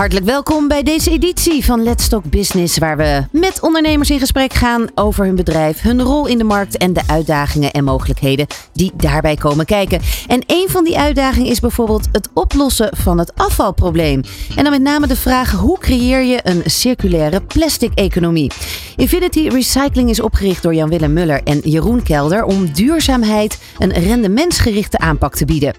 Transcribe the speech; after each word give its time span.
Hartelijk 0.00 0.26
welkom 0.26 0.68
bij 0.68 0.82
deze 0.82 1.10
editie 1.10 1.64
van 1.64 1.82
Let's 1.82 2.08
Talk 2.08 2.24
Business, 2.24 2.78
waar 2.78 2.96
we 2.96 3.24
met 3.32 3.60
ondernemers 3.62 4.10
in 4.10 4.18
gesprek 4.18 4.52
gaan 4.52 4.86
over 4.94 5.24
hun 5.24 5.34
bedrijf, 5.34 5.80
hun 5.80 6.02
rol 6.02 6.26
in 6.26 6.38
de 6.38 6.44
markt 6.44 6.76
en 6.76 6.92
de 6.92 7.02
uitdagingen 7.06 7.70
en 7.70 7.84
mogelijkheden 7.84 8.46
die 8.72 8.92
daarbij 8.96 9.36
komen 9.36 9.66
kijken. 9.66 10.00
En 10.26 10.42
een 10.46 10.66
van 10.68 10.84
die 10.84 10.98
uitdagingen 10.98 11.50
is 11.50 11.60
bijvoorbeeld 11.60 12.08
het 12.12 12.28
oplossen 12.34 12.96
van 12.96 13.18
het 13.18 13.32
afvalprobleem. 13.34 14.22
En 14.56 14.62
dan 14.62 14.72
met 14.72 14.82
name 14.82 15.06
de 15.06 15.16
vraag: 15.16 15.50
hoe 15.50 15.78
creëer 15.78 16.24
je 16.24 16.40
een 16.42 16.62
circulaire 16.64 17.40
plastic-economie? 17.40 18.50
Infinity 18.96 19.48
Recycling 19.48 20.10
is 20.10 20.20
opgericht 20.20 20.62
door 20.62 20.74
Jan-Willem 20.74 21.12
Muller 21.12 21.40
en 21.44 21.58
Jeroen 21.58 22.02
Kelder 22.02 22.44
om 22.44 22.72
duurzaamheid 22.72 23.58
een 23.78 23.92
rendementsgerichte 23.92 24.98
aanpak 24.98 25.34
te 25.34 25.44
bieden. 25.44 25.74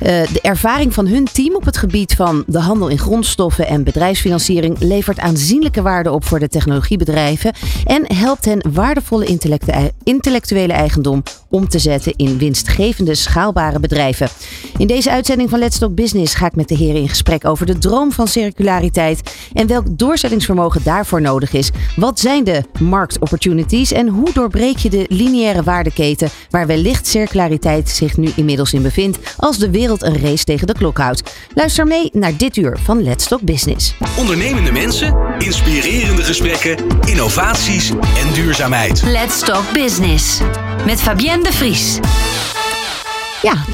Uh, 0.00 0.08
de 0.08 0.40
ervaring 0.42 0.94
van 0.94 1.06
hun 1.06 1.24
team 1.32 1.54
op 1.54 1.64
het 1.64 1.76
gebied 1.76 2.14
van 2.14 2.44
de 2.46 2.58
handel 2.58 2.88
in 2.88 2.98
grondstoffen 2.98 3.65
en 3.66 3.84
bedrijfsfinanciering 3.84 4.76
levert 4.78 5.18
aanzienlijke 5.18 5.82
waarde 5.82 6.12
op 6.12 6.24
voor 6.24 6.38
de 6.38 6.48
technologiebedrijven 6.48 7.54
en 7.84 8.14
helpt 8.14 8.44
hen 8.44 8.64
waardevolle 8.72 9.38
intellectuele 10.02 10.72
eigendom 10.72 11.22
om 11.48 11.68
te 11.68 11.78
zetten 11.78 12.12
in 12.16 12.38
winstgevende, 12.38 13.14
schaalbare 13.14 13.80
bedrijven. 13.80 14.28
In 14.78 14.86
deze 14.86 15.10
uitzending 15.10 15.50
van 15.50 15.58
Let's 15.58 15.78
Talk 15.78 15.94
Business 15.94 16.34
ga 16.34 16.46
ik 16.46 16.56
met 16.56 16.68
de 16.68 16.74
heren 16.74 17.00
in 17.00 17.08
gesprek 17.08 17.44
over 17.44 17.66
de 17.66 17.78
droom 17.78 18.12
van 18.12 18.28
circulariteit 18.28 19.34
en 19.52 19.66
welk 19.66 19.98
doorzettingsvermogen 19.98 20.80
daarvoor 20.84 21.20
nodig 21.20 21.52
is. 21.52 21.70
Wat 21.96 22.20
zijn 22.20 22.44
de 22.44 22.62
marktopportunities 22.80 23.92
en 23.92 24.08
hoe 24.08 24.32
doorbreek 24.32 24.76
je 24.76 24.90
de 24.90 25.04
lineaire 25.08 25.62
waardeketen 25.62 26.28
waar 26.50 26.66
wellicht 26.66 27.06
circulariteit 27.06 27.88
zich 27.88 28.16
nu 28.16 28.30
inmiddels 28.36 28.72
in 28.72 28.82
bevindt 28.82 29.18
als 29.36 29.58
de 29.58 29.70
wereld 29.70 30.02
een 30.02 30.20
race 30.20 30.44
tegen 30.44 30.66
de 30.66 30.72
klok 30.72 30.98
houdt? 30.98 31.34
Luister 31.54 31.86
mee 31.86 32.10
naar 32.12 32.36
dit 32.36 32.56
uur 32.56 32.78
van 32.82 33.02
Let's 33.02 33.28
Talk 33.28 33.45
Business. 33.46 33.94
Ondernemende 34.18 34.72
mensen, 34.72 35.16
inspirerende 35.38 36.22
gesprekken, 36.22 36.76
innovaties 37.04 37.90
en 37.90 38.32
duurzaamheid. 38.34 39.02
Let's 39.02 39.40
Talk 39.40 39.72
Business 39.72 40.40
met 40.86 41.00
Fabienne 41.00 41.44
de 41.44 41.52
Vries. 41.52 41.98
Ja, 43.42 43.64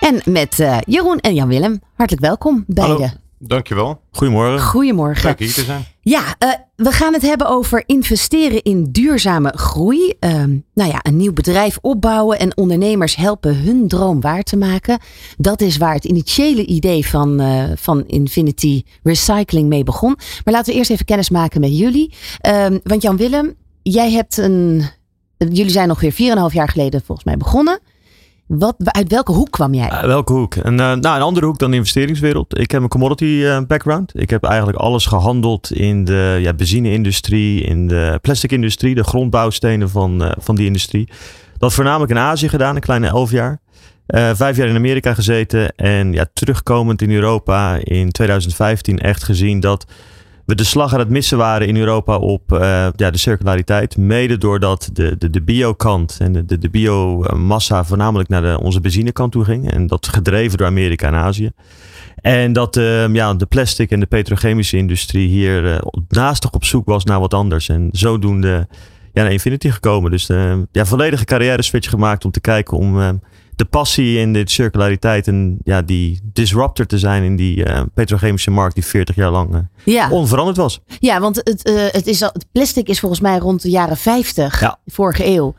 en 0.00 0.22
met 0.24 0.58
uh, 0.58 0.78
Jeroen 0.86 1.20
en 1.20 1.34
Jan-Willem. 1.34 1.80
Hartelijk 1.94 2.24
welkom 2.24 2.64
beiden. 2.66 2.96
Hallo. 2.96 3.12
Dankjewel. 3.38 4.02
Goedemorgen. 4.10 4.60
Goedemorgen. 4.60 5.24
Leuk 5.28 5.38
hier 5.38 5.52
te 5.52 5.64
zijn. 5.64 5.84
Ja, 6.04 6.36
uh, 6.38 6.52
we 6.76 6.92
gaan 6.92 7.12
het 7.12 7.22
hebben 7.22 7.48
over 7.48 7.82
investeren 7.86 8.62
in 8.62 8.88
duurzame 8.90 9.52
groei. 9.56 10.14
Uh, 10.20 10.32
nou 10.74 10.90
ja, 10.90 11.00
een 11.02 11.16
nieuw 11.16 11.32
bedrijf 11.32 11.78
opbouwen 11.80 12.38
en 12.38 12.56
ondernemers 12.56 13.16
helpen 13.16 13.56
hun 13.56 13.88
droom 13.88 14.20
waar 14.20 14.42
te 14.42 14.56
maken. 14.56 14.98
Dat 15.36 15.60
is 15.60 15.76
waar 15.76 15.94
het 15.94 16.04
initiële 16.04 16.66
idee 16.66 17.06
van, 17.06 17.40
uh, 17.40 17.64
van 17.74 18.06
Infinity 18.06 18.82
Recycling 19.02 19.68
mee 19.68 19.84
begon. 19.84 20.16
Maar 20.44 20.54
laten 20.54 20.72
we 20.72 20.78
eerst 20.78 20.90
even 20.90 21.04
kennis 21.04 21.30
maken 21.30 21.60
met 21.60 21.78
jullie. 21.78 22.14
Ehm, 22.40 22.78
want 22.82 23.02
Jan 23.02 23.16
Willem, 23.16 23.54
jij 23.82 24.10
hebt 24.10 24.36
een. 24.36 24.82
Jullie 25.36 25.70
zijn 25.70 25.90
ongeveer 25.90 26.12
4,5 26.12 26.52
jaar 26.52 26.68
geleden 26.68 27.02
volgens 27.04 27.26
mij 27.26 27.36
begonnen. 27.36 27.80
Wat, 28.58 28.74
uit 28.78 29.08
welke 29.08 29.32
hoek 29.32 29.50
kwam 29.50 29.74
jij? 29.74 29.90
Uh, 29.90 30.04
welke 30.04 30.32
hoek? 30.32 30.54
Een, 30.54 30.72
uh, 30.72 30.78
nou, 30.78 31.16
een 31.16 31.22
andere 31.22 31.46
hoek 31.46 31.58
dan 31.58 31.70
de 31.70 31.76
investeringswereld. 31.76 32.58
Ik 32.58 32.70
heb 32.70 32.82
een 32.82 32.88
commodity 32.88 33.24
uh, 33.24 33.58
background. 33.66 34.12
Ik 34.14 34.30
heb 34.30 34.44
eigenlijk 34.44 34.78
alles 34.78 35.06
gehandeld 35.06 35.72
in 35.72 36.04
de 36.04 36.38
ja, 36.40 36.54
benzine-industrie, 36.54 37.62
in 37.62 37.88
de 37.88 38.18
plastic-industrie, 38.22 38.94
de 38.94 39.04
grondbouwstenen 39.04 39.90
van, 39.90 40.34
van 40.38 40.54
die 40.54 40.66
industrie. 40.66 41.08
Dat 41.58 41.72
voornamelijk 41.72 42.10
in 42.10 42.18
Azië 42.18 42.48
gedaan, 42.48 42.74
een 42.74 42.80
kleine 42.80 43.06
elf 43.06 43.30
jaar. 43.30 43.60
vijf 44.34 44.56
jaar 44.56 44.68
in 44.68 44.76
Amerika 44.76 45.14
gezeten 45.14 45.74
en 45.76 46.12
ja, 46.12 46.26
terugkomend 46.32 47.02
in 47.02 47.10
Europa 47.10 47.78
in 47.82 48.10
2015 48.10 48.98
echt 48.98 49.24
gezien 49.24 49.60
dat 49.60 49.86
we 50.46 50.54
de 50.54 50.64
slag 50.64 50.92
aan 50.92 50.98
het 50.98 51.08
missen 51.08 51.38
waren 51.38 51.68
in 51.68 51.76
Europa 51.76 52.16
op 52.16 52.52
uh, 52.52 52.58
ja, 52.96 53.10
de 53.10 53.18
circulariteit. 53.18 53.96
Mede 53.96 54.38
doordat 54.38 54.90
de, 54.92 55.16
de, 55.18 55.30
de 55.30 55.42
biokant 55.42 56.16
en 56.20 56.32
de, 56.32 56.44
de, 56.44 56.58
de 56.58 56.70
biomassa 56.70 57.84
voornamelijk 57.84 58.28
naar 58.28 58.42
de, 58.42 58.60
onze 58.60 58.80
benzinekant 58.80 59.32
toe 59.32 59.44
ging. 59.44 59.70
En 59.70 59.86
dat 59.86 60.08
gedreven 60.08 60.58
door 60.58 60.66
Amerika 60.66 61.06
en 61.06 61.14
Azië. 61.14 61.50
En 62.16 62.52
dat 62.52 62.76
uh, 62.76 63.14
ja, 63.14 63.34
de 63.34 63.46
plastic 63.46 63.90
en 63.90 64.00
de 64.00 64.06
petrochemische 64.06 64.76
industrie 64.76 65.28
hier 65.28 65.64
uh, 65.64 65.78
naastig 66.08 66.50
op 66.50 66.64
zoek 66.64 66.86
was 66.86 67.04
naar 67.04 67.20
wat 67.20 67.34
anders. 67.34 67.68
En 67.68 67.88
zodoende 67.92 68.66
ja, 69.12 69.22
naar 69.22 69.32
Infinity 69.32 69.70
gekomen. 69.70 70.10
Dus 70.10 70.26
ja, 70.72 70.84
volledige 70.84 71.24
carrière 71.24 71.62
switch 71.62 71.88
gemaakt 71.88 72.24
om 72.24 72.30
te 72.30 72.40
kijken 72.40 72.76
om 72.76 73.20
de 73.62 73.68
passie 73.68 74.18
in 74.18 74.32
de 74.32 74.42
circulariteit 74.44 75.26
en 75.26 75.58
ja, 75.64 75.82
die 75.82 76.20
disruptor 76.32 76.86
te 76.86 76.98
zijn 76.98 77.22
in 77.22 77.36
die 77.36 77.56
uh, 77.56 77.80
petrochemische 77.94 78.50
markt 78.50 78.74
die 78.74 78.84
40 78.84 79.14
jaar 79.14 79.30
lang 79.30 79.54
uh, 79.54 79.60
ja. 79.84 80.10
onveranderd 80.10 80.56
was. 80.56 80.80
Ja, 81.00 81.20
want 81.20 81.36
het, 81.36 81.68
uh, 81.68 81.82
het, 81.90 82.06
is 82.06 82.22
al, 82.22 82.30
het 82.32 82.46
plastic 82.52 82.88
is 82.88 83.00
volgens 83.00 83.20
mij 83.20 83.38
rond 83.38 83.62
de 83.62 83.70
jaren 83.70 83.96
50, 83.96 84.60
ja. 84.60 84.78
vorige 84.86 85.26
eeuw, 85.26 85.54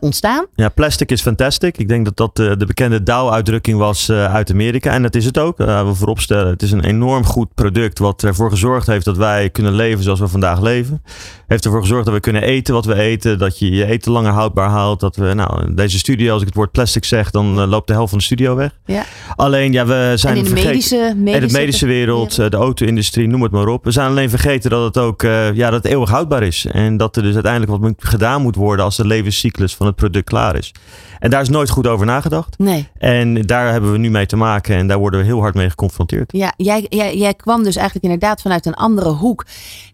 ontstaan. 0.00 0.46
Ja, 0.54 0.68
plastic 0.68 1.10
is 1.10 1.22
fantastic. 1.22 1.78
Ik 1.78 1.88
denk 1.88 2.04
dat 2.04 2.16
dat 2.16 2.58
de 2.58 2.66
bekende 2.66 3.02
Dow-uitdrukking 3.02 3.78
was 3.78 4.10
uit 4.10 4.50
Amerika. 4.50 4.92
En 4.92 5.02
dat 5.02 5.14
is 5.14 5.24
het 5.24 5.38
ook. 5.38 5.56
we 5.56 5.90
vooropstellen, 5.94 6.46
het 6.46 6.62
is 6.62 6.72
een 6.72 6.84
enorm 6.84 7.24
goed 7.24 7.54
product 7.54 7.98
wat 7.98 8.22
ervoor 8.22 8.50
gezorgd 8.50 8.86
heeft 8.86 9.04
dat 9.04 9.16
wij 9.16 9.50
kunnen 9.50 9.72
leven 9.72 10.04
zoals 10.04 10.20
we 10.20 10.28
vandaag 10.28 10.60
leven. 10.60 11.02
Heeft 11.46 11.64
ervoor 11.64 11.80
gezorgd 11.80 12.04
dat 12.04 12.14
we 12.14 12.20
kunnen 12.20 12.42
eten 12.42 12.74
wat 12.74 12.84
we 12.84 12.94
eten, 12.94 13.38
dat 13.38 13.58
je 13.58 13.70
je 13.70 13.86
eten 13.86 14.12
langer 14.12 14.32
houdbaar 14.32 14.70
houdt. 14.70 15.00
Dat 15.00 15.16
we, 15.16 15.34
nou, 15.34 15.74
deze 15.74 15.98
studio, 15.98 16.32
als 16.32 16.40
ik 16.40 16.46
het 16.46 16.56
woord 16.56 16.72
plastic 16.72 17.04
zeg, 17.04 17.30
dan 17.36 17.60
uh, 17.60 17.68
loopt 17.68 17.86
de 17.86 17.92
helft 17.92 18.08
van 18.08 18.18
de 18.18 18.24
studio 18.24 18.54
weg. 18.54 18.70
Ja. 18.84 19.04
Alleen, 19.36 19.72
ja, 19.72 19.86
we 19.86 20.12
zijn 20.14 20.36
en 20.36 20.44
in 20.44 20.54
de 20.54 20.62
medische, 20.62 21.12
medische, 21.16 21.40
en 21.40 21.46
de 21.46 21.52
medische 21.52 21.86
wereld, 21.86 22.38
uh, 22.38 22.48
de 22.48 22.56
auto-industrie, 22.56 23.28
noem 23.28 23.42
het 23.42 23.52
maar 23.52 23.68
op. 23.68 23.84
We 23.84 23.90
zijn 23.90 24.08
alleen 24.08 24.30
vergeten 24.30 24.70
dat 24.70 24.84
het 24.84 24.98
ook 24.98 25.22
uh, 25.22 25.52
ja, 25.52 25.70
dat 25.70 25.82
het 25.82 25.92
eeuwig 25.92 26.10
houdbaar 26.10 26.42
is. 26.42 26.66
En 26.72 26.96
dat 26.96 27.16
er 27.16 27.22
dus 27.22 27.34
uiteindelijk 27.34 27.82
wat 27.82 27.92
gedaan 27.98 28.42
moet 28.42 28.56
worden 28.56 28.84
als 28.84 28.96
de 28.96 29.06
levenscyclus 29.06 29.74
van 29.74 29.86
het 29.86 29.96
product 29.96 30.24
klaar 30.24 30.56
is. 30.56 30.72
En 31.18 31.30
daar 31.30 31.40
is 31.40 31.48
nooit 31.48 31.70
goed 31.70 31.86
over 31.86 32.06
nagedacht. 32.06 32.58
Nee. 32.58 32.88
En 32.98 33.42
daar 33.42 33.72
hebben 33.72 33.92
we 33.92 33.98
nu 33.98 34.10
mee 34.10 34.26
te 34.26 34.36
maken 34.36 34.76
en 34.76 34.86
daar 34.86 34.98
worden 34.98 35.20
we 35.20 35.26
heel 35.26 35.40
hard 35.40 35.54
mee 35.54 35.70
geconfronteerd. 35.70 36.32
Ja, 36.32 36.52
jij, 36.56 36.86
jij, 36.88 37.16
jij 37.16 37.34
kwam 37.34 37.62
dus 37.62 37.76
eigenlijk 37.76 38.04
inderdaad 38.04 38.42
vanuit 38.42 38.66
een 38.66 38.74
andere 38.74 39.08
hoek. 39.08 39.44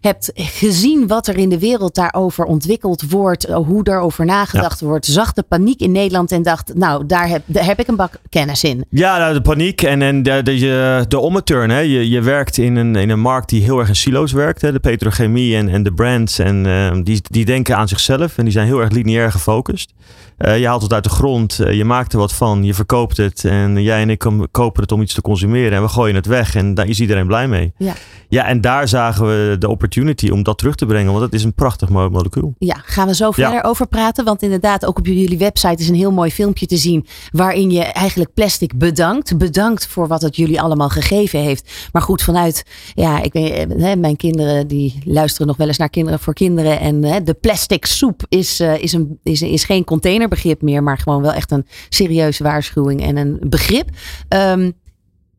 Hebt 0.01 0.31
gezien 0.35 1.07
wat 1.07 1.27
er 1.27 1.37
in 1.37 1.49
de 1.49 1.59
wereld 1.59 1.95
daarover 1.95 2.45
ontwikkeld 2.45 3.09
wordt, 3.09 3.43
hoe 3.43 3.83
daarover 3.83 4.25
nagedacht 4.25 4.79
ja. 4.79 4.87
wordt. 4.87 5.05
Zag 5.05 5.33
de 5.33 5.43
paniek 5.43 5.79
in 5.79 5.91
Nederland 5.91 6.31
en 6.31 6.43
dacht, 6.43 6.73
nou, 6.75 7.05
daar 7.05 7.22
heb, 7.27 7.41
daar 7.45 7.65
heb 7.65 7.79
ik 7.79 7.87
een 7.87 7.95
bak 7.95 8.19
kennis 8.29 8.63
in. 8.63 8.85
Ja, 8.89 9.17
nou, 9.17 9.33
de 9.33 9.41
paniek 9.41 9.81
en, 9.81 10.01
en 10.01 10.23
de, 10.23 10.43
de, 10.43 11.05
de 11.07 11.19
ommeturn. 11.19 11.69
Hè. 11.69 11.79
Je, 11.79 12.09
je 12.09 12.21
werkt 12.21 12.57
in 12.57 12.75
een, 12.75 12.95
in 12.95 13.09
een 13.09 13.19
markt 13.19 13.49
die 13.49 13.63
heel 13.63 13.79
erg 13.79 13.87
in 13.87 13.95
silo's 13.95 14.31
werkt. 14.31 14.61
Hè. 14.61 14.71
De 14.71 14.79
petrochemie 14.79 15.55
en, 15.55 15.69
en 15.69 15.83
de 15.83 15.93
brands. 15.93 16.39
En 16.39 16.65
uh, 16.65 16.91
die, 17.03 17.21
die 17.23 17.45
denken 17.45 17.77
aan 17.77 17.87
zichzelf 17.87 18.37
en 18.37 18.43
die 18.43 18.53
zijn 18.53 18.67
heel 18.67 18.79
erg 18.79 18.91
lineair 18.91 19.31
gefocust. 19.31 19.93
Uh, 20.37 20.59
je 20.59 20.67
haalt 20.67 20.81
het 20.81 20.93
uit 20.93 21.03
de 21.03 21.09
grond, 21.09 21.59
uh, 21.61 21.73
je 21.73 21.85
maakt 21.85 22.13
er 22.13 22.19
wat 22.19 22.33
van, 22.33 22.63
je 22.63 22.73
verkoopt 22.73 23.17
het. 23.17 23.45
En 23.45 23.81
jij 23.81 24.01
en 24.01 24.09
ik 24.09 24.25
kopen 24.51 24.81
het 24.81 24.91
om 24.91 25.01
iets 25.01 25.13
te 25.13 25.21
consumeren. 25.21 25.71
En 25.71 25.81
we 25.81 25.87
gooien 25.87 26.15
het 26.15 26.25
weg 26.25 26.55
en 26.55 26.73
daar 26.73 26.87
is 26.87 26.99
iedereen 26.99 27.27
blij 27.27 27.47
mee. 27.47 27.73
Ja, 27.77 27.93
ja 28.29 28.45
en 28.45 28.61
daar 28.61 28.87
zagen 28.87 29.25
we 29.25 29.55
de 29.59 29.69
opportunity 29.69 30.29
om 30.29 30.43
dat 30.43 30.57
terug 30.57 30.75
te 30.75 30.85
brengen. 30.85 31.11
Want 31.11 31.23
het 31.23 31.33
is 31.33 31.43
een 31.43 31.53
prachtig 31.53 31.89
molecuul. 31.89 32.55
Ja, 32.57 32.75
gaan 32.83 33.07
we 33.07 33.15
zo 33.15 33.31
verder 33.31 33.53
ja. 33.53 33.61
over 33.61 33.87
praten. 33.87 34.25
Want 34.25 34.41
inderdaad, 34.41 34.85
ook 34.85 34.97
op 34.97 35.05
jullie 35.05 35.37
website 35.37 35.81
is 35.81 35.89
een 35.89 35.95
heel 35.95 36.11
mooi 36.11 36.31
filmpje 36.31 36.65
te 36.65 36.77
zien. 36.77 37.05
Waarin 37.31 37.71
je 37.71 37.81
eigenlijk 37.81 38.33
plastic 38.33 38.77
bedankt. 38.77 39.37
Bedankt 39.37 39.87
voor 39.87 40.07
wat 40.07 40.21
het 40.21 40.35
jullie 40.35 40.61
allemaal 40.61 40.89
gegeven 40.89 41.39
heeft. 41.39 41.89
Maar 41.91 42.01
goed, 42.01 42.21
vanuit, 42.21 42.65
ja, 42.93 43.21
ik 43.21 43.33
weet, 43.33 43.73
hè, 43.77 43.95
mijn 43.95 44.15
kinderen 44.15 44.67
die 44.67 45.01
luisteren 45.05 45.47
nog 45.47 45.57
wel 45.57 45.67
eens 45.67 45.77
naar 45.77 45.89
Kinderen 45.89 46.19
voor 46.19 46.33
Kinderen. 46.33 46.79
En 46.79 47.01
de 47.23 47.33
plastic 47.33 47.85
soep 47.85 48.21
is, 48.29 48.61
uh, 48.61 48.77
is, 48.77 48.93
een, 48.93 49.19
is, 49.23 49.41
is 49.41 49.63
geen 49.63 49.83
containerbegrip 49.83 50.61
meer. 50.61 50.83
Maar 50.83 50.97
gewoon 50.97 51.21
wel 51.21 51.33
echt 51.33 51.51
een 51.51 51.67
serieuze 51.89 52.43
waarschuwing 52.43 53.03
en 53.03 53.17
een 53.17 53.37
begrip. 53.39 53.89
Um, 54.29 54.73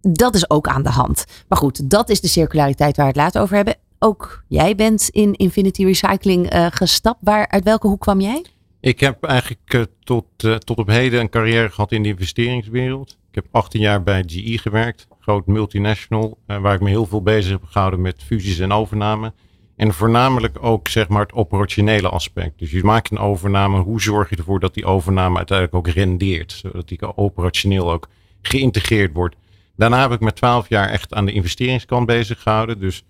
dat 0.00 0.34
is 0.34 0.50
ook 0.50 0.66
aan 0.68 0.82
de 0.82 0.88
hand. 0.88 1.24
Maar 1.48 1.58
goed, 1.58 1.90
dat 1.90 2.08
is 2.10 2.20
de 2.20 2.28
circulariteit 2.28 2.96
waar 2.96 3.06
we 3.06 3.12
het 3.12 3.20
later 3.20 3.42
over 3.42 3.56
hebben. 3.56 3.76
Ook 3.98 4.44
jij 4.48 4.74
bent 4.74 5.08
in 5.08 5.34
Infinity 5.34 5.84
Recycling 5.84 6.54
uh, 6.54 6.66
gestapt. 6.70 7.18
Waar, 7.20 7.48
uit 7.48 7.64
welke 7.64 7.86
hoek 7.86 8.00
kwam 8.00 8.20
jij? 8.20 8.44
Ik 8.84 9.00
heb 9.00 9.22
eigenlijk 9.22 9.74
uh, 9.74 9.82
tot, 10.02 10.24
uh, 10.44 10.54
tot 10.54 10.78
op 10.78 10.88
heden 10.88 11.20
een 11.20 11.28
carrière 11.28 11.70
gehad 11.70 11.92
in 11.92 12.02
de 12.02 12.08
investeringswereld. 12.08 13.18
Ik 13.28 13.34
heb 13.34 13.46
18 13.50 13.80
jaar 13.80 14.02
bij 14.02 14.24
GE 14.26 14.58
gewerkt, 14.58 15.06
groot 15.20 15.46
multinational, 15.46 16.38
waar 16.46 16.74
ik 16.74 16.80
me 16.80 16.88
heel 16.88 17.06
veel 17.06 17.22
bezig 17.22 17.50
heb 17.50 17.64
gehouden 17.64 18.00
met 18.00 18.22
fusies 18.22 18.58
en 18.58 18.72
overname. 18.72 19.32
En 19.76 19.92
voornamelijk 19.92 20.58
ook 20.60 20.88
zeg 20.88 21.08
maar 21.08 21.22
het 21.22 21.32
operationele 21.32 22.08
aspect. 22.08 22.58
Dus 22.58 22.70
je 22.70 22.84
maakt 22.84 23.10
een 23.10 23.18
overname, 23.18 23.78
hoe 23.78 24.02
zorg 24.02 24.30
je 24.30 24.36
ervoor 24.36 24.60
dat 24.60 24.74
die 24.74 24.86
overname 24.86 25.36
uiteindelijk 25.36 25.76
ook 25.76 25.94
rendeert, 25.94 26.52
zodat 26.52 26.88
die 26.88 27.16
operationeel 27.16 27.92
ook 27.92 28.08
geïntegreerd 28.42 29.12
wordt. 29.12 29.36
Daarna 29.76 30.00
heb 30.00 30.12
ik 30.12 30.20
me 30.20 30.32
twaalf 30.32 30.68
jaar 30.68 30.88
echt 30.88 31.14
aan 31.14 31.26
de 31.26 31.32
investeringskant 31.32 32.06
bezig 32.06 32.42
gehouden. 32.42 32.80
Dus 32.80 33.04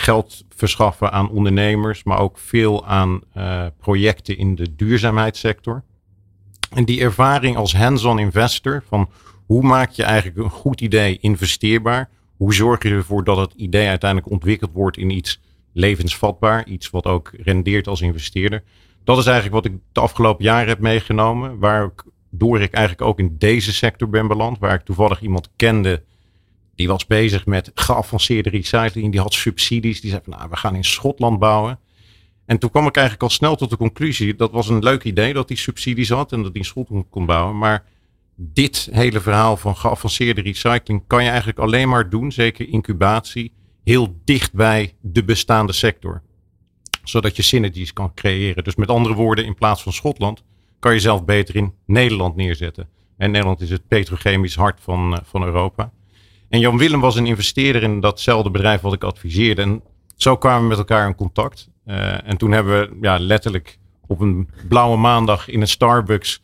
geld 0.00 0.44
verschaffen 0.48 1.12
aan 1.12 1.30
ondernemers, 1.30 2.04
maar 2.04 2.18
ook 2.18 2.38
veel 2.38 2.86
aan 2.86 3.20
uh, 3.36 3.66
projecten 3.78 4.38
in 4.38 4.54
de 4.54 4.76
duurzaamheidssector. 4.76 5.82
En 6.74 6.84
die 6.84 7.00
ervaring 7.00 7.56
als 7.56 7.76
hands-on 7.76 8.18
investor 8.18 8.82
van 8.88 9.10
hoe 9.46 9.62
maak 9.62 9.90
je 9.90 10.02
eigenlijk 10.02 10.38
een 10.38 10.50
goed 10.50 10.80
idee 10.80 11.18
investeerbaar? 11.20 12.10
Hoe 12.36 12.54
zorg 12.54 12.82
je 12.82 12.88
ervoor 12.88 13.24
dat 13.24 13.36
het 13.36 13.52
idee 13.56 13.88
uiteindelijk 13.88 14.32
ontwikkeld 14.32 14.70
wordt 14.72 14.96
in 14.96 15.10
iets 15.10 15.40
levensvatbaar, 15.72 16.66
iets 16.66 16.90
wat 16.90 17.06
ook 17.06 17.30
rendeert 17.42 17.86
als 17.86 18.00
investeerder? 18.00 18.62
Dat 19.04 19.18
is 19.18 19.26
eigenlijk 19.26 19.54
wat 19.54 19.72
ik 19.72 19.80
de 19.92 20.00
afgelopen 20.00 20.44
jaren 20.44 20.68
heb 20.68 20.78
meegenomen, 20.78 21.58
waardoor 21.58 22.60
ik 22.60 22.72
eigenlijk 22.72 23.08
ook 23.08 23.18
in 23.18 23.36
deze 23.38 23.72
sector 23.72 24.08
ben 24.08 24.28
beland, 24.28 24.58
waar 24.58 24.74
ik 24.74 24.84
toevallig 24.84 25.20
iemand 25.20 25.50
kende 25.56 26.02
die 26.80 26.88
was 26.88 27.06
bezig 27.06 27.46
met 27.46 27.70
geavanceerde 27.74 28.50
recycling, 28.50 29.10
die 29.12 29.20
had 29.20 29.34
subsidies, 29.34 30.00
die 30.00 30.10
zei 30.10 30.22
van 30.24 30.32
nou, 30.36 30.50
we 30.50 30.56
gaan 30.56 30.74
in 30.74 30.84
Schotland 30.84 31.38
bouwen. 31.38 31.78
En 32.46 32.58
toen 32.58 32.70
kwam 32.70 32.86
ik 32.86 32.94
eigenlijk 32.94 33.24
al 33.24 33.30
snel 33.30 33.56
tot 33.56 33.70
de 33.70 33.76
conclusie, 33.76 34.34
dat 34.34 34.52
was 34.52 34.68
een 34.68 34.82
leuk 34.82 35.04
idee 35.04 35.32
dat 35.32 35.48
die 35.48 35.56
subsidies 35.56 36.08
had 36.08 36.32
en 36.32 36.42
dat 36.42 36.52
die 36.52 36.62
in 36.62 36.68
Schotland 36.68 37.06
kon 37.10 37.26
bouwen, 37.26 37.58
maar 37.58 37.84
dit 38.34 38.88
hele 38.92 39.20
verhaal 39.20 39.56
van 39.56 39.76
geavanceerde 39.76 40.40
recycling 40.40 41.02
kan 41.06 41.22
je 41.22 41.28
eigenlijk 41.28 41.58
alleen 41.58 41.88
maar 41.88 42.10
doen, 42.10 42.32
zeker 42.32 42.68
incubatie, 42.68 43.52
heel 43.84 44.16
dicht 44.24 44.52
bij 44.52 44.94
de 45.00 45.24
bestaande 45.24 45.72
sector. 45.72 46.22
Zodat 47.04 47.36
je 47.36 47.42
synergies 47.42 47.92
kan 47.92 48.14
creëren. 48.14 48.64
Dus 48.64 48.74
met 48.74 48.88
andere 48.88 49.14
woorden, 49.14 49.44
in 49.44 49.54
plaats 49.54 49.82
van 49.82 49.92
Schotland 49.92 50.42
kan 50.78 50.92
je 50.92 51.00
zelf 51.00 51.24
beter 51.24 51.56
in 51.56 51.74
Nederland 51.86 52.36
neerzetten. 52.36 52.88
En 53.16 53.30
Nederland 53.30 53.60
is 53.60 53.70
het 53.70 53.88
petrochemisch 53.88 54.54
hart 54.54 54.80
van, 54.80 55.16
eh, 55.16 55.24
van 55.24 55.42
Europa. 55.42 55.92
En 56.50 56.60
Jan 56.60 56.78
Willem 56.78 57.00
was 57.00 57.16
een 57.16 57.26
investeerder 57.26 57.82
in 57.82 58.00
datzelfde 58.00 58.50
bedrijf 58.50 58.80
wat 58.80 58.92
ik 58.92 59.04
adviseerde. 59.04 59.62
En 59.62 59.82
zo 60.16 60.36
kwamen 60.36 60.62
we 60.62 60.68
met 60.68 60.78
elkaar 60.78 61.06
in 61.06 61.14
contact. 61.14 61.68
Uh, 61.86 62.28
en 62.28 62.36
toen 62.36 62.52
hebben 62.52 62.80
we 62.80 62.96
ja, 63.00 63.18
letterlijk 63.18 63.78
op 64.06 64.20
een 64.20 64.48
blauwe 64.68 64.96
maandag 64.96 65.48
in 65.48 65.60
een 65.60 65.68
Starbucks 65.68 66.42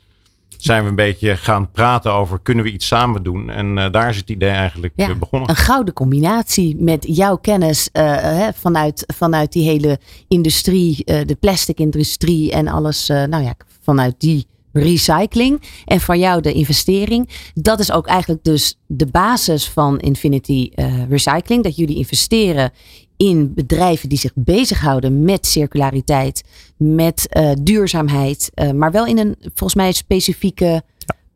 zijn 0.57 0.83
we 0.83 0.89
een 0.89 0.95
beetje 0.95 1.37
gaan 1.37 1.71
praten 1.71 2.13
over 2.13 2.39
kunnen 2.41 2.65
we 2.65 2.73
iets 2.73 2.87
samen 2.87 3.23
doen. 3.23 3.51
En 3.51 3.77
uh, 3.77 3.91
daar 3.91 4.09
is 4.09 4.17
het 4.17 4.31
idee 4.31 4.51
eigenlijk 4.51 4.93
ja, 4.97 5.09
uh, 5.09 5.17
begonnen. 5.17 5.49
Een 5.49 5.57
gouden 5.57 5.95
combinatie 5.95 6.77
met 6.79 7.07
jouw 7.09 7.37
kennis 7.37 7.89
uh, 7.93 8.03
hè, 8.17 8.53
vanuit, 8.53 9.05
vanuit 9.15 9.53
die 9.53 9.69
hele 9.69 9.99
industrie, 10.29 11.05
de 11.05 11.37
plastic 11.41 11.79
industrie 11.79 12.53
en 12.53 12.69
alles, 12.69 13.07
nou 13.07 13.43
ja, 13.43 13.55
vanuit 13.83 14.15
die 14.19 14.47
recycling 14.79 15.63
en 15.85 16.01
van 16.01 16.19
jou 16.19 16.41
de 16.41 16.53
investering. 16.53 17.29
Dat 17.55 17.81
is 17.81 17.93
ook 17.93 18.07
eigenlijk 18.07 18.45
dus 18.45 18.79
de 18.87 19.07
basis 19.07 19.69
van 19.69 19.99
Infinity 19.99 20.71
Recycling. 21.09 21.63
Dat 21.63 21.77
jullie 21.77 21.97
investeren 21.97 22.73
in 23.17 23.55
bedrijven 23.55 24.09
die 24.09 24.19
zich 24.19 24.33
bezighouden 24.35 25.25
met 25.25 25.47
circulariteit, 25.47 26.45
met 26.77 27.27
uh, 27.31 27.53
duurzaamheid, 27.63 28.51
uh, 28.55 28.71
maar 28.71 28.93
wel 28.93 29.07
in 29.07 29.19
een 29.19 29.37
volgens 29.41 29.75
mij 29.75 29.93
specifieke 29.93 30.83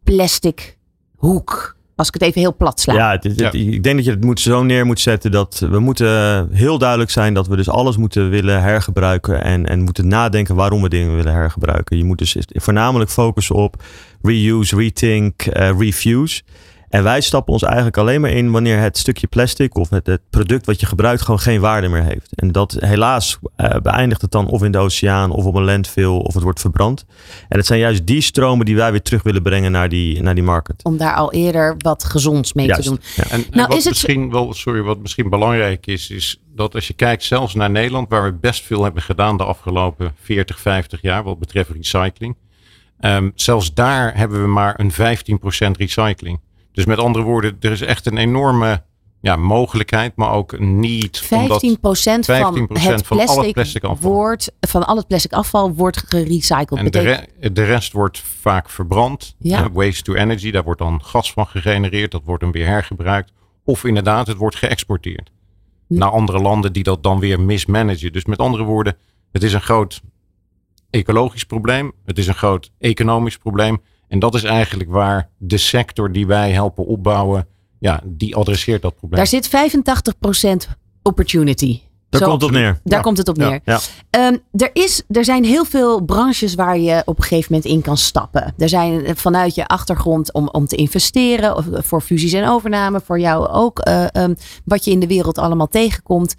plastic 0.04 0.76
hoek. 1.16 1.78
Als 2.00 2.08
ik 2.08 2.14
het 2.14 2.22
even 2.22 2.40
heel 2.40 2.56
plat 2.56 2.80
sla. 2.80 2.94
Ja, 2.94 3.10
het, 3.10 3.24
het, 3.24 3.38
ja, 3.38 3.52
ik 3.52 3.82
denk 3.82 3.96
dat 3.96 4.04
je 4.04 4.10
het 4.10 4.24
moet 4.24 4.40
zo 4.40 4.62
neer 4.62 4.86
moet 4.86 5.00
zetten 5.00 5.30
dat 5.30 5.66
we 5.70 5.78
moeten 5.78 6.48
heel 6.52 6.78
duidelijk 6.78 7.10
zijn 7.10 7.34
dat 7.34 7.46
we 7.46 7.56
dus 7.56 7.68
alles 7.68 7.96
moeten 7.96 8.30
willen 8.30 8.62
hergebruiken 8.62 9.42
en, 9.42 9.66
en 9.66 9.80
moeten 9.80 10.08
nadenken 10.08 10.54
waarom 10.54 10.82
we 10.82 10.88
dingen 10.88 11.16
willen 11.16 11.32
hergebruiken. 11.32 11.96
Je 11.96 12.04
moet 12.04 12.18
dus 12.18 12.36
voornamelijk 12.46 13.10
focussen 13.10 13.54
op 13.54 13.82
reuse, 14.22 14.76
rethink, 14.76 15.46
uh, 15.46 15.78
refuse. 15.78 16.42
En 16.90 17.02
wij 17.02 17.20
stappen 17.20 17.52
ons 17.52 17.62
eigenlijk 17.62 17.96
alleen 17.96 18.20
maar 18.20 18.30
in 18.30 18.50
wanneer 18.50 18.78
het 18.78 18.98
stukje 18.98 19.26
plastic 19.26 19.76
of 19.76 19.90
het, 19.90 20.06
het 20.06 20.20
product 20.30 20.66
wat 20.66 20.80
je 20.80 20.86
gebruikt 20.86 21.22
gewoon 21.22 21.40
geen 21.40 21.60
waarde 21.60 21.88
meer 21.88 22.02
heeft. 22.02 22.34
En 22.34 22.52
dat 22.52 22.76
helaas 22.78 23.38
uh, 23.56 23.70
beëindigt 23.82 24.22
het 24.22 24.30
dan 24.30 24.46
of 24.48 24.62
in 24.62 24.72
de 24.72 24.78
oceaan 24.78 25.30
of 25.30 25.44
op 25.44 25.54
een 25.54 25.64
landfill 25.64 26.06
of 26.06 26.34
het 26.34 26.42
wordt 26.42 26.60
verbrand. 26.60 27.04
En 27.48 27.58
het 27.58 27.66
zijn 27.66 27.80
juist 27.80 28.06
die 28.06 28.20
stromen 28.20 28.66
die 28.66 28.76
wij 28.76 28.90
weer 28.90 29.02
terug 29.02 29.22
willen 29.22 29.42
brengen 29.42 29.72
naar 29.72 29.88
die, 29.88 30.22
naar 30.22 30.34
die 30.34 30.44
market. 30.44 30.84
Om 30.84 30.96
daar 30.96 31.14
al 31.14 31.32
eerder 31.32 31.74
wat 31.78 32.04
gezonds 32.04 32.52
mee 32.52 32.66
juist, 32.66 32.82
te 32.82 32.88
doen. 32.88 32.98
Ja. 33.16 33.22
En, 33.22 33.44
nou, 33.50 33.62
en 33.62 33.68
wat 33.68 33.76
is 33.76 33.88
misschien 33.88 34.22
het... 34.22 34.32
wel, 34.32 34.52
sorry, 34.54 34.82
wat 34.82 34.98
misschien 34.98 35.28
belangrijk 35.30 35.86
is, 35.86 36.10
is 36.10 36.40
dat 36.54 36.74
als 36.74 36.86
je 36.86 36.94
kijkt 36.94 37.24
zelfs 37.24 37.54
naar 37.54 37.70
Nederland, 37.70 38.08
waar 38.08 38.24
we 38.24 38.32
best 38.32 38.64
veel 38.64 38.82
hebben 38.82 39.02
gedaan 39.02 39.36
de 39.36 39.44
afgelopen 39.44 40.14
40, 40.22 40.60
50 40.60 41.02
jaar 41.02 41.22
wat 41.22 41.38
betreft 41.38 41.70
recycling. 41.70 42.36
Um, 43.00 43.32
zelfs 43.34 43.74
daar 43.74 44.16
hebben 44.16 44.42
we 44.42 44.48
maar 44.48 44.80
een 44.80 44.92
15% 44.92 44.96
recycling. 45.78 46.40
Dus 46.72 46.84
met 46.84 46.98
andere 46.98 47.24
woorden, 47.24 47.56
er 47.60 47.70
is 47.70 47.80
echt 47.80 48.06
een 48.06 48.16
enorme 48.16 48.82
ja, 49.20 49.36
mogelijkheid, 49.36 50.16
maar 50.16 50.32
ook 50.32 50.52
een 50.52 50.80
need. 50.80 51.18
15 51.18 51.80
procent 51.80 52.26
van, 52.26 52.68
het 52.72 53.06
van 53.06 53.26
al 53.26 53.42
het 53.42 53.52
plastic 53.52 53.84
afval. 53.84 54.12
Wordt, 54.12 54.52
van 54.60 54.86
al 54.86 54.96
het 54.96 55.06
plastic 55.06 55.32
afval 55.32 55.74
wordt 55.74 56.02
gerecycled. 56.06 56.78
En 56.78 56.90
de, 56.90 57.00
re 57.00 57.52
de, 57.52 57.64
rest 57.64 57.92
wordt 57.92 58.18
vaak 58.18 58.70
verbrand. 58.70 59.34
Ja. 59.38 59.60
Uh, 59.60 59.66
waste 59.72 60.02
to 60.02 60.14
energy, 60.14 60.50
daar 60.50 60.62
wordt 60.64 60.80
dan 60.80 61.04
gas 61.04 61.32
van 61.32 61.46
gegenereerd. 61.46 62.10
Dat 62.10 62.22
wordt 62.24 62.42
dan 62.42 62.52
weer 62.52 62.66
hergebruikt. 62.66 63.32
Of 63.64 63.84
inderdaad, 63.84 64.26
het 64.26 64.36
wordt 64.36 64.56
geëxporteerd. 64.56 65.30
Hm. 65.86 65.98
Naar 65.98 66.10
andere 66.10 66.38
landen 66.38 66.72
die 66.72 66.82
dat 66.82 67.02
dan 67.02 67.18
weer 67.18 67.40
mismanagen. 67.40 68.12
Dus 68.12 68.24
met 68.24 68.38
andere 68.38 68.62
woorden, 68.62 68.96
het 69.32 69.42
is 69.42 69.52
een 69.52 69.60
groot 69.60 70.00
ecologisch 70.90 71.44
probleem. 71.44 71.92
Het 72.04 72.18
is 72.18 72.26
een 72.26 72.34
groot 72.34 72.70
economisch 72.78 73.36
probleem. 73.38 73.82
En 74.10 74.18
dat 74.18 74.34
is 74.34 74.42
eigenlijk 74.42 74.90
waar 74.90 75.28
de 75.38 75.58
sector 75.58 76.12
die 76.12 76.26
wij 76.26 76.50
helpen 76.50 76.86
opbouwen, 76.86 77.46
ja, 77.78 78.00
die 78.04 78.36
adresseert 78.36 78.82
dat 78.82 78.96
probleem. 78.96 79.18
Daar 79.18 79.26
zit 79.26 79.48
85% 80.68 80.70
opportunity. 81.02 81.80
Daar 82.08 82.20
Zo, 82.20 82.26
komt 82.26 82.40
het 82.40 82.50
op 82.50 82.56
neer. 82.56 82.80
Daar 82.84 82.98
ja. 82.98 83.00
komt 83.00 83.18
het 83.18 83.28
op 83.28 83.36
neer. 83.36 83.60
Ja. 83.64 83.80
Um, 84.10 84.38
er, 84.52 84.70
is, 84.72 85.02
er 85.08 85.24
zijn 85.24 85.44
heel 85.44 85.64
veel 85.64 86.00
branches 86.00 86.54
waar 86.54 86.78
je 86.78 87.02
op 87.04 87.16
een 87.16 87.22
gegeven 87.22 87.52
moment 87.52 87.72
in 87.72 87.80
kan 87.80 87.96
stappen. 87.96 88.54
Er 88.58 88.68
zijn 88.68 89.16
vanuit 89.16 89.54
je 89.54 89.66
achtergrond 89.66 90.32
om, 90.32 90.48
om 90.48 90.66
te 90.66 90.76
investeren, 90.76 91.56
of 91.56 91.66
voor 91.72 92.00
fusies 92.00 92.32
en 92.32 92.48
overname, 92.48 93.00
voor 93.00 93.20
jou 93.20 93.48
ook, 93.48 93.88
uh, 93.88 94.06
um, 94.12 94.36
wat 94.64 94.84
je 94.84 94.90
in 94.90 95.00
de 95.00 95.06
wereld 95.06 95.38
allemaal 95.38 95.68
tegenkomt. 95.68 96.34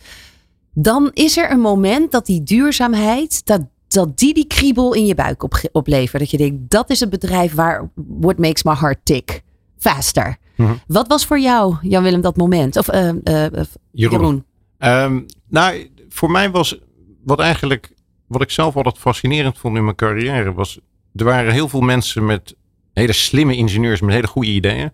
Dan 0.73 1.11
is 1.13 1.37
er 1.37 1.51
een 1.51 1.59
moment 1.59 2.11
dat 2.11 2.25
die 2.25 2.43
duurzaamheid, 2.43 3.45
dat 3.45 3.61
dat 3.93 4.17
die 4.17 4.33
die 4.33 4.47
kriebel 4.47 4.93
in 4.93 5.05
je 5.05 5.15
buik 5.15 5.43
op, 5.43 5.69
oplevert. 5.71 6.21
Dat 6.21 6.31
je 6.31 6.37
denkt, 6.37 6.71
dat 6.71 6.89
is 6.89 6.99
het 6.99 7.09
bedrijf 7.09 7.53
waar 7.53 7.91
what 7.95 8.37
makes 8.37 8.63
my 8.63 8.73
heart 8.73 8.99
tick 9.03 9.41
faster. 9.77 10.37
Mm-hmm. 10.55 10.79
Wat 10.87 11.07
was 11.07 11.25
voor 11.25 11.39
jou, 11.39 11.75
Jan-Willem, 11.81 12.21
dat 12.21 12.37
moment? 12.37 12.77
Of 12.77 12.93
uh, 12.93 13.07
uh, 13.07 13.13
Jeroen? 13.23 13.73
Jeroen. 13.91 14.45
Um, 14.79 15.25
nou, 15.47 15.89
voor 16.09 16.31
mij 16.31 16.51
was 16.51 16.79
wat 17.23 17.39
eigenlijk, 17.39 17.93
wat 18.27 18.41
ik 18.41 18.49
zelf 18.49 18.75
altijd 18.75 18.97
fascinerend 18.97 19.57
vond 19.57 19.77
in 19.77 19.83
mijn 19.83 19.95
carrière, 19.95 20.53
was 20.53 20.79
er 21.15 21.25
waren 21.25 21.53
heel 21.53 21.67
veel 21.67 21.81
mensen 21.81 22.25
met 22.25 22.55
hele 22.93 23.13
slimme 23.13 23.55
ingenieurs 23.55 24.01
met 24.01 24.13
hele 24.13 24.27
goede 24.27 24.49
ideeën. 24.49 24.91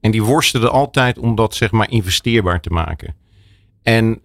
En 0.00 0.10
die 0.10 0.22
worstelden 0.22 0.70
altijd 0.70 1.18
om 1.18 1.34
dat 1.34 1.54
zeg 1.54 1.70
maar 1.70 1.90
investeerbaar 1.90 2.60
te 2.60 2.70
maken. 2.70 3.14
En 3.82 4.20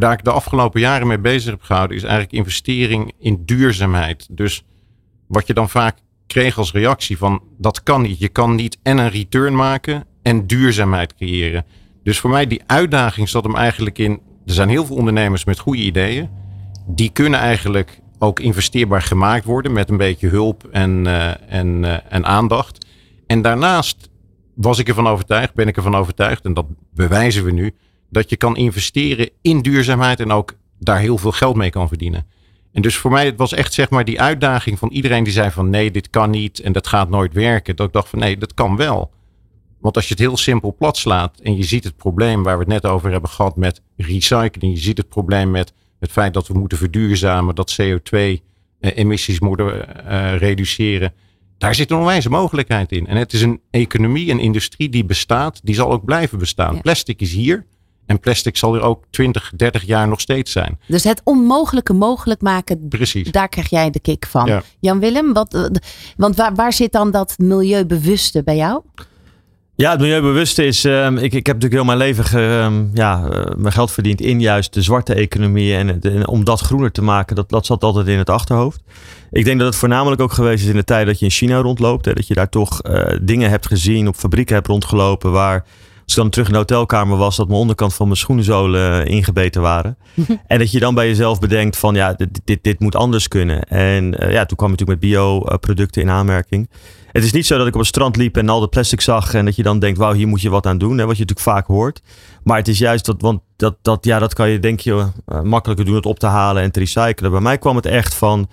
waar 0.00 0.12
ik 0.12 0.24
de 0.24 0.30
afgelopen 0.30 0.80
jaren 0.80 1.06
mee 1.06 1.18
bezig 1.18 1.50
heb 1.50 1.62
gehouden, 1.62 1.96
is 1.96 2.02
eigenlijk 2.02 2.32
investering 2.32 3.12
in 3.18 3.42
duurzaamheid. 3.44 4.26
Dus 4.30 4.64
wat 5.26 5.46
je 5.46 5.54
dan 5.54 5.68
vaak 5.68 5.98
kreeg 6.26 6.58
als 6.58 6.72
reactie 6.72 7.18
van 7.18 7.42
dat 7.58 7.82
kan 7.82 8.02
niet. 8.02 8.18
Je 8.18 8.28
kan 8.28 8.54
niet 8.54 8.78
en 8.82 8.98
een 8.98 9.10
return 9.10 9.54
maken 9.54 10.04
en 10.22 10.46
duurzaamheid 10.46 11.14
creëren. 11.14 11.64
Dus 12.02 12.18
voor 12.18 12.30
mij 12.30 12.46
die 12.46 12.62
uitdaging 12.66 13.28
zat 13.28 13.44
hem 13.44 13.56
eigenlijk 13.56 13.98
in. 13.98 14.20
Er 14.46 14.52
zijn 14.52 14.68
heel 14.68 14.86
veel 14.86 14.96
ondernemers 14.96 15.44
met 15.44 15.58
goede 15.58 15.82
ideeën. 15.82 16.28
Die 16.86 17.10
kunnen 17.10 17.40
eigenlijk 17.40 18.00
ook 18.18 18.40
investeerbaar 18.40 19.02
gemaakt 19.02 19.44
worden 19.44 19.72
met 19.72 19.90
een 19.90 19.96
beetje 19.96 20.28
hulp 20.28 20.64
en, 20.64 21.04
uh, 21.04 21.52
en, 21.52 21.82
uh, 21.82 21.96
en 22.08 22.26
aandacht. 22.26 22.86
En 23.26 23.42
daarnaast 23.42 24.10
was 24.54 24.78
ik 24.78 24.88
ervan 24.88 25.06
overtuigd, 25.06 25.54
ben 25.54 25.68
ik 25.68 25.76
ervan 25.76 25.94
overtuigd, 25.94 26.44
en 26.44 26.54
dat 26.54 26.66
bewijzen 26.94 27.44
we 27.44 27.50
nu, 27.50 27.74
dat 28.10 28.30
je 28.30 28.36
kan 28.36 28.56
investeren 28.56 29.30
in 29.42 29.60
duurzaamheid 29.62 30.20
en 30.20 30.32
ook 30.32 30.54
daar 30.78 30.98
heel 30.98 31.18
veel 31.18 31.32
geld 31.32 31.56
mee 31.56 31.70
kan 31.70 31.88
verdienen. 31.88 32.26
En 32.72 32.82
dus 32.82 32.96
voor 32.96 33.10
mij 33.10 33.24
het 33.24 33.36
was 33.36 33.52
echt 33.52 33.72
zeg 33.72 33.90
maar 33.90 34.04
die 34.04 34.20
uitdaging 34.20 34.78
van 34.78 34.88
iedereen 34.88 35.24
die 35.24 35.32
zei 35.32 35.50
van 35.50 35.70
nee, 35.70 35.90
dit 35.90 36.10
kan 36.10 36.30
niet 36.30 36.60
en 36.60 36.72
dat 36.72 36.86
gaat 36.86 37.10
nooit 37.10 37.32
werken. 37.32 37.76
Dat 37.76 37.86
ik 37.86 37.92
dacht 37.92 38.08
van 38.08 38.18
nee, 38.18 38.36
dat 38.36 38.54
kan 38.54 38.76
wel. 38.76 39.10
Want 39.80 39.96
als 39.96 40.04
je 40.04 40.10
het 40.10 40.22
heel 40.22 40.36
simpel 40.36 40.74
plat 40.78 40.96
slaat 40.96 41.40
en 41.40 41.56
je 41.56 41.62
ziet 41.62 41.84
het 41.84 41.96
probleem 41.96 42.42
waar 42.42 42.54
we 42.54 42.64
het 42.64 42.72
net 42.72 42.86
over 42.86 43.10
hebben 43.10 43.30
gehad 43.30 43.56
met 43.56 43.82
recycling. 43.96 44.74
Je 44.74 44.80
ziet 44.80 44.98
het 44.98 45.08
probleem 45.08 45.50
met 45.50 45.72
het 45.98 46.10
feit 46.10 46.34
dat 46.34 46.48
we 46.48 46.58
moeten 46.58 46.78
verduurzamen, 46.78 47.54
dat 47.54 47.76
CO2-emissies 47.82 49.34
eh, 49.34 49.40
moeten 49.40 49.66
uh, 49.66 50.36
reduceren. 50.36 51.12
Daar 51.58 51.74
zit 51.74 51.90
een 51.90 51.96
onwijze 51.96 52.30
mogelijkheid 52.30 52.92
in. 52.92 53.06
En 53.06 53.16
het 53.16 53.32
is 53.32 53.42
een 53.42 53.60
economie, 53.70 54.30
een 54.30 54.38
industrie 54.38 54.88
die 54.88 55.04
bestaat, 55.04 55.60
die 55.62 55.74
zal 55.74 55.90
ook 55.90 56.04
blijven 56.04 56.38
bestaan. 56.38 56.74
Ja. 56.74 56.80
Plastic 56.80 57.20
is 57.20 57.32
hier. 57.32 57.66
En 58.10 58.20
plastic 58.20 58.56
zal 58.56 58.74
er 58.74 58.80
ook 58.80 59.04
20, 59.10 59.52
30 59.56 59.82
jaar 59.82 60.08
nog 60.08 60.20
steeds 60.20 60.52
zijn. 60.52 60.78
Dus 60.86 61.04
het 61.04 61.20
onmogelijke 61.24 61.92
mogelijk 61.92 62.40
maken, 62.40 62.88
Precies. 62.88 63.30
daar 63.30 63.48
krijg 63.48 63.70
jij 63.70 63.90
de 63.90 64.00
kick 64.00 64.26
van. 64.26 64.46
Ja. 64.46 64.62
Jan-Willem, 64.80 65.32
wat, 65.32 65.70
want 66.16 66.36
waar, 66.36 66.54
waar 66.54 66.72
zit 66.72 66.92
dan 66.92 67.10
dat 67.10 67.34
milieubewuste 67.38 68.42
bij 68.42 68.56
jou? 68.56 68.82
Ja, 69.74 69.90
het 69.90 70.00
milieubewuste 70.00 70.64
is. 70.64 70.84
Um, 70.84 71.16
ik, 71.16 71.32
ik 71.32 71.46
heb 71.46 71.60
natuurlijk 71.60 71.72
heel 71.72 71.84
mijn 71.84 71.98
leven 71.98 72.40
um, 72.40 72.90
ja, 72.94 73.24
uh, 73.24 73.44
mijn 73.56 73.72
geld 73.72 73.90
verdiend 73.90 74.20
in 74.20 74.40
juist 74.40 74.74
de 74.74 74.82
zwarte 74.82 75.14
economie. 75.14 75.74
En, 75.74 76.00
en, 76.00 76.28
om 76.28 76.44
dat 76.44 76.60
groener 76.60 76.92
te 76.92 77.02
maken, 77.02 77.36
dat, 77.36 77.48
dat 77.48 77.66
zat 77.66 77.84
altijd 77.84 78.06
in 78.06 78.18
het 78.18 78.30
achterhoofd. 78.30 78.80
Ik 79.30 79.44
denk 79.44 79.58
dat 79.58 79.66
het 79.68 79.76
voornamelijk 79.76 80.20
ook 80.20 80.32
geweest 80.32 80.62
is 80.62 80.70
in 80.70 80.76
de 80.76 80.84
tijd 80.84 81.06
dat 81.06 81.18
je 81.18 81.24
in 81.24 81.30
China 81.30 81.58
rondloopt. 81.58 82.04
Hè, 82.04 82.12
dat 82.12 82.26
je 82.26 82.34
daar 82.34 82.48
toch 82.48 82.82
uh, 82.82 83.18
dingen 83.22 83.50
hebt 83.50 83.66
gezien, 83.66 84.08
op 84.08 84.16
fabrieken 84.16 84.54
hebt 84.54 84.66
rondgelopen. 84.66 85.32
Waar 85.32 85.64
als 86.10 86.18
ik 86.18 86.22
dan 86.22 86.44
terug 86.44 86.46
in 86.46 86.52
de 86.52 86.58
hotelkamer 86.58 87.16
was, 87.16 87.36
dat 87.36 87.48
mijn 87.48 87.60
onderkant 87.60 87.94
van 87.94 88.06
mijn 88.06 88.18
schoenenzolen 88.18 89.06
uh, 89.06 89.14
ingebeten 89.14 89.62
waren. 89.62 89.96
en 90.46 90.58
dat 90.58 90.70
je 90.70 90.80
dan 90.80 90.94
bij 90.94 91.06
jezelf 91.06 91.38
bedenkt 91.38 91.76
van 91.76 91.94
ja, 91.94 92.12
dit, 92.12 92.40
dit, 92.44 92.58
dit 92.62 92.80
moet 92.80 92.96
anders 92.96 93.28
kunnen. 93.28 93.62
En 93.62 94.04
ja, 94.18 94.44
toen 94.44 94.56
kwam 94.56 94.70
je 94.70 94.76
natuurlijk 94.76 94.88
met 94.88 95.00
bio-producten 95.00 96.02
in 96.02 96.10
aanmerking. 96.10 96.68
Het 97.12 97.24
is 97.24 97.32
niet 97.32 97.46
zo 97.46 97.58
dat 97.58 97.66
ik 97.66 97.72
op 97.72 97.78
het 97.78 97.88
strand 97.88 98.16
liep 98.16 98.36
en 98.36 98.48
al 98.48 98.60
de 98.60 98.68
plastic 98.68 99.00
zag 99.00 99.34
en 99.34 99.44
dat 99.44 99.56
je 99.56 99.62
dan 99.62 99.78
denkt, 99.78 99.98
wauw, 99.98 100.12
hier 100.12 100.28
moet 100.28 100.40
je 100.40 100.50
wat 100.50 100.66
aan 100.66 100.78
doen. 100.78 100.98
Hè, 100.98 101.06
wat 101.06 101.16
je 101.16 101.22
natuurlijk 101.22 101.56
vaak 101.56 101.66
hoort. 101.66 102.02
Maar 102.42 102.56
het 102.56 102.68
is 102.68 102.78
juist 102.78 103.04
dat, 103.04 103.20
want 103.20 103.40
dat, 103.56 103.76
dat, 103.82 104.04
ja, 104.04 104.18
dat 104.18 104.34
kan 104.34 104.50
je 104.50 104.58
denk 104.58 104.80
je 104.80 104.92
uh, 104.92 105.40
makkelijker 105.40 105.86
doen, 105.86 105.94
het 105.94 106.06
op 106.06 106.18
te 106.18 106.26
halen 106.26 106.62
en 106.62 106.70
te 106.70 106.78
recyclen. 106.78 107.30
Bij 107.30 107.40
mij 107.40 107.58
kwam 107.58 107.76
het 107.76 107.86
echt 107.86 108.14
van 108.14 108.48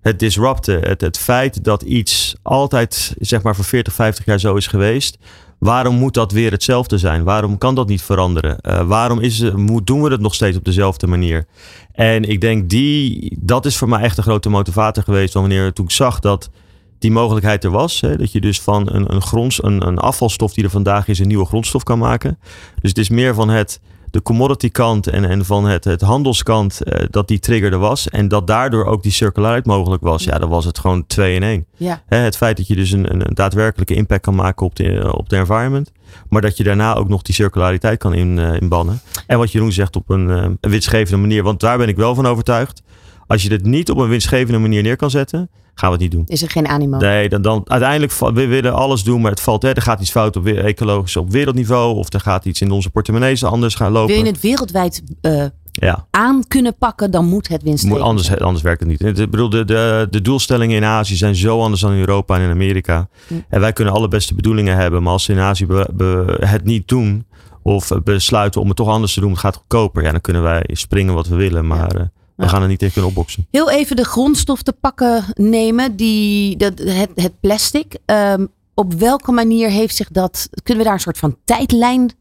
het 0.00 0.18
disrupten. 0.18 0.80
Het, 0.80 1.00
het 1.00 1.18
feit 1.18 1.64
dat 1.64 1.82
iets 1.82 2.36
altijd, 2.42 3.14
zeg 3.18 3.42
maar, 3.42 3.54
voor 3.54 3.64
40, 3.64 3.92
50 3.92 4.24
jaar 4.24 4.40
zo 4.40 4.54
is 4.54 4.66
geweest. 4.66 5.18
Waarom 5.64 5.94
moet 5.94 6.14
dat 6.14 6.32
weer 6.32 6.50
hetzelfde 6.50 6.98
zijn? 6.98 7.24
Waarom 7.24 7.58
kan 7.58 7.74
dat 7.74 7.88
niet 7.88 8.02
veranderen? 8.02 8.58
Uh, 8.62 8.86
waarom 8.86 9.20
is, 9.20 9.52
moet, 9.56 9.86
doen 9.86 10.02
we 10.02 10.10
het 10.10 10.20
nog 10.20 10.34
steeds 10.34 10.56
op 10.56 10.64
dezelfde 10.64 11.06
manier? 11.06 11.46
En 11.92 12.24
ik 12.24 12.40
denk, 12.40 12.68
die, 12.68 13.36
dat 13.40 13.66
is 13.66 13.76
voor 13.76 13.88
mij 13.88 14.00
echt 14.00 14.16
een 14.16 14.22
grote 14.22 14.48
motivator 14.48 15.02
geweest. 15.02 15.34
Wanneer 15.34 15.72
toen 15.72 15.84
ik 15.84 15.90
zag 15.90 16.20
dat 16.20 16.50
die 16.98 17.10
mogelijkheid 17.10 17.64
er 17.64 17.70
was. 17.70 18.00
Hè, 18.00 18.16
dat 18.16 18.32
je 18.32 18.40
dus 18.40 18.60
van 18.60 18.92
een, 18.92 19.14
een, 19.14 19.22
gronds, 19.22 19.62
een, 19.62 19.86
een 19.86 19.98
afvalstof 19.98 20.52
die 20.52 20.64
er 20.64 20.70
vandaag 20.70 21.08
is, 21.08 21.18
een 21.18 21.28
nieuwe 21.28 21.44
grondstof 21.44 21.82
kan 21.82 21.98
maken. 21.98 22.38
Dus 22.80 22.90
het 22.90 22.98
is 22.98 23.08
meer 23.08 23.34
van 23.34 23.48
het, 23.48 23.80
de 24.14 24.22
commodity 24.22 24.70
kant 24.70 25.06
en, 25.06 25.24
en 25.24 25.44
van 25.44 25.64
het, 25.64 25.84
het 25.84 26.00
handelskant 26.00 26.82
eh, 26.82 27.06
dat 27.10 27.28
die 27.28 27.38
trigger 27.38 27.72
er 27.72 27.78
was. 27.78 28.08
En 28.08 28.28
dat 28.28 28.46
daardoor 28.46 28.84
ook 28.84 29.02
die 29.02 29.12
circulariteit 29.12 29.66
mogelijk 29.66 30.02
was. 30.02 30.24
Ja, 30.24 30.38
dan 30.38 30.48
was 30.48 30.64
het 30.64 30.78
gewoon 30.78 31.06
twee 31.06 31.34
in 31.34 31.42
één. 31.42 31.66
Ja. 31.76 32.02
Hè, 32.06 32.16
het 32.16 32.36
feit 32.36 32.56
dat 32.56 32.66
je 32.66 32.76
dus 32.76 32.90
een, 32.90 33.10
een, 33.10 33.34
daadwerkelijke 33.34 33.94
impact 33.94 34.22
kan 34.22 34.34
maken 34.34 34.66
op 34.66 34.76
de, 34.76 35.12
op 35.16 35.28
de 35.28 35.36
environment. 35.36 35.92
Maar 36.28 36.40
dat 36.40 36.56
je 36.56 36.64
daarna 36.64 36.94
ook 36.94 37.08
nog 37.08 37.22
die 37.22 37.34
circulariteit 37.34 37.98
kan 37.98 38.14
in, 38.14 38.36
uh, 38.36 38.60
inbannen. 38.60 39.00
En 39.26 39.38
wat 39.38 39.52
Jeroen 39.52 39.72
zegt 39.72 39.96
op 39.96 40.10
een, 40.10 40.28
uh, 40.28 40.46
een 40.60 40.70
winstgevende 40.70 41.20
manier. 41.20 41.42
Want 41.42 41.60
daar 41.60 41.78
ben 41.78 41.88
ik 41.88 41.96
wel 41.96 42.14
van 42.14 42.26
overtuigd. 42.26 42.82
Als 43.26 43.42
je 43.42 43.48
dit 43.48 43.64
niet 43.64 43.90
op 43.90 43.98
een 43.98 44.08
winstgevende 44.08 44.58
manier 44.58 44.82
neer 44.82 44.96
kan 44.96 45.10
zetten 45.10 45.50
gaan 45.74 45.88
we 45.88 45.94
het 45.94 46.02
niet 46.02 46.10
doen. 46.10 46.22
Is 46.26 46.42
er 46.42 46.50
geen 46.50 46.68
animo? 46.68 46.98
Nee, 46.98 47.28
dan, 47.28 47.42
dan 47.42 47.62
uiteindelijk 47.66 48.12
we 48.12 48.46
willen 48.46 48.74
alles 48.74 49.02
doen, 49.02 49.20
maar 49.20 49.30
het 49.30 49.40
valt. 49.40 49.62
Hè, 49.62 49.72
er 49.72 49.82
gaat 49.82 50.00
iets 50.00 50.10
fout 50.10 50.36
op 50.36 50.46
ecologisch 50.46 51.16
op 51.16 51.30
wereldniveau, 51.30 51.96
of 51.96 52.12
er 52.12 52.20
gaat 52.20 52.44
iets 52.44 52.60
in 52.60 52.70
onze 52.70 52.90
portemonnees 52.90 53.44
anders 53.44 53.74
gaan 53.74 53.92
lopen. 53.92 54.14
Wil 54.14 54.24
je 54.24 54.30
het 54.30 54.40
wereldwijd 54.40 55.02
uh, 55.22 55.44
ja. 55.72 56.06
aan 56.10 56.42
kunnen 56.48 56.76
pakken, 56.78 57.10
dan 57.10 57.26
moet 57.26 57.48
het 57.48 57.62
winstgevend 57.62 57.98
moet 57.98 58.08
anders, 58.08 58.38
anders 58.38 58.62
werkt 58.62 58.80
het 58.80 58.88
niet. 58.88 59.18
Ik 59.18 59.30
bedoel, 59.30 59.48
de, 59.48 59.64
de, 59.64 60.06
de 60.10 60.22
doelstellingen 60.22 60.76
in 60.76 60.84
Azië 60.84 61.16
zijn 61.16 61.36
zo 61.36 61.60
anders 61.60 61.80
dan 61.80 61.92
in 61.92 61.98
Europa 61.98 62.36
en 62.36 62.42
in 62.42 62.50
Amerika. 62.50 63.08
Hm. 63.28 63.34
En 63.48 63.60
wij 63.60 63.72
kunnen 63.72 63.94
alle 63.94 64.08
beste 64.08 64.34
bedoelingen 64.34 64.76
hebben, 64.76 65.02
maar 65.02 65.12
als 65.12 65.24
ze 65.24 65.32
in 65.32 65.38
Azië 65.38 65.66
be, 65.66 65.88
be, 65.92 66.36
het 66.40 66.64
niet 66.64 66.88
doen 66.88 67.26
of 67.62 67.90
besluiten 68.04 68.60
om 68.60 68.66
het 68.66 68.76
toch 68.76 68.88
anders 68.88 69.14
te 69.14 69.20
doen, 69.20 69.30
het 69.30 69.38
gaat 69.38 69.56
goedkoper. 69.56 70.02
Ja, 70.02 70.10
dan 70.10 70.20
kunnen 70.20 70.42
wij 70.42 70.64
springen 70.72 71.14
wat 71.14 71.28
we 71.28 71.36
willen, 71.36 71.66
maar. 71.66 71.98
Ja. 71.98 72.10
We 72.34 72.48
gaan 72.48 72.62
er 72.62 72.68
niet 72.68 72.78
tegen 72.78 72.94
kunnen 72.94 73.10
opboksen. 73.10 73.46
Heel 73.50 73.70
even 73.70 73.96
de 73.96 74.04
grondstof 74.04 74.62
te 74.62 74.72
pakken 74.72 75.24
nemen, 75.34 75.96
die, 75.96 76.56
dat, 76.56 76.78
het, 76.78 77.10
het 77.14 77.40
plastic. 77.40 77.96
Um, 78.06 78.48
op 78.74 78.92
welke 78.92 79.32
manier 79.32 79.70
heeft 79.70 79.96
zich 79.96 80.08
dat. 80.08 80.48
Kunnen 80.62 80.82
we 80.82 80.88
daar 80.88 80.98
een 80.98 81.04
soort 81.04 81.18
van 81.18 81.36
tijdlijn 81.44 82.12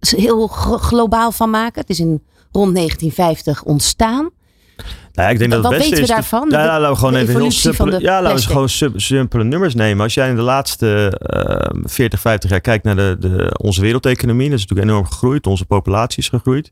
heel 0.00 0.46
globaal 0.46 1.32
van 1.32 1.50
maken? 1.50 1.80
Het 1.80 1.90
is 1.90 2.00
in 2.00 2.22
rond 2.52 2.74
1950 2.74 3.64
ontstaan. 3.64 4.30
Nou 5.16 5.28
ja, 5.28 5.34
ik 5.34 5.38
denk 5.38 5.50
dat 5.50 5.62
Wat 5.62 5.70
het 5.70 5.80
beste 5.80 5.94
weten 5.94 6.14
we 6.14 6.20
is, 6.20 6.28
daarvan? 6.30 6.48
Ja, 6.50 6.66
laten 6.66 6.90
we 6.90 6.96
gewoon 6.96 7.12
de 7.12 7.18
even 7.18 7.34
heel 7.34 7.50
simpele, 7.50 7.90
de 7.90 8.00
ja, 8.00 8.22
laten 8.22 8.46
we 8.46 8.52
gewoon 8.52 8.68
simpele 9.00 9.44
nummers 9.44 9.74
nemen. 9.74 10.04
Als 10.04 10.14
jij 10.14 10.28
in 10.28 10.36
de 10.36 10.42
laatste 10.42 11.20
uh, 11.74 11.82
40, 11.84 12.20
50 12.20 12.50
jaar 12.50 12.60
kijkt 12.60 12.84
naar 12.84 12.96
de, 12.96 13.16
de, 13.20 13.54
onze 13.62 13.80
wereldeconomie, 13.80 14.50
dat 14.50 14.58
is 14.58 14.66
natuurlijk 14.66 14.90
enorm 14.90 15.06
gegroeid. 15.06 15.46
Onze 15.46 15.64
populatie 15.64 16.18
is 16.18 16.28
gegroeid. 16.28 16.70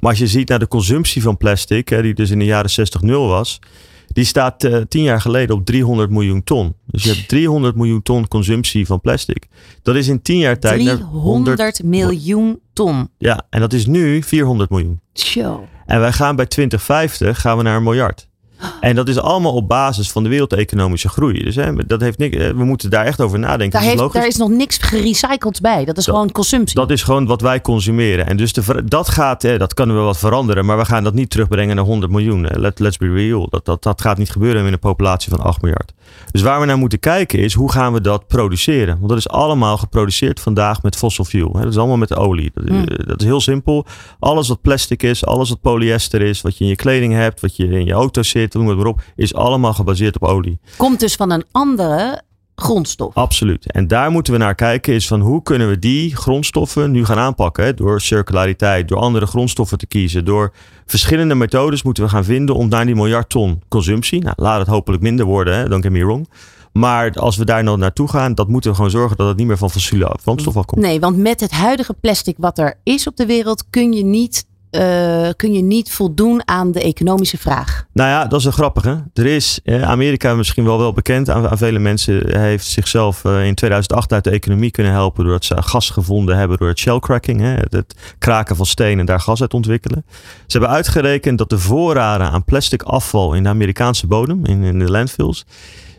Maar 0.00 0.10
als 0.10 0.18
je 0.18 0.26
ziet 0.26 0.48
naar 0.48 0.58
de 0.58 0.68
consumptie 0.68 1.22
van 1.22 1.36
plastic, 1.36 1.88
hè, 1.88 2.02
die 2.02 2.14
dus 2.14 2.30
in 2.30 2.38
de 2.38 2.44
jaren 2.44 2.70
60 2.70 3.00
nul 3.00 3.28
was, 3.28 3.58
die 4.06 4.24
staat 4.24 4.64
uh, 4.64 4.76
tien 4.88 5.02
jaar 5.02 5.20
geleden 5.20 5.56
op 5.56 5.64
300 5.64 6.10
miljoen 6.10 6.44
ton. 6.44 6.74
Dus 6.86 7.02
je 7.02 7.12
hebt 7.12 7.28
300 7.28 7.76
miljoen 7.76 8.02
ton 8.02 8.28
consumptie 8.28 8.86
van 8.86 9.00
plastic. 9.00 9.46
Dat 9.82 9.96
is 9.96 10.08
in 10.08 10.22
tien 10.22 10.38
jaar 10.38 10.58
tijd 10.58 10.82
naar 10.82 10.96
300 10.96 11.82
miljoen 11.82 12.60
ton. 12.72 13.08
Ja, 13.18 13.46
en 13.50 13.60
dat 13.60 13.72
is 13.72 13.86
nu 13.86 14.22
400 14.22 14.70
miljoen. 14.70 15.00
Show. 15.14 15.64
En 15.86 16.00
wij 16.00 16.12
gaan 16.12 16.36
bij 16.36 16.46
2050 16.46 17.40
gaan 17.40 17.56
we 17.56 17.62
naar 17.62 17.76
een 17.76 17.82
miljard. 17.82 18.28
En 18.80 18.94
dat 18.94 19.08
is 19.08 19.18
allemaal 19.18 19.52
op 19.54 19.68
basis 19.68 20.10
van 20.10 20.22
de 20.22 20.28
wereldeconomische 20.28 21.08
groei. 21.08 21.42
Dus 21.44 21.54
hè, 21.54 21.72
dat 21.86 22.00
heeft 22.00 22.18
niks, 22.18 22.36
we 22.36 22.64
moeten 22.64 22.90
daar 22.90 23.04
echt 23.04 23.20
over 23.20 23.38
nadenken. 23.38 23.70
Daar, 23.70 23.80
dat 23.80 23.82
is 23.82 23.88
heeft, 23.88 24.00
logisch. 24.00 24.20
daar 24.20 24.28
is 24.28 24.36
nog 24.36 24.58
niks 24.58 24.78
gerecycled 24.78 25.60
bij. 25.60 25.84
Dat 25.84 25.96
is 25.98 26.04
Dat- 26.04 26.14
gewoon 26.14 26.32
consumptie. 26.32 26.74
Dat 26.74 26.90
is 26.90 27.02
gewoon 27.02 27.26
wat 27.26 27.40
wij 27.40 27.60
consumeren. 27.60 28.26
En 28.26 28.36
dus 28.36 28.52
de, 28.52 28.84
dat 28.84 29.08
gaat, 29.08 29.42
hè, 29.42 29.58
dat 29.58 29.74
kunnen 29.74 29.96
we 29.96 30.02
wat 30.02 30.18
veranderen, 30.18 30.64
maar 30.64 30.76
we 30.78 30.84
gaan 30.84 31.04
dat 31.04 31.14
niet 31.14 31.30
terugbrengen 31.30 31.76
naar 31.76 31.84
100 31.84 32.12
miljoen. 32.12 32.46
Let, 32.52 32.78
let's 32.78 32.96
be 32.96 33.12
real. 33.12 33.48
Dat, 33.50 33.64
dat, 33.64 33.82
dat 33.82 34.00
gaat 34.00 34.18
niet 34.18 34.30
gebeuren 34.30 34.66
in 34.66 34.72
een 34.72 34.78
populatie 34.78 35.30
van 35.30 35.40
8 35.40 35.62
miljard. 35.62 35.92
Dus 36.30 36.42
waar 36.42 36.60
we 36.60 36.66
naar 36.66 36.78
moeten 36.78 36.98
kijken 36.98 37.38
is, 37.38 37.54
hoe 37.54 37.72
gaan 37.72 37.92
we 37.92 38.00
dat 38.00 38.26
produceren? 38.26 38.96
Want 38.96 39.08
dat 39.08 39.18
is 39.18 39.28
allemaal 39.28 39.76
geproduceerd 39.76 40.40
vandaag 40.40 40.82
met 40.82 40.96
fossil 40.96 41.24
fuel. 41.24 41.52
Hè. 41.54 41.60
Dat 41.62 41.70
is 41.72 41.78
allemaal 41.78 41.96
met 41.96 42.16
olie. 42.16 42.50
Dat, 42.54 42.68
Hmm. 42.68 42.84
dat 43.06 43.20
is 43.20 43.26
heel 43.26 43.40
simpel. 43.40 43.86
Alles 44.18 44.48
wat 44.48 44.60
plastic 44.60 45.02
is, 45.02 45.24
alles 45.26 45.48
wat 45.48 45.60
polyester 45.60 46.22
is, 46.22 46.40
wat 46.42 46.58
je 46.58 46.64
in 46.64 46.70
je 46.70 46.76
kleding 46.76 47.12
hebt, 47.12 47.40
wat 47.40 47.56
je 47.56 47.66
in 47.68 47.84
je 47.84 47.92
auto 47.92 48.22
zit, 48.22 48.53
noem 48.58 48.68
het 48.68 48.76
maar 48.76 48.86
op, 48.86 49.02
is 49.16 49.34
allemaal 49.34 49.74
gebaseerd 49.74 50.14
op 50.14 50.28
olie. 50.28 50.58
Komt 50.76 51.00
dus 51.00 51.14
van 51.14 51.30
een 51.30 51.44
andere 51.50 52.22
grondstof. 52.54 53.14
Absoluut. 53.14 53.72
En 53.72 53.88
daar 53.88 54.10
moeten 54.10 54.32
we 54.32 54.38
naar 54.38 54.54
kijken, 54.54 54.94
is 54.94 55.06
van 55.06 55.20
hoe 55.20 55.42
kunnen 55.42 55.68
we 55.68 55.78
die 55.78 56.16
grondstoffen 56.16 56.90
nu 56.90 57.04
gaan 57.04 57.18
aanpakken? 57.18 57.64
Hè? 57.64 57.74
Door 57.74 58.00
circulariteit, 58.00 58.88
door 58.88 58.98
andere 58.98 59.26
grondstoffen 59.26 59.78
te 59.78 59.86
kiezen, 59.86 60.24
door 60.24 60.52
verschillende 60.86 61.34
methodes 61.34 61.82
moeten 61.82 62.02
we 62.02 62.08
gaan 62.08 62.24
vinden 62.24 62.54
om 62.54 62.68
naar 62.68 62.86
die 62.86 62.94
miljard 62.94 63.28
ton 63.28 63.62
consumptie. 63.68 64.22
Nou, 64.22 64.34
laat 64.36 64.58
het 64.58 64.68
hopelijk 64.68 65.02
minder 65.02 65.26
worden, 65.26 65.56
hè? 65.56 65.68
don't 65.68 65.82
get 65.82 65.92
me 65.92 66.04
wrong. 66.04 66.28
Maar 66.72 67.12
als 67.12 67.36
we 67.36 67.44
daar 67.44 67.62
nou 67.62 67.78
naartoe 67.78 68.08
gaan, 68.08 68.34
dat 68.34 68.48
moeten 68.48 68.70
we 68.70 68.76
gewoon 68.76 68.90
zorgen 68.90 69.16
dat 69.16 69.28
het 69.28 69.36
niet 69.36 69.46
meer 69.46 69.58
van 69.58 69.70
fossiele 69.70 70.16
grondstof 70.22 70.56
afkomt. 70.56 70.82
Nee, 70.82 71.00
want 71.00 71.16
met 71.16 71.40
het 71.40 71.50
huidige 71.50 71.94
plastic 72.00 72.36
wat 72.38 72.58
er 72.58 72.74
is 72.82 73.06
op 73.06 73.16
de 73.16 73.26
wereld 73.26 73.64
kun 73.70 73.92
je 73.92 74.04
niet, 74.04 74.46
eh, 74.74 75.28
kun 75.36 75.52
je 75.52 75.62
niet 75.62 75.92
voldoen 75.92 76.48
aan 76.48 76.72
de 76.72 76.82
economische 76.82 77.38
vraag. 77.38 77.86
Nou 77.92 78.08
ja, 78.08 78.26
dat 78.26 78.40
is 78.40 78.46
een 78.46 78.52
grappige. 78.52 79.02
Er 79.12 79.26
is, 79.26 79.60
Amerika 79.64 80.34
misschien 80.34 80.64
wel 80.64 80.78
wel 80.78 80.92
bekend 80.92 81.30
aan, 81.30 81.58
vele 81.58 81.78
mensen, 81.78 82.40
heeft 82.40 82.66
zichzelf 82.66 83.24
eh, 83.24 83.46
in 83.46 83.54
2008 83.54 84.12
uit 84.12 84.24
de 84.24 84.30
economie 84.30 84.70
kunnen 84.70 84.92
helpen 84.92 85.24
doordat 85.24 85.44
ze 85.44 85.62
gas 85.62 85.90
gevonden 85.90 86.36
hebben 86.36 86.58
door 86.58 86.68
het 86.68 86.78
shellcracking, 86.78 87.40
hè, 87.40 87.54
het, 87.70 87.94
kraken 88.18 88.56
van 88.56 88.66
steen 88.66 88.98
en 88.98 89.06
daar 89.06 89.20
gas 89.20 89.40
uit 89.40 89.54
ontwikkelen. 89.54 90.04
Ze 90.46 90.58
hebben 90.58 90.76
uitgerekend 90.76 91.38
dat 91.38 91.50
de 91.50 91.58
voorraden 91.58 92.30
aan 92.30 92.44
plastic 92.44 92.82
afval 92.82 93.34
in 93.34 93.42
de 93.42 93.48
Amerikaanse 93.48 94.06
bodem, 94.06 94.44
in, 94.44 94.62
in 94.62 94.78
de 94.78 94.90
landfills, 94.90 95.44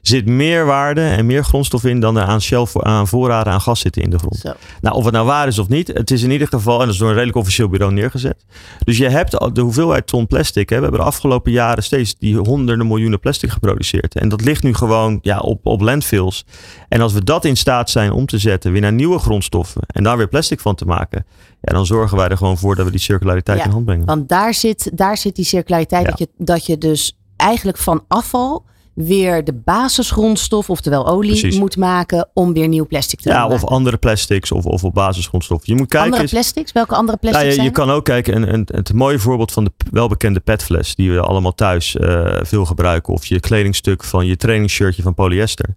zit 0.07 0.25
meer 0.25 0.65
waarde 0.65 1.01
en 1.01 1.25
meer 1.25 1.43
grondstof 1.43 1.83
in 1.83 1.99
dan 1.99 2.17
er 2.17 2.23
aan, 2.23 2.41
shell, 2.41 2.65
aan 2.73 3.07
voorraden 3.07 3.53
aan 3.53 3.61
gas 3.61 3.79
zitten 3.79 4.01
in 4.01 4.09
de 4.09 4.17
grond. 4.17 4.35
Zo. 4.35 4.53
Nou, 4.81 4.95
of 4.95 5.03
het 5.03 5.13
nou 5.13 5.25
waar 5.25 5.47
is 5.47 5.59
of 5.59 5.67
niet, 5.67 5.87
het 5.87 6.11
is 6.11 6.23
in 6.23 6.31
ieder 6.31 6.47
geval, 6.47 6.79
en 6.79 6.85
dat 6.85 6.93
is 6.93 6.99
door 6.99 7.07
een 7.07 7.13
redelijk 7.13 7.37
officieel 7.37 7.69
bureau 7.69 7.93
neergezet. 7.93 8.45
Dus 8.83 8.97
je 8.97 9.09
hebt 9.09 9.55
de 9.55 9.61
hoeveelheid 9.61 10.07
ton 10.07 10.27
plastic. 10.27 10.69
Hè, 10.69 10.75
we 10.75 10.81
hebben 10.81 10.99
de 10.99 11.05
afgelopen 11.05 11.51
jaren 11.51 11.83
steeds 11.83 12.15
die 12.17 12.37
honderden 12.37 12.87
miljoenen 12.87 13.19
plastic 13.19 13.49
geproduceerd. 13.49 14.15
En 14.15 14.29
dat 14.29 14.41
ligt 14.41 14.63
nu 14.63 14.73
gewoon 14.73 15.19
ja, 15.21 15.39
op, 15.39 15.65
op 15.65 15.81
landfills. 15.81 16.45
En 16.87 17.01
als 17.01 17.13
we 17.13 17.23
dat 17.23 17.45
in 17.45 17.57
staat 17.57 17.89
zijn 17.89 18.11
om 18.11 18.25
te 18.25 18.37
zetten, 18.37 18.71
weer 18.71 18.81
naar 18.81 18.93
nieuwe 18.93 19.19
grondstoffen 19.19 19.81
en 19.87 20.03
daar 20.03 20.17
weer 20.17 20.27
plastic 20.27 20.59
van 20.59 20.75
te 20.75 20.85
maken, 20.85 21.25
ja, 21.61 21.73
dan 21.73 21.85
zorgen 21.85 22.17
wij 22.17 22.27
er 22.27 22.37
gewoon 22.37 22.57
voor 22.57 22.75
dat 22.75 22.85
we 22.85 22.91
die 22.91 22.99
circulariteit 22.99 23.57
Ja, 23.57 23.65
in 23.65 23.71
hand 23.71 23.85
brengen. 23.85 24.05
Want 24.05 24.29
daar 24.29 24.53
zit, 24.53 24.91
daar 24.93 25.17
zit 25.17 25.35
die 25.35 25.45
circulariteit 25.45 26.03
Ja. 26.03 26.09
dat, 26.09 26.19
je, 26.19 26.29
dat 26.37 26.65
je 26.65 26.77
dus 26.77 27.17
eigenlijk 27.35 27.77
van 27.77 28.03
afval 28.07 28.65
weer 28.95 29.43
de 29.43 29.53
basisgrondstof, 29.53 30.69
oftewel 30.69 31.07
olie, 31.07 31.39
Precies. 31.39 31.59
moet 31.59 31.77
maken 31.77 32.29
om 32.33 32.53
weer 32.53 32.67
nieuw 32.67 32.85
plastic 32.85 33.19
te 33.21 33.29
Ja, 33.29 33.39
maken. 33.39 33.55
of 33.55 33.65
andere 33.65 33.97
plastics 33.97 34.51
of, 34.51 34.65
of 34.65 34.83
op 34.83 34.93
basisgrondstoffen. 34.93 35.73
Je 35.73 35.79
moet 35.79 35.89
kijken. 35.89 36.11
andere 36.11 36.29
plastics? 36.29 36.71
Welke 36.71 36.95
andere 36.95 37.17
Nou, 37.21 37.33
plastics 37.33 37.63
je, 37.63 37.71
kan 37.71 37.89
ook 37.91 38.05
kijken, 38.05 38.35
een, 38.35 38.53
een, 38.53 38.67
het 38.71 38.93
mooie 38.93 39.19
voorbeeld 39.19 39.51
van 39.51 39.63
de 39.63 39.71
welbekende 39.91 40.39
petfles, 40.39 40.95
die 40.95 41.11
we 41.11 41.19
allemaal 41.19 41.53
thuis 41.53 41.95
eh, 41.95 42.35
veel 42.41 42.65
gebruiken, 42.65 43.13
of 43.13 43.25
je 43.25 43.39
kledingstuk 43.39 44.03
van 44.03 44.25
je 44.25 44.35
trainingsshirtje 44.35 45.01
van 45.01 45.13
polyester. 45.13 45.75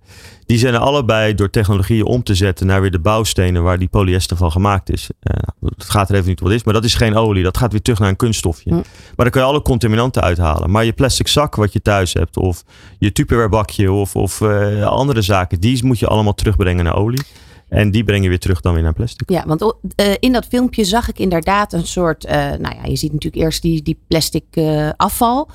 Die 0.48 0.58
zijn 0.58 0.74
er 0.74 0.80
allebei 0.80 1.34
door 1.34 1.50
technologieën 1.50 2.04
om 2.04 2.22
te 2.22 2.34
zetten 2.34 2.66
naar 2.66 2.80
weer 2.80 2.90
de 2.90 2.98
bouwstenen 2.98 3.62
waar 3.62 3.78
die 3.78 3.88
polyester 3.88 4.36
van 4.36 4.52
gemaakt 4.52 4.92
is. 4.92 5.08
Eh, 5.20 5.42
het 5.76 5.90
gaat 5.90 6.08
er 6.08 6.14
even 6.14 6.28
niet 6.28 6.40
wat 6.40 6.52
is, 6.52 6.64
maar 6.64 6.74
dat 6.74 6.84
is 6.84 6.94
geen 6.94 7.16
olie. 7.16 7.42
Dat 7.42 7.56
gaat 7.56 7.72
weer 7.72 7.82
terug 7.82 7.98
naar 7.98 8.08
een 8.08 8.16
kunststofje. 8.16 8.70
Hm. 8.70 8.76
Maar 8.76 8.84
dan 9.16 9.30
kun 9.30 9.40
je 9.40 9.46
alle 9.46 9.62
contaminanten 9.62 10.22
uithalen. 10.22 10.70
Maar 10.70 10.84
je 10.84 10.92
plastic 10.92 11.28
zak 11.28 11.54
wat 11.54 11.72
je 11.72 11.82
thuis 11.82 12.12
hebt, 12.12 12.36
of 12.36 12.64
je 12.98 13.12
Tupperware 13.12 13.48
bakje, 13.48 13.92
of, 13.92 14.16
of 14.16 14.40
eh, 14.40 14.82
andere 14.82 15.22
zaken, 15.22 15.60
die 15.60 15.84
moet 15.84 15.98
je 15.98 16.06
allemaal 16.06 16.34
terugbrengen 16.34 16.84
naar 16.84 16.96
olie. 16.96 17.24
En 17.68 17.90
die 17.90 18.04
breng 18.04 18.22
je 18.22 18.28
weer 18.28 18.38
terug 18.38 18.60
dan 18.60 18.74
weer 18.74 18.82
naar 18.82 18.92
plastic. 18.92 19.30
Ja, 19.30 19.44
want 19.46 19.62
uh, 19.62 20.14
in 20.18 20.32
dat 20.32 20.46
filmpje 20.46 20.84
zag 20.84 21.08
ik 21.08 21.18
inderdaad 21.18 21.72
een 21.72 21.86
soort. 21.86 22.24
Uh, 22.24 22.32
nou 22.32 22.74
ja, 22.74 22.84
je 22.84 22.96
ziet 22.96 23.12
natuurlijk 23.12 23.42
eerst 23.42 23.62
die, 23.62 23.82
die 23.82 23.98
plastic 24.08 24.44
uh, 24.54 24.88
afval. 24.96 25.48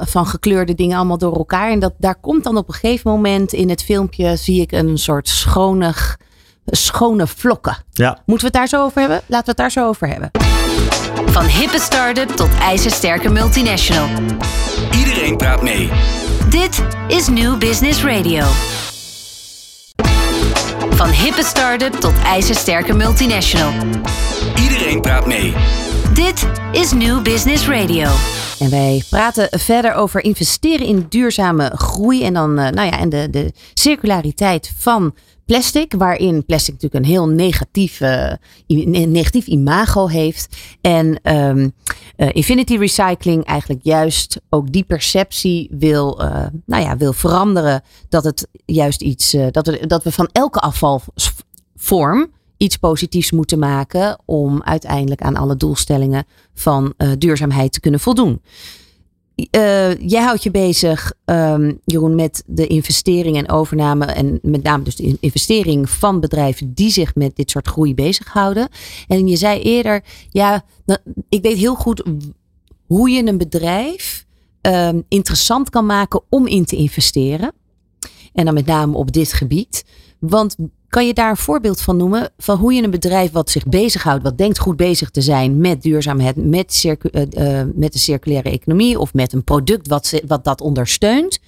van 0.00 0.26
gekleurde 0.26 0.74
dingen 0.74 0.96
allemaal 0.96 1.18
door 1.18 1.36
elkaar. 1.36 1.70
En 1.70 1.78
dat, 1.78 1.94
daar 1.98 2.20
komt 2.20 2.44
dan 2.44 2.56
op 2.56 2.68
een 2.68 2.74
gegeven 2.74 3.10
moment 3.10 3.52
in 3.52 3.68
het 3.68 3.82
filmpje. 3.82 4.36
zie 4.36 4.60
ik 4.60 4.72
een 4.72 4.98
soort 4.98 5.28
schonig, 5.28 6.18
schone 6.64 7.26
vlokken. 7.26 7.76
Ja. 7.92 8.22
Moeten 8.26 8.50
we 8.50 8.58
het 8.58 8.70
daar 8.70 8.80
zo 8.80 8.84
over 8.84 9.00
hebben? 9.00 9.20
Laten 9.26 9.44
we 9.44 9.50
het 9.50 9.56
daar 9.56 9.70
zo 9.70 9.88
over 9.88 10.08
hebben. 10.08 10.30
Van 11.26 11.44
hippe 11.44 11.78
start-up 11.80 12.28
tot 12.28 12.50
ijzersterke 12.60 13.28
multinational. 13.28 14.08
Iedereen 14.96 15.36
praat 15.36 15.62
mee. 15.62 15.90
Dit 16.50 16.84
is 17.08 17.28
New 17.28 17.58
Business 17.58 18.04
Radio. 18.04 18.44
Van 20.98 21.10
hippe 21.10 21.42
start-up 21.42 21.92
tot 21.92 22.12
ijzersterke 22.24 22.94
multinational. 22.94 23.72
Iedereen 24.62 25.00
praat 25.00 25.26
mee. 25.26 25.54
Dit 26.14 26.48
is 26.72 26.92
New 26.92 27.22
Business 27.22 27.68
Radio. 27.68 28.08
En 28.58 28.70
wij 28.70 29.02
praten 29.10 29.48
verder 29.58 29.94
over 29.94 30.24
investeren 30.24 30.86
in 30.86 31.06
duurzame 31.08 31.72
groei 31.74 32.24
en 32.24 32.34
dan, 32.34 32.54
nou 32.54 32.82
ja, 32.82 32.98
en 32.98 33.08
de, 33.08 33.30
de 33.30 33.52
circulariteit 33.74 34.72
van 34.76 35.14
plastic, 35.48 35.94
waarin 35.96 36.44
plastic 36.44 36.74
natuurlijk 36.74 37.04
een 37.04 37.10
heel 37.10 37.28
negatief, 37.28 38.00
negatief 39.06 39.46
imago 39.46 40.06
heeft. 40.06 40.56
En 40.80 41.34
um, 41.34 41.72
uh, 42.16 42.28
Infinity 42.32 42.76
Recycling 42.76 43.44
eigenlijk 43.44 43.80
juist 43.82 44.40
ook 44.48 44.72
die 44.72 44.84
perceptie 44.84 45.68
wil, 45.70 46.22
uh, 46.22 46.46
nou 46.66 46.82
ja, 46.82 46.96
wil 46.96 47.12
veranderen. 47.12 47.82
Dat 48.08 48.24
het 48.24 48.48
juist 48.64 49.02
iets, 49.02 49.36
dat, 49.50 49.66
we, 49.66 49.86
dat 49.86 50.02
we 50.02 50.12
van 50.12 50.28
elke 50.32 50.58
afvalvorm 50.58 52.30
iets 52.56 52.76
positiefs 52.76 53.30
moeten 53.30 53.58
maken 53.58 54.18
om 54.24 54.62
uiteindelijk 54.62 55.22
aan 55.22 55.36
alle 55.36 55.56
doelstellingen 55.56 56.26
van 56.54 56.94
duurzaamheid 57.18 57.72
te 57.72 57.80
kunnen 57.80 58.00
voldoen. 58.00 58.40
Uh, 59.38 60.08
jij 60.08 60.22
houdt 60.22 60.42
je 60.42 60.50
bezig, 60.50 61.12
um, 61.24 61.80
Jeroen, 61.84 62.14
met 62.14 62.42
de 62.46 62.66
investering 62.66 63.36
en 63.36 63.50
overname. 63.50 64.04
En 64.04 64.38
met 64.42 64.62
name 64.62 64.82
dus 64.82 64.96
de 64.96 65.16
investering 65.20 65.90
van 65.90 66.20
bedrijven 66.20 66.74
die 66.74 66.90
zich 66.90 67.14
met 67.14 67.36
dit 67.36 67.50
soort 67.50 67.68
groei 67.68 67.94
bezighouden. 67.94 68.68
En 69.06 69.26
je 69.26 69.36
zei 69.36 69.60
eerder, 69.60 70.04
ja, 70.30 70.64
ik 71.28 71.42
weet 71.42 71.56
heel 71.56 71.74
goed 71.74 72.02
hoe 72.86 73.10
je 73.10 73.26
een 73.26 73.38
bedrijf 73.38 74.26
um, 74.62 75.04
interessant 75.08 75.70
kan 75.70 75.86
maken 75.86 76.22
om 76.28 76.46
in 76.46 76.64
te 76.64 76.76
investeren. 76.76 77.52
En 78.32 78.44
dan 78.44 78.54
met 78.54 78.66
name 78.66 78.96
op 78.96 79.12
dit 79.12 79.32
gebied. 79.32 79.84
Want 80.18 80.56
kan 80.88 81.06
je 81.06 81.14
daar 81.14 81.30
een 81.30 81.36
voorbeeld 81.36 81.80
van 81.80 81.96
noemen 81.96 82.30
van 82.38 82.58
hoe 82.58 82.72
je 82.72 82.82
een 82.82 82.90
bedrijf 82.90 83.30
wat 83.30 83.50
zich 83.50 83.66
bezighoudt, 83.66 84.22
wat 84.22 84.38
denkt 84.38 84.58
goed 84.58 84.76
bezig 84.76 85.10
te 85.10 85.20
zijn 85.20 85.60
met 85.60 85.82
duurzaamheid, 85.82 86.36
met, 86.36 86.74
circu, 86.74 87.08
uh, 87.12 87.62
met 87.74 87.92
de 87.92 87.98
circulaire 87.98 88.50
economie 88.50 88.98
of 88.98 89.14
met 89.14 89.32
een 89.32 89.44
product 89.44 89.88
wat, 89.88 90.22
wat 90.26 90.44
dat 90.44 90.60
ondersteunt, 90.60 91.38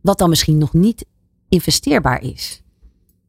wat 0.00 0.18
dan 0.18 0.28
misschien 0.28 0.58
nog 0.58 0.72
niet 0.72 1.04
investeerbaar 1.48 2.22
is? 2.22 2.62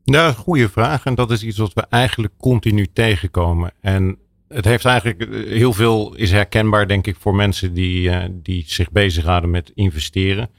Ja, 0.04 0.32
goede 0.32 0.70
vraag. 0.70 1.06
En 1.06 1.16
dat 1.16 1.32
is 1.32 1.44
iets 1.44 1.58
wat 1.58 1.74
we 1.74 1.86
eigenlijk 1.90 2.34
continu 2.38 2.88
tegenkomen. 2.94 3.72
En 3.82 4.18
het 4.48 4.66
heeft 4.66 4.86
eigenlijk 4.86 5.46
heel 5.48 5.74
veel 5.74 6.16
is 6.16 6.32
herkenbaar, 6.32 6.88
denk 6.88 7.08
ik, 7.08 7.16
voor 7.20 7.36
mensen 7.36 7.74
die, 7.74 8.12
die 8.42 8.64
zich 8.68 8.92
bezighouden 8.92 9.50
met 9.50 9.72
investeren. 9.76 10.50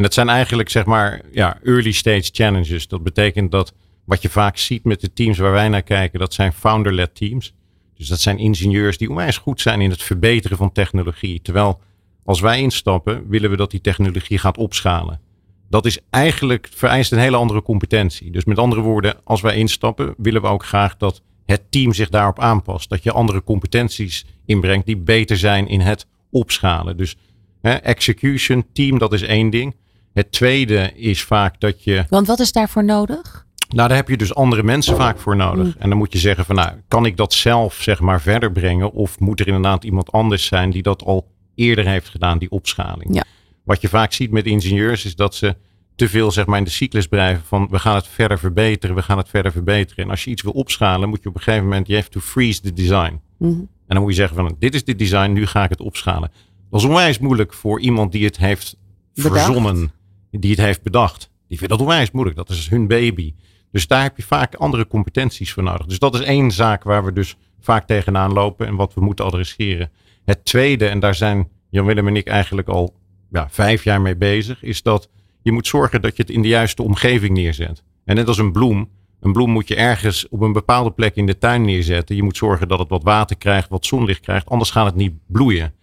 En 0.00 0.06
dat 0.06 0.14
zijn 0.14 0.28
eigenlijk, 0.28 0.68
zeg 0.68 0.84
maar, 0.84 1.20
ja, 1.32 1.58
early 1.64 1.92
stage 1.92 2.30
challenges. 2.32 2.88
Dat 2.88 3.02
betekent 3.02 3.50
dat 3.50 3.74
wat 4.04 4.22
je 4.22 4.28
vaak 4.28 4.56
ziet 4.56 4.84
met 4.84 5.00
de 5.00 5.12
teams 5.12 5.38
waar 5.38 5.52
wij 5.52 5.68
naar 5.68 5.82
kijken, 5.82 6.18
dat 6.18 6.34
zijn 6.34 6.52
founder-led 6.52 7.14
teams. 7.14 7.54
Dus 7.94 8.08
dat 8.08 8.20
zijn 8.20 8.38
ingenieurs 8.38 8.98
die 8.98 9.08
onwijs 9.08 9.36
goed 9.36 9.60
zijn 9.60 9.80
in 9.80 9.90
het 9.90 10.02
verbeteren 10.02 10.56
van 10.56 10.72
technologie. 10.72 11.42
Terwijl 11.42 11.80
als 12.24 12.40
wij 12.40 12.60
instappen, 12.60 13.28
willen 13.28 13.50
we 13.50 13.56
dat 13.56 13.70
die 13.70 13.80
technologie 13.80 14.38
gaat 14.38 14.58
opschalen. 14.58 15.20
Dat 15.68 15.86
is 15.86 15.98
eigenlijk 16.10 16.68
vereist 16.74 17.12
een 17.12 17.18
hele 17.18 17.36
andere 17.36 17.62
competentie. 17.62 18.30
Dus 18.30 18.44
met 18.44 18.58
andere 18.58 18.80
woorden, 18.80 19.16
als 19.24 19.40
wij 19.40 19.56
instappen, 19.56 20.14
willen 20.16 20.42
we 20.42 20.48
ook 20.48 20.64
graag 20.64 20.96
dat 20.96 21.22
het 21.46 21.62
team 21.70 21.92
zich 21.92 22.08
daarop 22.08 22.38
aanpast. 22.38 22.88
Dat 22.88 23.02
je 23.02 23.12
andere 23.12 23.42
competenties 23.42 24.26
inbrengt 24.46 24.86
die 24.86 24.96
beter 24.96 25.36
zijn 25.36 25.68
in 25.68 25.80
het 25.80 26.06
opschalen. 26.30 26.96
Dus 26.96 27.16
hè, 27.62 27.72
execution, 27.74 28.66
team, 28.72 28.98
dat 28.98 29.12
is 29.12 29.22
één 29.22 29.50
ding. 29.50 29.74
Het 30.12 30.32
tweede 30.32 30.92
is 30.94 31.22
vaak 31.22 31.60
dat 31.60 31.84
je. 31.84 32.04
Want 32.08 32.26
wat 32.26 32.40
is 32.40 32.52
daarvoor 32.52 32.84
nodig? 32.84 33.46
Nou, 33.68 33.88
daar 33.88 33.96
heb 33.96 34.08
je 34.08 34.16
dus 34.16 34.34
andere 34.34 34.62
mensen 34.62 34.96
vaak 34.96 35.18
voor 35.18 35.36
nodig. 35.36 35.66
Mm. 35.66 35.74
En 35.78 35.88
dan 35.88 35.98
moet 35.98 36.12
je 36.12 36.18
zeggen 36.18 36.44
van 36.44 36.54
nou, 36.54 36.70
kan 36.88 37.06
ik 37.06 37.16
dat 37.16 37.32
zelf 37.32 37.74
zeg 37.74 38.00
maar 38.00 38.20
verder 38.20 38.52
brengen? 38.52 38.92
Of 38.92 39.18
moet 39.18 39.40
er 39.40 39.46
inderdaad 39.46 39.84
iemand 39.84 40.12
anders 40.12 40.46
zijn 40.46 40.70
die 40.70 40.82
dat 40.82 41.04
al 41.04 41.26
eerder 41.54 41.86
heeft 41.86 42.08
gedaan, 42.08 42.38
die 42.38 42.50
opschaling? 42.50 43.14
Ja. 43.14 43.24
Wat 43.64 43.80
je 43.80 43.88
vaak 43.88 44.12
ziet 44.12 44.30
met 44.30 44.46
ingenieurs 44.46 45.04
is 45.04 45.16
dat 45.16 45.34
ze 45.34 45.56
te 45.94 46.08
veel 46.08 46.30
zeg 46.30 46.46
maar 46.46 46.58
in 46.58 46.64
de 46.64 46.70
cyclus 46.70 47.06
blijven 47.06 47.44
van 47.44 47.68
we 47.70 47.78
gaan 47.78 47.94
het 47.94 48.08
verder 48.08 48.38
verbeteren, 48.38 48.96
we 48.96 49.02
gaan 49.02 49.18
het 49.18 49.28
verder 49.28 49.52
verbeteren. 49.52 50.04
En 50.04 50.10
als 50.10 50.24
je 50.24 50.30
iets 50.30 50.42
wil 50.42 50.52
opschalen, 50.52 51.08
moet 51.08 51.22
je 51.22 51.28
op 51.28 51.34
een 51.34 51.42
gegeven 51.42 51.64
moment, 51.64 51.86
je 51.86 51.94
have 51.94 52.08
to 52.08 52.20
freeze 52.20 52.60
the 52.60 52.72
design. 52.72 53.20
Mm. 53.38 53.50
En 53.50 53.96
dan 53.96 54.00
moet 54.00 54.10
je 54.10 54.16
zeggen 54.16 54.36
van 54.36 54.56
dit 54.58 54.74
is 54.74 54.84
dit 54.84 54.98
design, 54.98 55.32
nu 55.32 55.46
ga 55.46 55.64
ik 55.64 55.70
het 55.70 55.80
opschalen. 55.80 56.30
Dat 56.70 56.80
is 56.80 56.86
onwijs 56.86 57.18
moeilijk 57.18 57.52
voor 57.52 57.80
iemand 57.80 58.12
die 58.12 58.24
het 58.24 58.36
heeft 58.36 58.76
Bedacht. 59.14 59.44
verzonnen, 59.44 59.92
die 60.30 60.50
het 60.50 60.60
heeft 60.60 60.82
bedacht. 60.82 61.30
Die 61.48 61.58
vindt 61.58 61.72
dat 61.72 61.82
onwijs 61.82 62.10
moeilijk, 62.10 62.36
dat 62.36 62.48
is 62.48 62.68
hun 62.68 62.88
baby. 62.88 63.34
Dus 63.72 63.86
daar 63.86 64.02
heb 64.02 64.16
je 64.16 64.22
vaak 64.22 64.54
andere 64.54 64.86
competenties 64.86 65.52
voor 65.52 65.62
nodig. 65.62 65.86
Dus 65.86 65.98
dat 65.98 66.14
is 66.14 66.20
één 66.20 66.50
zaak 66.50 66.82
waar 66.82 67.04
we 67.04 67.12
dus 67.12 67.36
vaak 67.60 67.86
tegenaan 67.86 68.32
lopen 68.32 68.66
en 68.66 68.76
wat 68.76 68.94
we 68.94 69.00
moeten 69.00 69.24
adresseren. 69.24 69.90
Het 70.24 70.44
tweede, 70.44 70.86
en 70.86 71.00
daar 71.00 71.14
zijn 71.14 71.48
Jan 71.70 71.86
Willem 71.86 72.08
en 72.08 72.16
ik 72.16 72.26
eigenlijk 72.26 72.68
al 72.68 72.94
ja, 73.30 73.48
vijf 73.50 73.84
jaar 73.84 74.00
mee 74.00 74.16
bezig, 74.16 74.62
is 74.62 74.82
dat 74.82 75.08
je 75.42 75.52
moet 75.52 75.66
zorgen 75.66 76.02
dat 76.02 76.16
je 76.16 76.22
het 76.22 76.30
in 76.30 76.42
de 76.42 76.48
juiste 76.48 76.82
omgeving 76.82 77.34
neerzet. 77.34 77.82
En 78.04 78.14
net 78.14 78.28
als 78.28 78.38
een 78.38 78.52
bloem. 78.52 78.88
Een 79.20 79.32
bloem 79.32 79.50
moet 79.50 79.68
je 79.68 79.76
ergens 79.76 80.28
op 80.28 80.40
een 80.40 80.52
bepaalde 80.52 80.90
plek 80.90 81.16
in 81.16 81.26
de 81.26 81.38
tuin 81.38 81.62
neerzetten. 81.62 82.16
Je 82.16 82.22
moet 82.22 82.36
zorgen 82.36 82.68
dat 82.68 82.78
het 82.78 82.88
wat 82.88 83.02
water 83.02 83.36
krijgt, 83.36 83.68
wat 83.68 83.86
zonlicht 83.86 84.20
krijgt, 84.20 84.48
anders 84.48 84.70
gaat 84.70 84.86
het 84.86 84.94
niet 84.94 85.14
bloeien. 85.26 85.74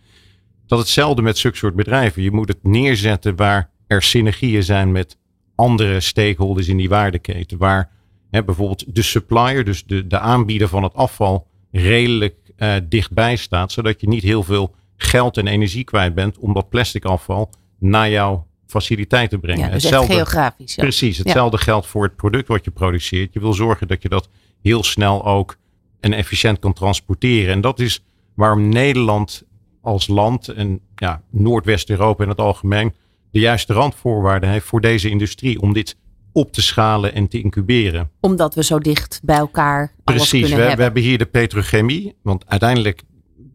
Dat 0.65 0.79
hetzelfde 0.79 1.21
met 1.21 1.38
zulke 1.38 1.57
soort 1.57 1.75
bedrijven. 1.75 2.21
Je 2.21 2.31
moet 2.31 2.47
het 2.47 2.63
neerzetten 2.63 3.36
waar 3.36 3.69
er 3.88 4.04
synergieën 4.04 4.63
zijn 4.63 4.91
met 4.91 5.17
andere 5.56 6.00
stakeholders 6.00 6.67
in 6.67 6.78
die 6.78 6.89
waardeketen. 6.89 7.58
Waar 7.58 7.89
hè, 8.32 8.43
bijvoorbeeld 8.43 8.95
de 8.95 9.02
supplier, 9.02 9.65
dus 9.65 9.86
de, 9.86 10.08
de 10.08 10.19
aanbieder 10.19 10.67
van 10.67 10.84
het 10.84 10.93
afval, 10.93 11.47
redelijk 11.71 12.36
uh, 12.58 12.76
dichtbij 12.84 13.36
staat. 13.36 13.71
Zodat 13.71 14.02
je 14.02 14.08
niet 14.08 14.23
heel 14.23 14.43
veel 14.43 14.76
geld 14.95 15.38
en 15.38 15.47
energie 15.47 15.84
kwijt 15.84 16.15
bent 16.15 16.38
om 16.38 16.54
dat 16.54 16.69
plastic 16.69 17.06
afval 17.06 17.50
naar 17.80 18.10
jouw 18.10 18.47
faciliteit 18.65 19.30
te 19.30 19.38
brengen. 19.38 19.65
Ja, 19.65 19.71
dus 19.73 19.84
hetzelfde, 19.84 20.13
geografisch. 20.13 20.76
Ja. 20.76 20.84
Precies, 20.84 21.17
hetzelfde 21.17 21.58
ja. 21.58 21.63
geldt 21.63 21.88
voor 21.88 22.04
het 22.04 22.15
product 22.15 22.47
wat 22.47 22.65
je 22.65 22.71
produceert. 22.71 23.34
Je 23.34 23.39
wil 23.39 23.54
zorgen 23.54 23.88
dat 23.88 24.02
je 24.02 24.10
dat 24.10 24.30
heel 24.62 24.84
snel 24.84 25.26
ook 25.26 25.58
en 26.00 26.13
efficiënt 26.13 26.60
kan 26.60 26.73
transporteren. 26.73 27.54
En 27.54 27.62
dat 27.62 27.80
is 27.80 28.04
waarom 28.34 28.69
Nederland 28.69 29.43
als 29.82 30.08
land 30.08 30.47
en 30.47 30.80
ja, 30.95 31.21
Noordwest-Europa 31.30 32.23
in 32.23 32.30
het 32.30 32.39
algemeen 32.39 32.93
de 33.31 33.39
juiste 33.39 33.73
randvoorwaarden 33.73 34.49
heeft 34.49 34.65
voor 34.65 34.81
deze 34.81 35.09
industrie 35.09 35.61
om 35.61 35.73
dit 35.73 35.97
op 36.31 36.51
te 36.51 36.61
schalen 36.61 37.13
en 37.13 37.27
te 37.27 37.41
incuberen. 37.41 38.11
Omdat 38.19 38.55
we 38.55 38.63
zo 38.63 38.79
dicht 38.79 39.19
bij 39.23 39.37
elkaar 39.37 39.93
Precies, 40.03 40.31
alles 40.31 40.49
we, 40.49 40.55
hebben. 40.55 40.75
we 40.77 40.83
hebben 40.83 41.01
hier 41.01 41.17
de 41.17 41.25
petrochemie, 41.25 42.15
want 42.21 42.47
uiteindelijk 42.47 43.01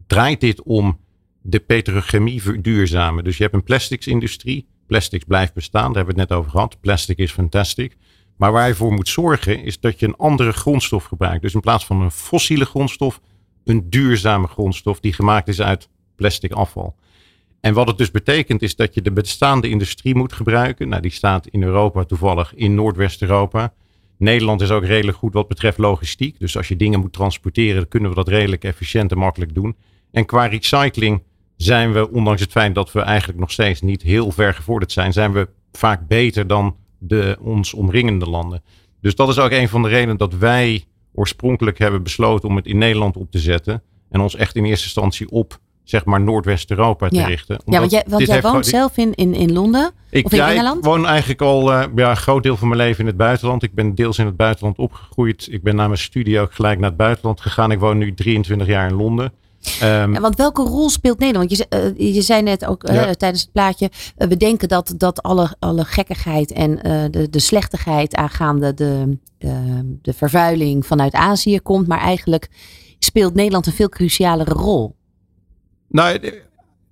draait 0.07 0.41
dit 0.41 0.63
om 0.63 0.99
de 1.41 1.59
petrochemie 1.59 2.41
verduurzamen. 2.41 3.23
Dus 3.23 3.37
je 3.37 3.43
hebt 3.43 3.55
een 3.55 3.63
plasticsindustrie. 3.63 4.67
Plastics 4.87 5.23
blijft 5.23 5.53
bestaan, 5.53 5.85
daar 5.85 5.95
hebben 5.95 6.15
we 6.15 6.21
het 6.21 6.29
net 6.29 6.39
over 6.39 6.51
gehad. 6.51 6.79
Plastic 6.79 7.17
is 7.17 7.31
fantastic. 7.31 7.97
Maar 8.37 8.51
waar 8.51 8.67
je 8.67 8.75
voor 8.75 8.91
moet 8.91 9.07
zorgen 9.07 9.63
is 9.63 9.79
dat 9.79 9.99
je 9.99 10.05
een 10.07 10.15
andere 10.15 10.51
grondstof 10.51 11.03
gebruikt. 11.03 11.41
Dus 11.41 11.53
in 11.53 11.59
plaats 11.59 11.85
van 11.85 12.01
een 12.01 12.11
fossiele 12.11 12.65
grondstof, 12.65 13.19
een 13.63 13.89
duurzame 13.89 14.47
grondstof 14.47 14.99
die 14.99 15.13
gemaakt 15.13 15.47
is 15.47 15.61
uit 15.61 15.89
plastic 16.15 16.51
afval. 16.51 16.95
En 17.63 17.73
wat 17.73 17.87
het 17.87 17.97
dus 17.97 18.11
betekent 18.11 18.61
is 18.61 18.75
dat 18.75 18.93
je 18.93 19.01
de 19.01 19.11
bestaande 19.11 19.69
industrie 19.69 20.15
moet 20.15 20.33
gebruiken. 20.33 20.89
Nou, 20.89 21.01
die 21.01 21.11
staat 21.11 21.47
in 21.47 21.63
Europa 21.63 22.03
toevallig 22.03 22.53
in 22.55 22.75
Noordwest-Europa. 22.75 23.73
Nederland 24.17 24.61
is 24.61 24.71
ook 24.71 24.85
redelijk 24.85 25.17
goed 25.17 25.33
wat 25.33 25.47
betreft 25.47 25.77
logistiek. 25.77 26.39
Dus 26.39 26.57
als 26.57 26.67
je 26.67 26.75
dingen 26.75 26.99
moet 26.99 27.13
transporteren, 27.13 27.87
kunnen 27.87 28.09
we 28.09 28.15
dat 28.15 28.27
redelijk 28.27 28.63
efficiënt 28.63 29.11
en 29.11 29.17
makkelijk 29.17 29.53
doen. 29.53 29.75
En 30.11 30.25
qua 30.25 30.45
recycling 30.45 31.23
zijn 31.55 31.93
we, 31.93 32.11
ondanks 32.11 32.41
het 32.41 32.51
feit 32.51 32.75
dat 32.75 32.91
we 32.91 32.99
eigenlijk 32.99 33.39
nog 33.39 33.51
steeds 33.51 33.81
niet 33.81 34.01
heel 34.01 34.31
ver 34.31 34.53
gevorderd 34.53 34.91
zijn, 34.91 35.13
zijn 35.13 35.31
we 35.33 35.49
vaak 35.71 36.07
beter 36.07 36.47
dan 36.47 36.75
de 36.97 37.37
ons 37.39 37.73
omringende 37.73 38.29
landen. 38.29 38.63
Dus 39.01 39.15
dat 39.15 39.29
is 39.29 39.39
ook 39.39 39.51
een 39.51 39.69
van 39.69 39.81
de 39.81 39.89
redenen 39.89 40.17
dat 40.17 40.33
wij 40.33 40.85
oorspronkelijk 41.13 41.77
hebben 41.77 42.03
besloten 42.03 42.49
om 42.49 42.55
het 42.55 42.65
in 42.65 42.77
Nederland 42.77 43.17
op 43.17 43.31
te 43.31 43.39
zetten. 43.39 43.83
En 44.09 44.21
ons 44.21 44.35
echt 44.35 44.55
in 44.55 44.65
eerste 44.65 44.85
instantie 44.85 45.29
op 45.29 45.59
zeg 45.83 46.05
maar 46.05 46.21
Noordwest-Europa 46.21 47.07
te 47.07 47.15
Ja. 47.15 47.25
richten. 47.25 47.61
Ja, 47.65 47.79
want 47.79 47.91
jij, 47.91 48.05
want 48.07 48.41
woont 48.41 48.65
zelf 48.65 48.97
in, 48.97 49.13
in, 49.13 49.33
in 49.33 49.53
Londen 49.53 49.91
ik, 50.09 50.25
of 50.25 50.31
in 50.31 50.37
ja, 50.37 50.73
ik 50.73 50.83
woon 50.83 51.07
eigenlijk 51.07 51.41
al 51.41 51.73
eh, 51.73 51.83
ja, 51.95 52.09
een 52.09 52.17
groot 52.17 52.43
deel 52.43 52.57
van 52.57 52.67
mijn 52.67 52.79
leven 52.79 52.99
in 52.99 53.05
het 53.05 53.17
buitenland. 53.17 53.63
Ik 53.63 53.73
ben 53.73 53.95
deels 53.95 54.17
in 54.17 54.25
het 54.25 54.37
buitenland 54.37 54.77
opgegroeid. 54.77 55.47
Ik 55.51 55.63
ben 55.63 55.75
na 55.75 55.85
mijn 55.87 55.99
studie 55.99 56.39
ook 56.39 56.53
gelijk 56.53 56.79
naar 56.79 56.89
het 56.89 56.97
buitenland 56.97 57.41
gegaan. 57.41 57.71
Ik 57.71 57.79
woon 57.79 57.97
nu 57.97 58.13
23 58.13 58.67
jaar 58.67 58.89
in 58.89 58.95
Londen. 58.95 59.33
Ehm, 59.79 60.13
Ja, 60.13 60.19
want 60.19 60.35
welke 60.35 60.61
rol 60.61 60.89
speelt 60.89 61.19
Nederland? 61.19 61.49
Want 61.49 61.69
je, 61.71 61.93
eh, 61.97 62.13
je 62.13 62.21
zei 62.21 62.41
net 62.41 62.65
ook 62.65 62.83
eh, 62.83 63.09
tijdens 63.09 63.41
het 63.41 63.51
plaatje, 63.51 63.91
we 64.17 64.37
denken 64.37 64.67
dat, 64.67 64.93
dat 64.97 65.21
alle, 65.21 65.55
alle 65.59 65.85
gekkigheid 65.85 66.51
en 66.51 66.75
de, 67.11 67.27
de 67.29 67.39
slechtigheid 67.39 68.15
aangaande 68.15 68.73
de, 68.73 69.17
eh, 69.37 69.51
de 70.01 70.13
vervuiling 70.13 70.85
vanuit 70.85 71.13
Azië 71.13 71.59
komt. 71.59 71.87
Maar 71.87 71.99
eigenlijk 71.99 72.49
speelt 72.99 73.33
Nederland 73.33 73.67
een 73.67 73.73
veel 73.73 73.89
crucialere 73.89 74.51
rol. 74.51 74.95
Nou, 75.93 76.19
de- 76.19 76.41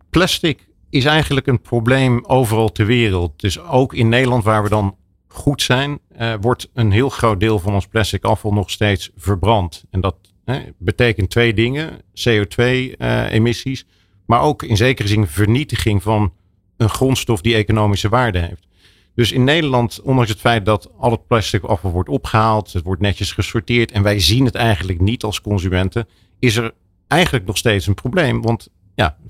plastic 0.10 0.68
is 0.90 1.06
eigenlijk 1.06 1.48
een 1.48 1.62
probleem 1.62 2.26
overal 2.26 2.72
ter 2.72 2.86
wereld. 2.86 3.40
Dus 3.40 3.60
ook 3.60 3.94
in 3.94 4.10
Nederland, 4.10 4.44
waar 4.44 4.64
we 4.64 4.70
dan 4.70 4.96
goed 5.28 5.62
zijn, 5.62 6.00
eh, 6.10 6.34
wordt 6.42 6.70
een 6.74 6.92
heel 6.92 7.10
groot 7.10 7.40
deel 7.40 7.60
van 7.60 7.74
ons 7.74 7.88
plastic 7.88 8.24
afval 8.24 8.54
nog 8.54 8.70
steeds 8.70 9.12
verbrand. 9.16 9.84
En 9.90 10.02
dat 10.02 10.16
eh, 10.46 10.56
betekent 10.78 11.30
twee 11.30 11.54
dingen: 11.54 12.02
CO2-emissies, 12.14 13.86
maar 14.26 14.42
ook 14.42 14.64
in 14.64 14.78
zekere 14.78 15.08
zin 15.08 15.28
vernietiging 15.28 16.04
van 16.04 16.34
een 16.78 16.90
grondstof 16.90 17.42
die 17.42 17.56
economische 17.56 18.10
waarde 18.10 18.40
heeft. 18.40 18.68
Dus 19.16 19.32
in 19.32 19.44
Nederland, 19.44 20.02
ondanks 20.02 20.30
het 20.30 20.40
feit 20.40 20.66
dat 20.66 20.92
al 20.98 21.12
het 21.12 21.28
plastic 21.28 21.64
afval 21.64 21.92
wordt 21.92 22.10
opgehaald, 22.10 22.74
het 22.74 22.84
wordt 22.84 23.02
netjes 23.02 23.32
gesorteerd 23.32 23.92
en 23.92 24.04
wij 24.04 24.20
zien 24.20 24.46
het 24.46 24.56
eigenlijk 24.56 25.02
niet 25.02 25.24
als 25.24 25.42
consumenten, 25.42 26.08
is 26.40 26.56
er 26.56 26.74
eigenlijk 27.08 27.46
nog 27.46 27.58
steeds 27.58 27.88
een 27.88 27.94
probleem. 27.94 28.42
Want 28.42 28.70
ja, 28.96 29.18
85% 29.22 29.24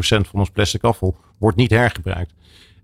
van 0.00 0.38
ons 0.40 0.50
plastic 0.50 0.82
afval 0.82 1.16
wordt 1.38 1.56
niet 1.56 1.70
hergebruikt. 1.70 2.34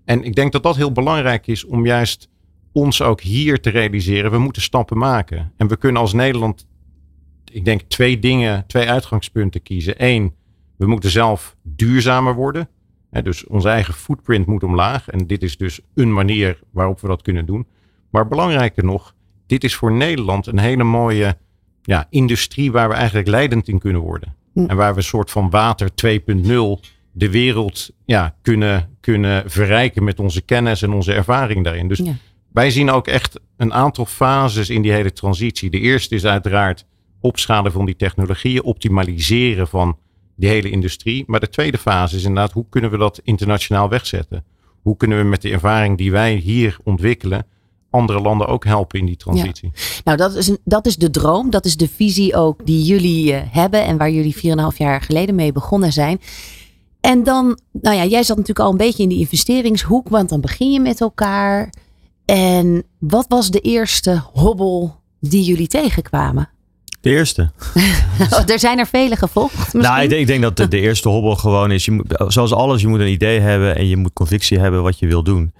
En 0.05 0.23
ik 0.23 0.35
denk 0.35 0.51
dat 0.51 0.63
dat 0.63 0.75
heel 0.75 0.91
belangrijk 0.91 1.47
is 1.47 1.65
om 1.65 1.85
juist 1.85 2.29
ons 2.71 3.01
ook 3.01 3.21
hier 3.21 3.61
te 3.61 3.69
realiseren. 3.69 4.31
We 4.31 4.37
moeten 4.37 4.61
stappen 4.61 4.97
maken. 4.97 5.51
En 5.57 5.67
we 5.67 5.77
kunnen 5.77 6.01
als 6.01 6.13
Nederland, 6.13 6.67
ik 7.51 7.65
denk, 7.65 7.81
twee 7.81 8.19
dingen, 8.19 8.67
twee 8.67 8.89
uitgangspunten 8.89 9.61
kiezen. 9.61 9.93
Eén, 9.97 10.33
we 10.75 10.85
moeten 10.85 11.09
zelf 11.09 11.55
duurzamer 11.61 12.35
worden. 12.35 12.69
Dus 13.21 13.47
onze 13.47 13.69
eigen 13.69 13.93
footprint 13.93 14.45
moet 14.45 14.63
omlaag. 14.63 15.09
En 15.09 15.27
dit 15.27 15.43
is 15.43 15.57
dus 15.57 15.79
een 15.93 16.13
manier 16.13 16.59
waarop 16.71 17.01
we 17.01 17.07
dat 17.07 17.21
kunnen 17.21 17.45
doen. 17.45 17.67
Maar 18.09 18.27
belangrijker 18.27 18.85
nog, 18.85 19.15
dit 19.45 19.63
is 19.63 19.75
voor 19.75 19.91
Nederland 19.91 20.47
een 20.47 20.59
hele 20.59 20.83
mooie 20.83 21.37
ja, 21.81 22.07
industrie 22.09 22.71
waar 22.71 22.89
we 22.89 22.95
eigenlijk 22.95 23.27
leidend 23.27 23.67
in 23.67 23.79
kunnen 23.79 24.01
worden. 24.01 24.35
Hm. 24.53 24.65
En 24.65 24.75
waar 24.75 24.91
we 24.91 24.97
een 24.97 25.03
soort 25.03 25.31
van 25.31 25.49
water 25.49 25.89
2.0 25.89 26.79
de 27.11 27.29
wereld 27.29 27.89
ja, 28.05 28.35
kunnen, 28.41 28.89
kunnen 28.99 29.43
verrijken 29.51 30.03
met 30.03 30.19
onze 30.19 30.41
kennis 30.41 30.81
en 30.81 30.91
onze 30.91 31.13
ervaring 31.13 31.63
daarin. 31.63 31.87
Dus 31.87 31.97
Ja. 31.97 32.15
wij 32.51 32.71
zien 32.71 32.89
ook 32.89 33.07
echt 33.07 33.39
een 33.57 33.73
aantal 33.73 34.05
fases 34.05 34.69
in 34.69 34.81
die 34.81 34.91
hele 34.91 35.13
transitie. 35.13 35.69
De 35.69 35.79
eerste 35.79 36.15
is 36.15 36.25
uiteraard 36.25 36.85
opschalen 37.21 37.71
van 37.71 37.85
die 37.85 37.95
technologieën, 37.95 38.63
optimaliseren 38.63 39.67
van 39.67 39.97
die 40.35 40.49
hele 40.49 40.69
industrie. 40.69 41.23
Maar 41.27 41.39
de 41.39 41.49
tweede 41.49 41.77
fase 41.77 42.15
is 42.15 42.23
inderdaad, 42.23 42.51
hoe 42.51 42.65
kunnen 42.69 42.91
we 42.91 42.97
dat 42.97 43.21
internationaal 43.23 43.89
wegzetten? 43.89 44.43
Hoe 44.81 44.97
kunnen 44.97 45.17
we 45.17 45.23
met 45.23 45.41
de 45.41 45.49
ervaring 45.51 45.97
die 45.97 46.11
wij 46.11 46.33
hier 46.35 46.77
ontwikkelen, 46.83 47.45
andere 47.93 48.21
landen 48.21 48.47
ook 48.47 48.65
helpen 48.65 48.99
in 48.99 49.05
die 49.05 49.17
transitie? 49.17 49.71
Nou, 50.03 50.17
dat 50.17 50.35
is, 50.35 50.47
een, 50.47 50.57
dat 50.63 50.85
is 50.85 50.95
de 50.95 51.09
droom. 51.09 51.49
Dat 51.49 51.65
is 51.65 51.77
de 51.77 51.89
visie 51.95 52.35
ook 52.35 52.65
die 52.65 52.83
jullie 52.83 53.33
eh, 53.33 53.41
hebben 53.51 53.85
en 53.85 53.97
waar 53.97 54.11
jullie 54.11 54.35
4,5 54.35 54.41
jaar 54.77 55.01
geleden 55.01 55.35
mee 55.35 55.51
begonnen 55.51 55.93
zijn. 55.93 56.21
En 57.01 57.23
dan, 57.23 57.59
nou 57.71 57.95
ja, 57.95 58.05
jij 58.05 58.23
zat 58.23 58.37
natuurlijk 58.37 58.65
al 58.65 58.71
een 58.71 58.77
beetje 58.77 59.03
in 59.03 59.09
die 59.09 59.19
investeringshoek, 59.19 60.09
want 60.09 60.29
dan 60.29 60.41
begin 60.41 60.71
je 60.71 60.79
met 60.79 61.01
elkaar. 61.01 61.73
En 62.25 62.83
wat 62.99 63.25
was 63.27 63.49
de 63.49 63.59
eerste 63.59 64.21
hobbel 64.33 64.95
die 65.19 65.43
jullie 65.43 65.67
tegenkwamen? 65.67 66.49
De 67.01 67.09
eerste. 67.09 67.51
Oh, 68.31 68.49
er 68.49 68.59
zijn 68.59 68.79
er 68.79 68.87
vele 68.87 69.15
gevolgd. 69.15 69.57
Misschien? 69.57 69.81
Nou, 69.81 70.01
ik 70.01 70.09
denk, 70.09 70.21
ik 70.21 70.27
denk 70.27 70.41
dat 70.41 70.57
de, 70.57 70.67
de 70.67 70.79
eerste 70.79 71.09
hobbel 71.09 71.35
gewoon 71.35 71.71
is, 71.71 71.85
je 71.85 71.91
moet, 71.91 72.23
zoals 72.27 72.53
alles, 72.53 72.81
je 72.81 72.87
moet 72.87 72.99
een 72.99 73.11
idee 73.11 73.39
hebben 73.39 73.75
en 73.75 73.87
je 73.87 73.97
moet 73.97 74.13
convictie 74.13 74.59
hebben 74.59 74.83
wat 74.83 74.99
je 74.99 75.07
wil 75.07 75.23
doen. 75.23 75.53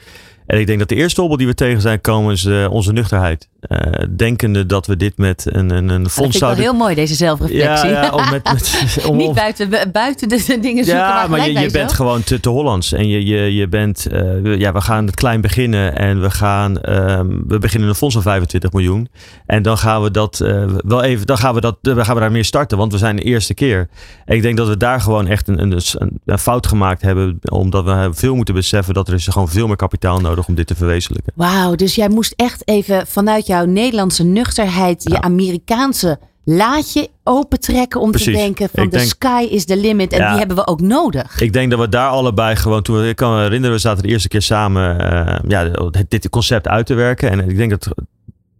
En 0.45 0.59
ik 0.59 0.67
denk 0.67 0.79
dat 0.79 0.89
de 0.89 0.95
eerste 0.95 1.19
hobbel 1.19 1.37
die 1.37 1.47
we 1.47 1.53
tegen 1.53 1.81
zijn 1.81 2.01
komen 2.01 2.33
is 2.33 2.45
eh, 2.45 2.71
onze 2.71 2.91
nuchterheid. 2.91 3.49
Eh, 3.59 4.07
denkende 4.09 4.65
dat 4.65 4.87
we 4.87 4.97
dit 4.97 5.17
met 5.17 5.45
een, 5.49 5.69
een, 5.69 5.71
een 5.71 5.87
dat 5.87 5.95
vind 5.95 6.11
fonds 6.11 6.39
wel 6.39 6.49
zouden... 6.49 6.63
heel 6.63 6.73
mooi, 6.73 6.95
deze 6.95 7.15
zelfreflectie. 7.15 7.89
ja, 7.89 8.01
ja, 8.01 8.09
om 8.09 8.29
met, 8.29 8.43
met, 8.43 9.05
om, 9.09 9.17
Niet 9.17 9.33
buiten, 9.33 9.69
buiten 9.91 10.29
de 10.29 10.57
dingen 10.61 10.85
zoeken, 10.85 11.03
ja, 11.03 11.27
maar 11.27 11.49
je, 11.49 11.71
bent 11.71 11.93
gewoon 11.93 12.23
te, 12.23 12.39
te 12.39 12.49
Hollands. 12.49 12.91
En 12.91 13.07
je, 13.07 13.25
je, 13.25 13.55
je 13.55 13.67
bent, 13.67 14.05
eh, 14.05 14.57
ja, 14.57 14.71
we 14.71 14.81
gaan 14.81 15.05
het 15.05 15.15
klein 15.15 15.41
beginnen 15.41 15.97
en 15.97 16.21
we 16.21 16.31
gaan, 16.31 16.81
ehm, 16.81 17.27
we 17.47 17.57
beginnen 17.59 17.89
een 17.89 17.95
fonds 17.95 18.13
van 18.13 18.23
25 18.23 18.71
miljoen. 18.71 19.07
En 19.45 19.61
dan 19.61 19.77
gaan 19.77 20.01
we 20.01 20.11
dat 20.11 20.37
wel 20.85 21.03
even, 21.03 21.27
dan 21.27 21.37
gaan 21.37 21.53
we 21.53 21.61
dat, 21.61 21.77
dan 21.81 22.05
gaan 22.05 22.15
we 22.15 22.21
daar 22.21 22.31
meer 22.31 22.45
starten, 22.45 22.77
want 22.77 22.91
we 22.91 22.97
zijn 22.97 23.15
de 23.15 23.21
eerste 23.21 23.53
keer. 23.53 23.89
En 24.25 24.35
ik 24.35 24.41
denk 24.41 24.57
dat 24.57 24.67
we 24.67 24.77
daar 24.77 25.01
gewoon 25.01 25.27
echt 25.27 25.47
een, 25.47 25.61
een, 25.61 25.81
een, 25.93 26.19
een 26.25 26.39
fout 26.39 26.67
gemaakt 26.67 27.01
hebben, 27.01 27.39
omdat 27.51 27.83
we 27.83 28.09
veel 28.11 28.35
moeten 28.35 28.53
beseffen 28.53 28.93
dat 28.93 29.07
er 29.07 29.13
is 29.13 29.27
gewoon 29.27 29.49
veel 29.49 29.67
meer 29.67 29.75
kapitaal 29.75 30.19
nodig 30.19 30.32
om 30.47 30.55
dit 30.55 30.67
te 30.67 30.75
verwezenlijken. 30.75 31.33
Wauw, 31.35 31.75
dus 31.75 31.95
jij 31.95 32.09
moest 32.09 32.33
echt 32.35 32.67
even 32.67 33.07
vanuit 33.07 33.47
jouw 33.47 33.65
Nederlandse 33.65 34.23
nuchterheid 34.23 35.03
je. 35.03 35.21
Amerikaanse 35.21 36.19
laadje 36.45 37.09
opentrekken 37.23 38.01
om 38.01 38.11
te 38.11 38.31
denken 38.31 38.69
van 38.73 38.89
denk- 38.89 39.07
sky 39.07 39.47
is 39.49 39.65
the 39.65 39.77
limit. 39.77 40.11
En 40.13 40.19
Ja. 40.19 40.29
die 40.29 40.37
hebben 40.37 40.55
we 40.57 40.67
ook 40.67 40.81
nodig. 40.81 41.39
Ik 41.41 41.53
denk 41.53 41.71
dat 41.71 41.79
we 41.79 41.89
daar 41.89 42.09
allebei 42.09 42.55
gewoon, 42.55 42.81
toen 42.81 43.03
ik 43.05 43.15
kan 43.15 43.35
me 43.35 43.41
herinneren, 43.41 43.75
we 43.75 43.81
zaten 43.81 44.03
de 44.03 44.09
eerste 44.09 44.27
keer 44.27 44.41
samen 44.41 44.99
eh, 44.99 45.39
ja, 45.47 45.69
dit 46.07 46.29
concept 46.29 46.67
uit 46.67 46.85
te 46.85 46.93
werken. 46.93 47.29
En 47.29 47.49
ik 47.49 47.57
denk 47.57 47.69
dat 47.69 47.87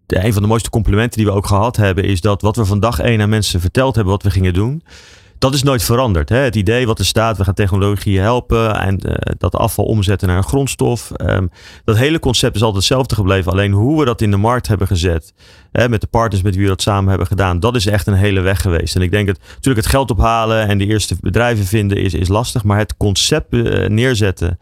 de, 0.06 0.26
een 0.26 0.34
van 0.34 0.42
de 0.42 0.48
mooiste 0.48 0.70
complimenten 0.70 1.18
die 1.18 1.28
we 1.28 1.34
ook 1.34 1.48
gehad 1.48 1.76
hebben, 1.76 2.04
is 2.04 2.22
dat 2.22 2.42
wat 2.42 2.56
we 2.56 2.66
van 2.66 2.80
dag 2.80 3.00
één 3.00 3.22
aan 3.22 3.30
mensen 3.30 3.62
verteld 3.62 3.96
hebben 3.96 4.14
wat 4.14 4.24
we 4.24 4.30
gingen 4.30 4.54
doen. 4.54 4.84
Dat 5.44 5.54
is 5.54 5.64
nooit 5.64 5.84
veranderd. 5.84 6.30
Hè? 6.30 6.38
Het 6.38 6.56
idee 6.56 6.86
wat 6.86 7.00
er 7.00 7.06
staat, 7.06 7.38
we 7.38 7.44
gaan 7.44 7.54
technologieën 7.54 8.22
helpen 8.22 8.80
en 8.80 9.00
eh, 9.00 9.34
dat 9.38 9.56
afval 9.56 9.86
omzetten 9.86 10.28
naar 10.28 10.38
een 10.38 10.44
grondstof. 10.44 11.12
Ehm, 11.12 11.48
dat 11.84 11.98
hele 11.98 12.20
concept 12.20 12.56
is 12.56 12.62
altijd 12.62 12.84
hetzelfde 12.84 13.16
gebleven. 13.16 13.52
Alleen 13.52 13.72
hoe 13.72 14.00
we 14.00 14.06
dat 14.06 14.22
in 14.22 14.32
de 14.32 14.38
markt 14.38 14.68
hebben 14.68 14.88
gezet, 14.88 15.34
hè, 15.72 15.90
met 15.90 16.02
de 16.02 16.08
partners 16.08 16.44
met 16.44 16.54
wie 16.54 16.64
we 16.64 16.70
dat 16.70 16.82
samen 16.82 17.10
hebben 17.10 17.28
gedaan, 17.28 17.60
dat 17.60 17.76
is 17.76 17.86
echt 17.86 18.08
een 18.08 18.14
hele 18.14 18.40
weg 18.40 18.62
geweest. 18.62 18.96
En 18.96 19.02
ik 19.02 19.12
denk 19.12 19.28
dat 19.28 19.40
natuurlijk 19.40 19.86
het 19.86 19.96
geld 19.96 20.12
ophalen 20.12 20.68
en 20.68 20.78
de 20.78 20.86
eerste 20.86 21.16
bedrijven 21.20 21.66
vinden 21.66 21.98
is, 21.98 22.14
is 22.14 22.28
lastig, 22.28 22.64
maar 22.64 22.78
het 22.78 22.98
concept 22.98 23.54
eh, 23.54 23.90
neerzetten 23.90 24.60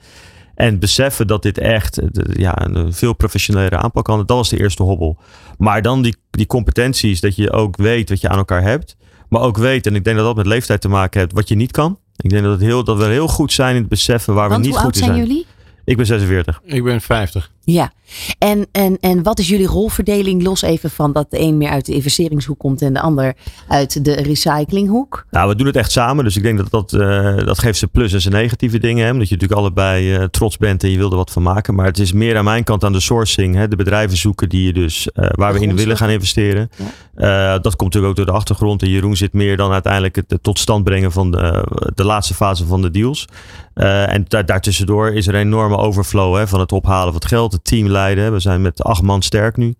en 0.55 0.79
beseffen 0.79 1.27
dat 1.27 1.43
dit 1.43 1.57
echt 1.57 1.97
eh, 1.97 2.07
ja, 2.35 2.61
een 2.65 2.93
veel 2.93 3.13
professionelere 3.13 3.77
aanpak 3.77 4.05
kan, 4.05 4.17
dat 4.17 4.37
was 4.37 4.49
de 4.49 4.59
eerste 4.59 4.83
hobbel. 4.83 5.17
Maar 5.57 5.81
dan 5.81 6.01
die, 6.01 6.15
die 6.29 6.47
competenties, 6.47 7.19
dat 7.19 7.35
je 7.35 7.51
ook 7.51 7.77
weet 7.77 8.09
wat 8.09 8.21
je 8.21 8.29
aan 8.29 8.37
elkaar 8.37 8.63
hebt. 8.63 8.95
Maar 9.31 9.41
ook 9.41 9.57
weet, 9.57 9.87
en 9.87 9.95
ik 9.95 10.03
denk 10.03 10.17
dat 10.17 10.25
dat 10.25 10.35
met 10.35 10.45
leeftijd 10.45 10.81
te 10.81 10.87
maken 10.87 11.19
heeft, 11.19 11.33
wat 11.33 11.47
je 11.47 11.55
niet 11.55 11.71
kan. 11.71 11.99
Ik 12.15 12.29
denk 12.29 12.43
dat, 12.43 12.51
het 12.51 12.61
heel, 12.61 12.83
dat 12.83 12.97
we 12.97 13.03
heel 13.03 13.27
goed 13.27 13.53
zijn 13.53 13.75
in 13.75 13.81
het 13.81 13.89
beseffen 13.89 14.33
waar 14.33 14.49
Want 14.49 14.61
we 14.61 14.67
niet 14.67 14.75
hoe 14.75 14.85
goed 14.85 14.95
oud 14.95 14.95
in 14.95 15.03
zijn 15.03 15.15
zijn. 15.15 15.27
jullie? 15.27 15.45
Ik 15.83 15.97
ben 15.97 16.05
46. 16.05 16.61
Ik 16.65 16.83
ben 16.83 17.01
50. 17.01 17.51
Ja. 17.63 17.91
En, 18.37 18.67
en, 18.71 18.97
en 18.99 19.23
wat 19.23 19.39
is 19.39 19.47
jullie 19.47 19.67
rolverdeling? 19.67 20.43
Los 20.43 20.61
even 20.61 20.89
van 20.89 21.13
dat 21.13 21.31
de 21.31 21.39
een 21.39 21.57
meer 21.57 21.69
uit 21.69 21.85
de 21.85 21.93
investeringshoek 21.93 22.59
komt 22.59 22.81
en 22.81 22.93
de 22.93 23.01
ander 23.01 23.35
uit 23.67 24.05
de 24.05 24.13
recyclinghoek. 24.13 25.25
Nou, 25.31 25.49
we 25.49 25.55
doen 25.55 25.67
het 25.67 25.75
echt 25.75 25.91
samen. 25.91 26.23
Dus 26.23 26.37
ik 26.37 26.43
denk 26.43 26.57
dat 26.57 26.69
dat, 26.69 26.93
eh, 26.93 27.45
dat 27.45 27.59
geeft 27.59 27.77
zijn 27.77 27.91
plus 27.91 28.13
en 28.13 28.21
zijn 28.21 28.33
negatieve 28.33 28.79
dingen. 28.79 29.05
Hè? 29.05 29.11
Omdat 29.11 29.29
je 29.29 29.33
natuurlijk 29.33 29.61
allebei 29.61 30.13
eh, 30.13 30.23
trots 30.23 30.57
bent 30.57 30.83
en 30.83 30.89
je 30.89 30.97
wil 30.97 31.09
er 31.09 31.17
wat 31.17 31.31
van 31.31 31.43
maken. 31.43 31.75
Maar 31.75 31.85
het 31.85 31.99
is 31.99 32.11
meer 32.11 32.37
aan 32.37 32.43
mijn 32.43 32.63
kant 32.63 32.83
aan 32.83 32.93
de 32.93 32.99
sourcing. 32.99 33.55
Hè? 33.55 33.67
De 33.67 33.75
bedrijven 33.75 34.17
zoeken 34.17 34.49
die 34.49 34.65
je 34.65 34.73
dus, 34.73 35.11
eh, 35.11 35.29
waar 35.31 35.53
we 35.53 35.59
in 35.59 35.75
willen 35.75 35.97
gaan 35.97 36.09
investeren. 36.09 36.69
Eh, 37.15 37.51
dat 37.61 37.75
komt 37.75 37.93
natuurlijk 37.93 38.07
ook 38.07 38.15
door 38.15 38.25
de 38.25 38.31
achtergrond. 38.31 38.81
En 38.81 38.89
Jeroen 38.89 39.15
zit 39.15 39.33
meer 39.33 39.57
dan 39.57 39.71
uiteindelijk 39.71 40.15
het, 40.15 40.31
het 40.31 40.43
tot 40.43 40.59
stand 40.59 40.83
brengen 40.83 41.11
van 41.11 41.31
de, 41.31 41.67
de 41.95 42.05
laatste 42.05 42.33
fase 42.33 42.65
van 42.65 42.81
de 42.81 42.91
deals. 42.91 43.27
Eh, 43.73 44.13
en 44.13 44.25
daar, 44.27 44.45
daartussendoor 44.45 45.11
is 45.11 45.27
er 45.27 45.33
een 45.33 45.39
enorme 45.39 45.77
overflow 45.77 46.35
hè, 46.35 46.47
van 46.47 46.59
het 46.59 46.71
ophalen 46.71 47.13
van 47.13 47.21
het 47.21 47.25
geld, 47.25 47.51
het 47.51 47.63
team 47.63 47.87
leiden. 47.87 48.31
We 48.31 48.39
zijn 48.39 48.61
met 48.61 48.83
acht 48.83 49.01
man 49.01 49.21
sterk 49.21 49.57
nu. 49.57 49.75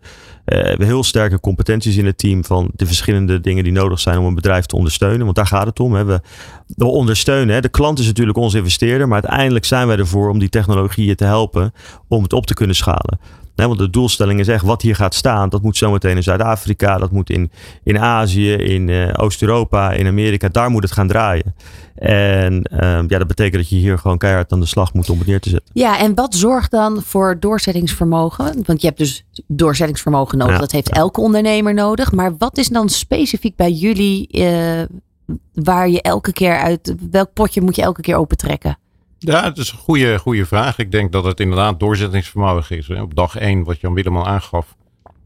Eh, 0.45 0.62
we 0.62 0.67
hebben 0.67 0.88
heel 0.88 1.04
sterke 1.04 1.39
competenties 1.39 1.97
in 1.97 2.06
het 2.06 2.17
team 2.17 2.45
van 2.45 2.71
de 2.75 2.86
verschillende 2.86 3.39
dingen 3.39 3.63
die 3.63 3.73
nodig 3.73 3.99
zijn 3.99 4.17
om 4.17 4.25
een 4.25 4.36
bedrijf 4.36 4.65
te 4.65 4.75
ondersteunen. 4.75 5.23
Want 5.23 5.36
daar 5.36 5.47
gaat 5.47 5.65
het 5.65 5.80
om. 5.80 5.93
Hè. 5.93 6.06
We, 6.06 6.21
we 6.67 6.86
ondersteunen. 6.86 7.56
Hè. 7.56 7.62
De 7.62 7.69
klant 7.69 7.99
is 7.99 8.06
natuurlijk 8.06 8.38
onze 8.38 8.58
investeerder, 8.58 9.08
maar 9.08 9.21
uiteindelijk 9.21 9.65
zijn 9.65 9.88
wij 9.88 9.97
ervoor 9.97 10.30
om 10.30 10.39
die 10.39 10.49
technologieën 10.49 11.15
te 11.15 11.25
helpen 11.25 11.73
om 12.08 12.23
het 12.23 12.34
op 12.34 12.45
te 12.45 12.54
kunnen 12.54 12.75
schalen. 12.75 13.19
Want 13.67 13.80
de 13.80 13.89
doelstelling 13.89 14.39
is 14.39 14.47
echt 14.47 14.63
wat 14.63 14.82
hier 14.82 14.95
gaat 14.95 15.15
staan. 15.15 15.50
Dat 15.50 15.62
moet 15.62 15.78
zometeen 15.78 16.15
in 16.15 16.24
Zuid-Afrika, 16.24 16.97
dat 16.97 17.12
moet 17.12 17.30
in, 17.30 17.52
in 17.84 18.00
Azië, 18.00 18.54
in 18.54 18.89
eh, 18.89 19.13
Oost-Europa, 19.15 19.91
in 19.91 20.08
Amerika. 20.08 20.47
Daar 20.47 20.69
moet 20.69 20.84
het 20.84 20.91
gaan 20.91 21.08
draaien. 21.08 21.56
En 21.95 22.63
ehm, 22.63 23.06
ja, 23.08 23.17
dat 23.17 23.28
betekent 23.28 23.56
dat 23.56 23.69
je 23.69 23.76
hier 23.76 23.97
gewoon 23.97 24.17
keihard 24.17 24.52
aan 24.52 24.60
de 24.60 24.65
slag 24.65 24.93
moet 24.93 25.10
om 25.10 25.17
het 25.17 25.28
neer 25.28 25.39
te 25.39 25.50
zetten. 25.50 25.71
Ja, 25.74 26.00
en 26.00 26.15
wat 26.15 26.36
zorgt 26.36 26.71
dan 26.71 27.02
voor 27.02 27.39
doorzettingsvermogen? 27.39 28.63
Want 28.65 28.82
je 28.82 28.88
hebt 28.88 29.00
dus 29.00 29.26
doorzettingsvermogen 29.47 30.38
nodig. 30.38 30.54
Ja, 30.54 30.60
dat 30.60 30.71
heeft 30.71 30.89
elke 30.89 31.21
ondernemer 31.21 31.74
nodig. 31.74 32.12
Maar 32.12 32.38
wat 32.38 32.58
is 32.58 32.67
dan 32.67 32.89
specifiek 32.89 33.56
bij 33.56 33.71
jullie 33.71 34.28
eh, 34.28 34.82
waar 35.54 35.89
je 35.89 36.02
elke 36.02 36.34
keer 36.34 36.58
uit, 36.58 36.95
welk 37.12 37.34
potje 37.34 37.62
moet 37.62 37.76
je 37.76 37.82
elke 37.82 38.02
keer 38.02 38.15
opentrekken? 38.15 38.78
Ja, 39.23 39.43
het 39.43 39.57
is 39.57 39.71
een 39.71 39.77
goede, 39.77 40.19
goede 40.19 40.45
vraag. 40.45 40.77
Ik 40.77 40.91
denk 40.91 41.12
dat 41.12 41.23
het 41.23 41.39
inderdaad 41.39 41.79
doorzettingsvermogen 41.79 42.77
is. 42.77 42.89
Op 42.89 43.15
dag 43.15 43.36
één, 43.36 43.63
wat 43.63 43.79
Jan 43.79 43.93
Willem 43.93 44.17
al 44.17 44.27
aangaf, 44.27 44.75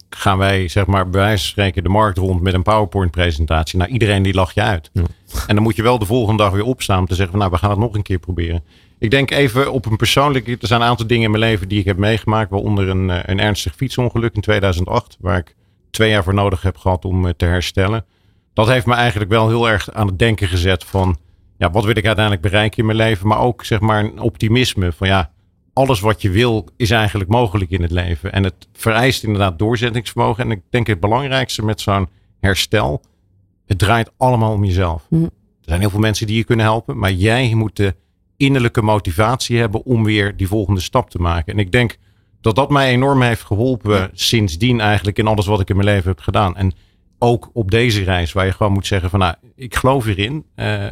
gaan 0.10 0.38
wij 0.38 0.68
zeg 0.68 0.86
maar 0.86 1.10
bij 1.10 1.22
wijze 1.22 1.42
van 1.42 1.48
spreken 1.48 1.84
de 1.84 1.90
markt 1.90 2.18
rond 2.18 2.42
met 2.42 2.54
een 2.54 2.64
PowerPoint 2.64 3.12
presentatie. 3.12 3.78
Nou, 3.78 3.92
iedereen 3.92 4.24
die 4.24 4.34
lacht 4.34 4.56
je 4.56 4.62
uit. 4.62 4.90
Ja. 4.94 5.04
En 5.48 5.56
dan 5.56 5.64
moet 5.64 5.76
je 5.76 5.82
wel 5.84 6.00
de 6.00 6.06
volgende 6.06 6.44
dag 6.44 6.52
weer 6.52 6.64
opstaan 6.64 7.00
om 7.00 7.06
te 7.06 7.16
zeggen 7.16 7.32
van 7.32 7.40
nou, 7.40 7.52
we 7.52 7.58
gaan 7.58 7.70
het 7.70 7.80
nog 7.80 7.94
een 7.94 8.04
keer 8.04 8.20
proberen. 8.20 8.64
Ik 9.00 9.12
denk 9.12 9.32
even 9.32 9.72
op 9.72 9.86
een 9.86 9.96
persoonlijk, 9.96 10.48
er 10.48 10.68
zijn 10.68 10.82
een 10.82 10.88
aantal 10.88 11.08
dingen 11.08 11.26
in 11.26 11.32
mijn 11.32 11.44
leven 11.44 11.68
die 11.68 11.80
ik 11.80 11.86
heb 11.86 11.98
meegemaakt, 11.98 12.50
waaronder 12.50 12.90
een, 12.90 13.10
eh, 13.10 13.20
een 13.26 13.40
ernstig 13.40 13.76
fietsongeluk 13.76 14.36
in 14.36 14.42
2008, 14.42 15.18
waar 15.20 15.38
ik 15.38 15.56
twee 15.92 16.10
jaar 16.10 16.24
voor 16.24 16.34
nodig 16.34 16.62
heb 16.62 16.78
gehad 16.78 17.06
om 17.06 17.26
eh, 17.28 17.34
te 17.38 17.46
herstellen. 17.46 18.06
Dat 18.54 18.68
heeft 18.68 18.86
me 18.86 18.94
eigenlijk 18.94 19.30
wel 19.30 19.48
heel 19.48 19.70
erg 19.70 19.92
aan 19.92 20.08
het 20.08 20.20
denken 20.20 20.48
gezet 20.48 20.84
van, 20.84 21.18
ja, 21.58 21.72
wat 21.72 21.86
wil 21.86 21.96
ik 21.96 22.06
uiteindelijk 22.06 22.44
bereiken 22.44 22.78
in 22.78 22.86
mijn 22.86 22.98
leven? 22.98 23.28
Maar 23.28 23.40
ook 23.40 23.66
zeg 23.66 23.80
maar 23.80 24.04
een 24.04 24.20
optimisme 24.20 24.92
van 24.92 25.08
ja, 25.08 25.32
alles 25.74 26.00
wat 26.00 26.22
je 26.22 26.30
wil 26.30 26.68
is 26.78 26.92
eigenlijk 26.92 27.30
mogelijk 27.30 27.72
in 27.72 27.82
het 27.82 27.92
leven. 27.92 28.32
En 28.32 28.44
het 28.44 28.68
vereist 28.74 29.24
inderdaad 29.24 29.60
doorzettingsvermogen. 29.60 30.44
En 30.44 30.52
ik 30.52 30.62
denk 30.70 30.88
het 30.88 31.00
belangrijkste 31.00 31.66
met 31.66 31.82
zo'n 31.82 32.10
herstel, 32.40 33.02
het 33.66 33.78
draait 33.78 34.12
allemaal 34.18 34.54
om 34.54 34.64
jezelf. 34.64 35.06
Hm. 35.10 35.24
Er 35.24 35.72
zijn 35.72 35.80
heel 35.80 35.90
veel 35.90 36.00
mensen 36.00 36.28
die 36.28 36.36
je 36.36 36.44
kunnen 36.44 36.66
helpen, 36.66 36.98
maar 36.98 37.12
jij 37.12 37.54
moet 37.54 37.76
de 37.76 37.96
innerlijke 38.38 38.82
motivatie 38.82 39.58
hebben 39.58 39.86
om 39.86 40.04
weer 40.04 40.38
die 40.38 40.48
volgende 40.48 40.82
stap 40.82 41.10
te 41.10 41.20
maken. 41.20 41.54
En 41.54 41.60
ik 41.60 41.72
denk 41.72 41.98
dat 42.42 42.56
dat 42.56 42.70
mij 42.70 42.90
enorm 42.90 43.22
heeft 43.22 43.44
geholpen 43.44 44.10
sindsdien 44.14 44.80
eigenlijk 44.80 45.18
in 45.18 45.28
alles 45.28 45.46
wat 45.46 45.60
ik 45.60 45.70
in 45.70 45.76
mijn 45.76 45.88
leven 45.88 46.10
heb 46.10 46.20
gedaan. 46.20 46.56
En 46.56 46.74
ook 47.20 47.50
op 47.54 47.72
deze 47.72 48.04
reis 48.04 48.34
waar 48.34 48.46
je 48.46 48.52
gewoon 48.52 48.72
moet 48.72 48.88
zeggen 48.88 49.10
van 49.10 49.20
nou, 49.20 49.36
ik 49.56 49.76
geloof 49.76 50.06
hierin. 50.06 50.46
Eh, 50.56 50.86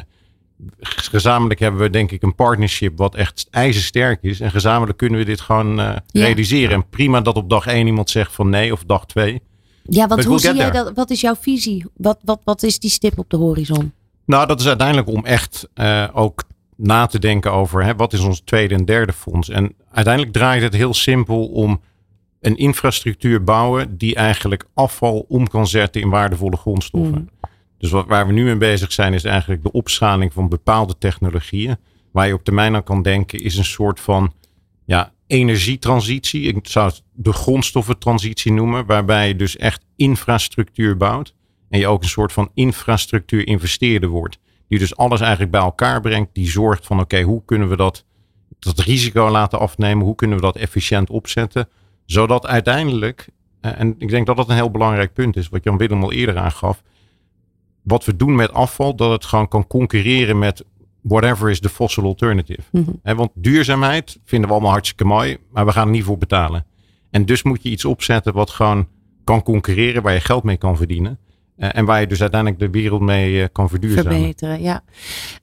gezamenlijk 0.80 1.60
hebben 1.60 1.82
we 1.82 1.90
denk 1.90 2.12
ik 2.12 2.24
een 2.24 2.36
partnership 2.36 2.98
wat 2.98 3.16
echt 3.16 3.48
ijzersterk 3.52 4.24
is. 4.24 4.40
En 4.40 4.52
gezamenlijk 4.52 4.98
kunnen 4.98 5.20
we 5.20 5.26
dit 5.26 5.42
gewoon 5.42 5.80
eh, 5.80 5.86
Ja. 5.86 6.02
realiseren. 6.26 6.72
En 6.72 6.90
prima 6.90 7.22
dat 7.22 7.36
op 7.36 7.50
dag 7.50 7.68
één 7.68 7.88
iemand 7.88 8.10
zegt 8.10 8.34
van 8.34 8.50
nee 8.50 8.72
of 8.72 8.84
dag 8.84 9.06
twee. 9.06 9.42
Ja, 9.84 10.08
want 10.08 10.16
But 10.16 10.30
hoe 10.30 10.40
zie 10.40 10.56
jij 10.56 10.72
dat? 10.72 10.92
Wat 10.96 11.10
is 11.10 11.22
jouw 11.22 11.36
visie? 11.36 11.86
Wat, 11.98 12.18
wat, 12.24 12.42
wat 12.44 12.64
is 12.64 12.80
die 12.80 12.90
stip 12.90 13.18
op 13.20 13.30
de 13.30 13.38
horizon? 13.38 13.92
Nou, 14.26 14.48
dat 14.48 14.60
is 14.60 14.68
uiteindelijk 14.68 15.08
om 15.08 15.26
echt 15.26 15.68
eh, 15.74 16.08
ook 16.14 16.44
na 16.76 17.06
te 17.06 17.20
denken 17.20 17.52
over 17.52 17.84
hè, 17.84 17.96
wat 17.96 18.14
is 18.14 18.20
ons 18.20 18.42
tweede 18.46 18.76
en 18.76 18.86
derde 18.86 19.14
fonds. 19.14 19.50
En 19.50 19.76
uiteindelijk 19.92 20.34
draait 20.34 20.62
het 20.62 20.74
heel 20.74 20.94
simpel 20.94 21.46
om 21.46 21.82
een 22.42 22.58
infrastructuur 22.58 23.44
bouwen 23.44 23.98
die 23.98 24.16
eigenlijk 24.16 24.66
afval 24.74 25.26
om 25.28 25.48
kan 25.48 25.68
zetten 25.68 26.02
in 26.02 26.10
waardevolle 26.10 26.58
grondstoffen. 26.58 27.30
Mm. 27.32 27.50
Dus 27.84 27.92
waar 27.92 28.28
we 28.28 28.34
nu 28.34 28.44
mee 28.44 28.58
bezig 28.58 28.92
zijn 28.92 29.14
is 29.14 29.24
eigenlijk 29.24 29.64
de 29.64 29.72
opschaling 29.72 30.34
van 30.34 30.50
bepaalde 30.50 30.98
technologieën. 30.98 31.78
Waar 32.12 32.28
je 32.28 32.34
op 32.34 32.44
termijn 32.44 32.76
aan 32.76 32.84
kan 32.84 33.02
denken 33.02 33.40
is 33.40 33.58
een 33.58 33.66
soort 33.66 34.00
van 34.00 34.34
ja, 34.86 35.14
energietransitie. 35.28 36.42
Ik 36.42 36.68
zou 36.68 36.88
het 36.88 37.04
de 37.14 37.34
grondstoffentransitie 37.34 38.52
noemen. 38.52 38.86
Waarbij 38.86 39.28
je 39.28 39.36
dus 39.36 39.58
echt 39.58 39.86
infrastructuur 39.96 40.98
bouwt. 40.98 41.36
En 41.70 41.80
je 41.80 41.88
ook 41.88 42.02
een 42.02 42.10
soort 42.10 42.32
van 42.32 42.50
infrastructuur 42.54 43.48
investeerder 43.48 44.10
wordt. 44.10 44.40
Die 44.68 44.80
dus 44.80 44.96
alles 44.96 45.20
eigenlijk 45.20 45.52
bij 45.52 45.62
elkaar 45.62 46.02
brengt. 46.02 46.34
Die 46.34 46.50
zorgt 46.50 46.86
van 46.86 47.00
oké, 47.00 47.22
hoe 47.22 47.46
kunnen 47.46 47.70
we 47.70 47.76
dat, 47.76 48.06
dat 48.60 48.80
risico 48.80 49.30
laten 49.30 49.60
afnemen? 49.60 50.06
Hoe 50.06 50.16
kunnen 50.16 50.38
we 50.38 50.44
dat 50.44 50.56
efficiënt 50.56 51.10
opzetten? 51.10 51.70
Zodat 52.06 52.46
uiteindelijk, 52.46 53.28
eh, 53.62 53.80
en 53.80 53.96
ik 53.98 54.10
denk 54.10 54.26
dat 54.26 54.38
dat 54.38 54.50
een 54.50 54.56
heel 54.56 54.72
belangrijk 54.72 55.14
punt 55.14 55.36
is. 55.36 55.50
Wat 55.50 55.64
Jan 55.64 55.78
Willem 55.78 56.04
al 56.04 56.12
eerder 56.12 56.38
aangaf. 56.38 56.84
Wat 57.84 58.06
we 58.06 58.16
doen 58.16 58.36
met 58.36 58.54
afval, 58.54 58.96
dat 58.96 59.12
het 59.12 59.26
gewoon 59.26 59.48
kan 59.48 59.68
concurreren 59.68 60.40
met 60.40 60.64
whatever 61.02 61.50
is 61.50 61.60
the 61.60 61.70
fossil 61.70 62.04
alternative. 62.04 62.62
Hè, 63.04 63.16
want 63.16 63.32
duurzaamheid 63.34 64.20
vinden 64.26 64.48
we 64.48 64.54
allemaal 64.56 64.72
hartstikke 64.72 65.06
mooi, 65.06 65.38
maar 65.52 65.66
we 65.66 65.72
gaan 65.72 65.86
er 65.88 65.94
niet 65.94 66.04
voor 66.04 66.18
betalen. 66.18 66.66
En 67.12 67.26
dus 67.26 67.44
moet 67.44 67.64
je 67.64 67.70
iets 67.70 67.86
opzetten 67.86 68.34
wat 68.34 68.50
gewoon 68.50 68.88
kan 69.24 69.44
concurreren, 69.44 70.02
waar 70.02 70.14
je 70.14 70.20
geld 70.20 70.44
mee 70.44 70.58
kan 70.58 70.78
verdienen. 70.78 71.18
Eh, 71.58 71.70
en 71.74 71.86
waar 71.86 72.00
je 72.00 72.08
dus 72.08 72.22
uiteindelijk 72.22 72.62
de 72.62 72.70
wereld 72.70 73.02
mee 73.02 73.42
eh, 73.42 73.48
kan 73.52 73.70
verduurzamen. 73.70 74.12
Verbeteren, 74.12 74.62
ja. 74.62 74.82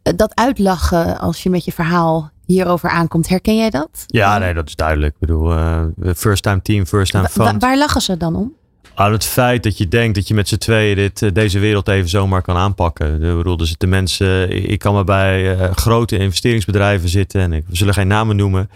Eh, 0.03 0.13
Dat 0.17 0.35
uitlachen 0.35 1.19
als 1.19 1.43
je 1.43 1.51
met 1.51 1.65
je 1.65 1.73
verhaal 1.73 2.31
hierover 2.47 2.91
aankomt, 2.91 3.29
herken 3.29 3.57
jij 3.57 3.71
dat? 3.71 4.05
Ja, 4.07 4.39
nee, 4.39 4.55
dat 4.55 4.69
is 4.69 4.77
duidelijk. 4.77 5.13
Ik 5.15 5.21
bedoel, 5.21 5.53
eh, 5.53 5.85
first 6.17 6.43
time 6.43 6.63
team, 6.63 6.87
first 6.87 7.13
time 7.13 7.29
Wa- 7.35 7.45
wa- 7.45 7.51
fun. 7.51 7.59
waar 7.59 7.79
lachen 7.79 8.01
ze 8.01 8.17
dan 8.17 8.35
om? 8.37 8.55
Aan 8.95 9.13
het 9.13 9.25
feit 9.25 9.63
dat 9.63 9.79
je 9.79 9.89
denkt 9.89 10.15
dat 10.15 10.29
je 10.29 10.35
met 10.35 10.49
z'n 10.49 10.57
tweeën 10.57 10.97
dit, 10.97 11.23
eh, 11.23 11.31
deze 11.33 11.59
wereld 11.59 11.89
even 11.89 12.09
zomaar 12.09 12.43
kan 12.43 12.57
aanpakken. 12.57 13.15
Ik 13.15 13.37
bedoel, 13.37 13.67
zitten 13.67 13.89
mensen, 13.89 14.51
ik 14.71 14.79
kan 14.79 14.95
maar 14.95 15.05
bij 15.05 15.57
eh, 15.57 15.71
grote 15.71 16.19
investeringsbedrijven 16.19 17.09
zitten 17.09 17.41
en 17.41 17.53
ik, 17.53 17.65
we 17.67 17.77
zullen 17.77 17.95
geen 17.95 18.07
namen 18.07 18.37
noemen. 18.37 18.71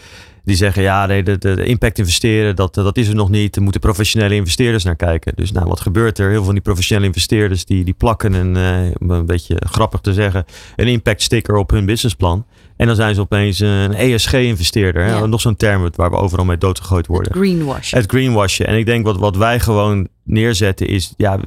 Die 0.44 0.56
zeggen, 0.56 0.82
ja, 0.82 1.06
nee, 1.06 1.22
de, 1.22 1.38
de, 1.38 1.54
de 1.54 1.64
impact 1.64 1.98
investeren, 1.98 2.56
dat, 2.56 2.74
dat 2.74 2.96
is 2.96 3.08
er 3.08 3.14
nog 3.14 3.30
niet. 3.30 3.56
Er 3.56 3.62
moeten 3.62 3.80
professionele 3.80 4.34
investeerders 4.34 4.84
naar 4.84 4.96
kijken. 4.96 5.32
Dus 5.36 5.52
nou, 5.52 5.66
wat 5.68 5.80
gebeurt 5.80 6.18
er? 6.18 6.26
Heel 6.26 6.34
veel 6.34 6.44
van 6.44 6.54
die 6.54 6.62
professionele 6.62 7.06
investeerders, 7.06 7.64
die, 7.64 7.84
die 7.84 7.94
plakken 7.94 8.32
een, 8.32 8.56
eh, 8.56 9.08
een 9.08 9.26
beetje 9.26 9.56
grappig 9.66 10.00
te 10.00 10.12
zeggen, 10.12 10.44
een 10.76 10.88
impact 10.88 11.22
sticker 11.22 11.56
op 11.56 11.70
hun 11.70 11.86
businessplan. 11.86 12.46
En 12.76 12.86
dan 12.86 12.96
zijn 12.96 13.14
ze 13.14 13.20
opeens 13.20 13.60
een 13.60 13.94
ESG-investeerder. 13.94 15.06
Ja. 15.06 15.26
Nog 15.26 15.40
zo'n 15.40 15.56
term 15.56 15.90
waar 15.94 16.10
we 16.10 16.16
overal 16.16 16.44
mee 16.44 16.58
doodgegooid 16.58 17.06
worden. 17.06 17.32
Greenwash. 17.32 17.92
Het 17.92 18.10
greenwashen. 18.10 18.66
En 18.66 18.76
ik 18.76 18.86
denk 18.86 19.04
wat, 19.04 19.16
wat 19.16 19.36
wij 19.36 19.60
gewoon 19.60 20.08
neerzetten 20.24 20.86
is, 20.86 21.14
ja, 21.16 21.38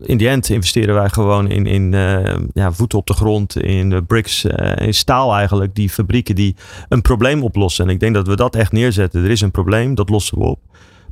in 0.00 0.16
die 0.16 0.28
end 0.28 0.48
investeren 0.48 0.94
wij 0.94 1.08
gewoon 1.08 1.50
in, 1.50 1.66
in 1.66 1.94
eh, 1.94 2.36
ja, 2.52 2.72
voeten 2.72 2.98
op 2.98 3.06
de 3.06 3.14
grond, 3.14 3.60
in 3.60 4.06
bricks, 4.06 4.44
eh, 4.44 4.86
in 4.86 4.94
staal 4.94 5.34
eigenlijk, 5.34 5.74
die 5.74 5.90
fabrieken 5.90 6.34
die 6.34 6.56
een 6.88 7.02
probleem 7.02 7.42
oplossen. 7.42 7.84
En 7.84 7.90
ik 7.90 8.00
denk 8.00 8.14
dat 8.14 8.26
we 8.26 8.36
dat 8.36 8.56
echt 8.56 8.72
neerzetten. 8.72 9.24
Er 9.24 9.30
is 9.30 9.40
een 9.40 9.50
probleem, 9.50 9.94
dat 9.94 10.08
lossen 10.08 10.38
we 10.38 10.44
op. 10.44 10.60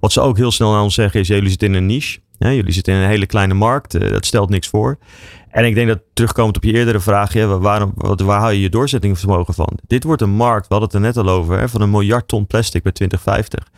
Wat 0.00 0.12
ze 0.12 0.20
ook 0.20 0.36
heel 0.36 0.50
snel 0.50 0.74
aan 0.74 0.82
ons 0.82 0.94
zeggen 0.94 1.20
is, 1.20 1.28
ja, 1.28 1.34
jullie 1.34 1.50
zitten 1.50 1.68
in 1.68 1.74
een 1.74 1.86
niche. 1.86 2.20
Ja, 2.38 2.52
jullie 2.52 2.72
zitten 2.72 2.94
in 2.94 3.00
een 3.00 3.08
hele 3.08 3.26
kleine 3.26 3.54
markt, 3.54 3.94
eh, 3.94 4.10
dat 4.10 4.26
stelt 4.26 4.50
niks 4.50 4.68
voor. 4.68 4.98
En 5.52 5.64
ik 5.64 5.74
denk 5.74 5.88
dat 5.88 6.00
terugkomend 6.12 6.56
op 6.56 6.64
je 6.64 6.72
eerdere 6.72 7.00
vraag, 7.00 7.32
ja, 7.32 7.46
waarom, 7.58 7.92
wat, 7.94 8.20
waar 8.20 8.40
haal 8.40 8.50
je 8.50 8.60
je 8.60 8.68
doorzettingsvermogen 8.68 9.54
van? 9.54 9.78
Dit 9.86 10.04
wordt 10.04 10.22
een 10.22 10.30
markt, 10.30 10.68
we 10.68 10.74
hadden 10.74 10.88
het 10.92 10.98
er 10.98 11.22
net 11.22 11.26
al 11.26 11.34
over, 11.38 11.58
hè, 11.58 11.68
van 11.68 11.80
een 11.80 11.90
miljard 11.90 12.28
ton 12.28 12.46
plastic 12.46 12.82
bij 12.82 12.92
2050. 12.92 13.68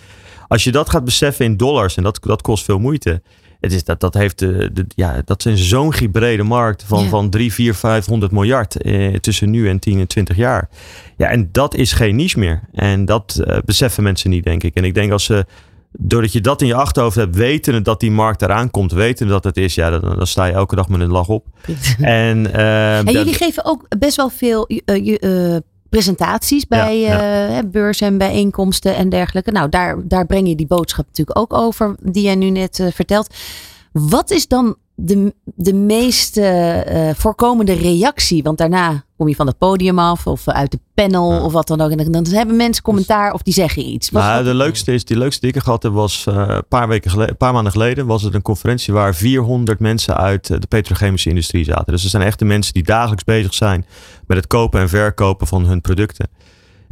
Als 0.48 0.64
je 0.64 0.72
dat 0.72 0.90
gaat 0.90 1.04
beseffen 1.04 1.44
in 1.44 1.56
dollars, 1.56 1.96
en 1.96 2.02
dat, 2.02 2.18
dat 2.22 2.42
kost 2.42 2.64
veel 2.64 2.78
moeite. 2.78 3.22
Het 3.60 3.72
is 3.72 3.84
dat, 3.84 4.00
dat, 4.00 4.14
heeft 4.14 4.38
de, 4.38 4.70
de, 4.72 4.84
ja, 4.88 5.22
dat 5.24 5.38
is 5.38 5.44
een 5.44 5.58
zo'n 5.58 6.10
brede 6.12 6.42
markt 6.42 6.84
van, 6.86 7.02
Ja. 7.02 7.08
van 7.08 7.30
3, 7.30 7.52
4, 7.52 7.74
500 7.74 8.32
miljard 8.32 8.82
eh, 8.82 9.14
tussen 9.14 9.50
nu 9.50 9.68
en 9.68 9.78
10 9.78 9.98
en 9.98 10.06
20 10.06 10.36
jaar. 10.36 10.68
Ja, 11.16 11.28
en 11.28 11.48
dat 11.52 11.74
is 11.74 11.92
geen 11.92 12.16
niche 12.16 12.38
meer. 12.38 12.62
En 12.72 13.04
dat 13.04 13.40
eh, 13.44 13.58
beseffen 13.64 14.02
mensen 14.02 14.30
niet, 14.30 14.44
denk 14.44 14.62
ik. 14.62 14.74
En 14.74 14.84
ik 14.84 14.94
denk 14.94 15.12
als 15.12 15.24
ze, 15.24 15.46
doordat 15.98 16.32
je 16.32 16.40
dat 16.40 16.60
in 16.60 16.66
je 16.66 16.74
achterhoofd 16.74 17.16
hebt, 17.16 17.36
weten 17.36 17.82
dat 17.82 18.00
die 18.00 18.10
markt 18.10 18.42
eraan 18.42 18.70
komt, 18.70 18.92
weten 18.92 19.28
dat 19.28 19.44
het 19.44 19.56
is, 19.56 19.74
ja, 19.74 19.90
dan, 19.90 20.00
dan 20.00 20.26
sta 20.26 20.44
je 20.44 20.52
elke 20.52 20.76
dag 20.76 20.88
met 20.88 21.00
een 21.00 21.10
lach 21.10 21.28
op. 21.28 21.46
En, 22.00 22.52
eh, 22.52 22.98
En 22.98 23.12
jullie 23.12 23.34
geven 23.34 23.64
ook 23.64 23.86
best 23.98 24.16
wel 24.16 24.28
veel 24.28 24.66
eh, 24.66 25.54
eh, 25.54 25.60
presentaties 25.88 26.66
bij 26.66 27.00
Ja, 27.00 27.08
ja. 27.08 27.48
eh, 27.48 27.62
beurzen 27.70 28.06
en 28.06 28.18
bijeenkomsten 28.18 28.96
en 28.96 29.08
dergelijke. 29.08 29.50
Nou, 29.50 29.68
daar, 29.68 29.96
daar 30.04 30.26
breng 30.26 30.48
je 30.48 30.54
die 30.54 30.66
boodschap 30.66 31.06
natuurlijk 31.06 31.38
ook 31.38 31.52
over, 31.52 31.96
die 32.02 32.22
jij 32.22 32.34
nu 32.34 32.50
net 32.50 32.90
vertelt. 32.94 33.34
Wat 33.94 34.30
is 34.30 34.48
dan 34.48 34.76
de, 34.94 35.34
de 35.44 35.74
meest 35.74 36.36
eh, 36.36 37.10
voorkomende 37.14 37.72
reactie? 37.72 38.42
Want 38.42 38.58
daarna 38.58 39.04
kom 39.16 39.28
je 39.28 39.34
van 39.34 39.46
het 39.46 39.58
podium 39.58 39.98
af 39.98 40.26
of 40.26 40.48
uit 40.48 40.70
de 40.70 40.78
panel 40.94 41.32
Ja. 41.32 41.42
of 41.44 41.52
wat 41.52 41.66
dan 41.66 41.80
ook. 41.80 41.90
En 41.90 42.12
dan, 42.12 42.26
hebben 42.26 42.56
mensen 42.56 42.82
commentaar 42.82 43.32
of 43.32 43.42
die 43.42 43.54
zeggen 43.54 43.88
iets. 43.88 44.10
Nou, 44.10 44.44
de 44.44 44.54
leukste 44.54 44.92
is, 44.92 45.04
die 45.04 45.18
leukste 45.18 45.40
die 45.40 45.54
ik 45.54 45.62
gehad 45.62 45.82
heb 45.82 45.92
was 45.92 46.26
eh, 46.26 46.44
een 46.46 46.68
paar, 46.68 46.88
weken 46.88 47.10
geleden, 47.10 47.30
een 47.30 47.36
paar 47.36 47.52
maanden 47.52 47.72
geleden 47.72 48.06
was 48.06 48.22
het 48.22 48.34
een 48.34 48.42
conferentie 48.42 48.92
waar 48.92 49.14
400 49.14 49.78
mensen 49.78 50.16
uit 50.16 50.50
eh, 50.50 50.58
de 50.60 50.66
petrochemische 50.66 51.28
industrie 51.28 51.64
zaten. 51.64 51.92
Dus 51.92 52.04
er 52.04 52.10
zijn 52.10 52.22
echte 52.22 52.44
mensen 52.44 52.72
die 52.72 52.82
dagelijks 52.82 53.24
bezig 53.24 53.54
zijn 53.54 53.86
met 54.26 54.36
het 54.36 54.46
kopen 54.46 54.80
en 54.80 54.88
verkopen 54.88 55.46
van 55.46 55.66
hun 55.66 55.80
producten. 55.80 56.28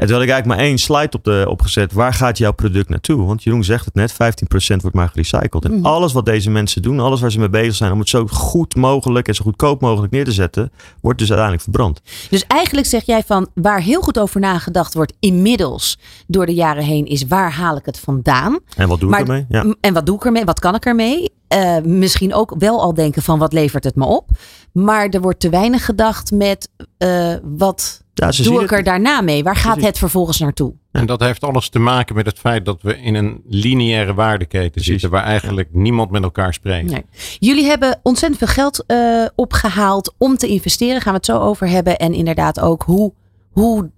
En 0.02 0.08
toen 0.08 0.16
had 0.16 0.24
ik 0.26 0.30
eigenlijk 0.32 0.46
maar 0.60 0.68
één 0.68 0.78
slide 0.78 1.16
op 1.16 1.24
de, 1.24 1.46
opgezet. 1.48 1.92
Waar 1.92 2.14
gaat 2.14 2.38
jouw 2.38 2.52
product 2.52 2.88
naartoe? 2.88 3.26
Want 3.26 3.42
Jeroen 3.42 3.64
zegt 3.64 3.84
het 3.84 3.94
net, 3.94 4.12
15% 4.12 4.80
wordt 4.80 4.96
maar 4.96 5.08
gerecycled. 5.08 5.64
En 5.64 5.74
Mhm. 5.76 5.86
alles 5.86 6.12
wat 6.12 6.24
deze 6.24 6.50
mensen 6.50 6.82
doen, 6.82 7.00
alles 7.00 7.20
waar 7.20 7.30
ze 7.30 7.38
mee 7.38 7.48
bezig 7.50 7.74
zijn 7.74 7.92
om 7.92 7.98
het 7.98 8.08
zo 8.08 8.26
goed 8.26 8.76
mogelijk 8.76 9.28
en 9.28 9.34
zo 9.34 9.44
goedkoop 9.44 9.80
mogelijk 9.80 10.12
neer 10.12 10.24
te 10.24 10.32
zetten, 10.32 10.72
wordt 11.00 11.18
dus 11.18 11.28
uiteindelijk 11.28 11.62
verbrand. 11.68 12.00
Dus 12.30 12.46
eigenlijk 12.46 12.86
zeg 12.86 13.06
jij 13.06 13.22
van 13.26 13.48
waar 13.54 13.80
heel 13.80 14.00
goed 14.00 14.18
over 14.18 14.40
nagedacht 14.40 14.94
wordt 14.94 15.12
inmiddels 15.20 15.98
door 16.26 16.46
de 16.46 16.54
jaren 16.54 16.84
heen 16.84 17.06
is 17.06 17.26
waar 17.26 17.52
haal 17.52 17.76
ik 17.76 17.86
het 17.86 17.98
vandaan? 17.98 18.58
En 18.76 18.88
wat 18.88 19.00
doe 19.00 19.10
Maar- 19.10 19.20
ik 19.20 19.26
ermee? 19.26 19.46
Ja. 19.48 19.74
En 19.80 19.94
wat 19.94 20.06
doe 20.06 20.16
ik 20.16 20.24
ermee? 20.24 20.44
Wat 20.44 20.60
kan 20.60 20.74
ik 20.74 20.84
ermee? 20.84 21.32
Eh, 21.52 21.76
misschien 21.84 22.34
ook 22.34 22.54
wel 22.58 22.80
al 22.82 22.94
denken 22.94 23.22
van 23.22 23.38
wat 23.38 23.52
levert 23.52 23.84
het 23.84 23.94
me 23.96 24.04
op. 24.04 24.28
Maar 24.72 25.08
er 25.08 25.20
wordt 25.20 25.40
te 25.40 25.48
weinig 25.48 25.84
gedacht 25.84 26.30
met 26.30 26.68
uh, 26.98 27.34
wat 27.42 28.02
Ja, 28.14 28.30
doe 28.30 28.54
ik 28.54 28.60
het- 28.60 28.70
er 28.78 28.82
daarna 28.84 29.20
mee? 29.20 29.42
Waar 29.42 29.56
gaat 29.56 29.80
het 29.82 29.98
vervolgens 29.98 30.38
naartoe? 30.38 30.72
En 30.92 31.06
dat 31.06 31.20
heeft 31.20 31.44
alles 31.44 31.68
te 31.68 31.78
maken 31.78 32.14
met 32.14 32.26
het 32.26 32.38
feit 32.38 32.64
dat 32.64 32.82
we 32.82 32.96
in 32.98 33.14
een 33.14 33.42
lineaire 33.48 34.14
waardeketen 34.14 34.84
zitten. 34.84 35.10
Waar 35.10 35.24
eigenlijk 35.24 35.68
niemand 35.72 36.10
met 36.10 36.22
elkaar 36.22 36.54
spreekt. 36.54 36.90
Nee. 36.90 37.04
Jullie 37.38 37.64
hebben 37.64 38.00
ontzettend 38.02 38.38
veel 38.42 38.54
geld 38.54 38.84
eh, 38.86 39.24
opgehaald 39.34 40.14
om 40.18 40.36
te 40.36 40.46
investeren. 40.46 41.00
Gaan 41.00 41.12
we 41.12 41.16
het 41.18 41.26
zo 41.26 41.38
over 41.38 41.68
hebben. 41.68 41.98
En 41.98 42.12
inderdaad 42.14 42.60
ook 42.60 42.82
hoe, 42.82 43.12
hoe 43.50 43.90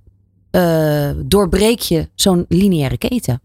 eh, 0.50 1.10
doorbreek 1.24 1.80
je 1.80 2.08
zo'n 2.14 2.44
lineaire 2.48 2.98
keten? 2.98 3.40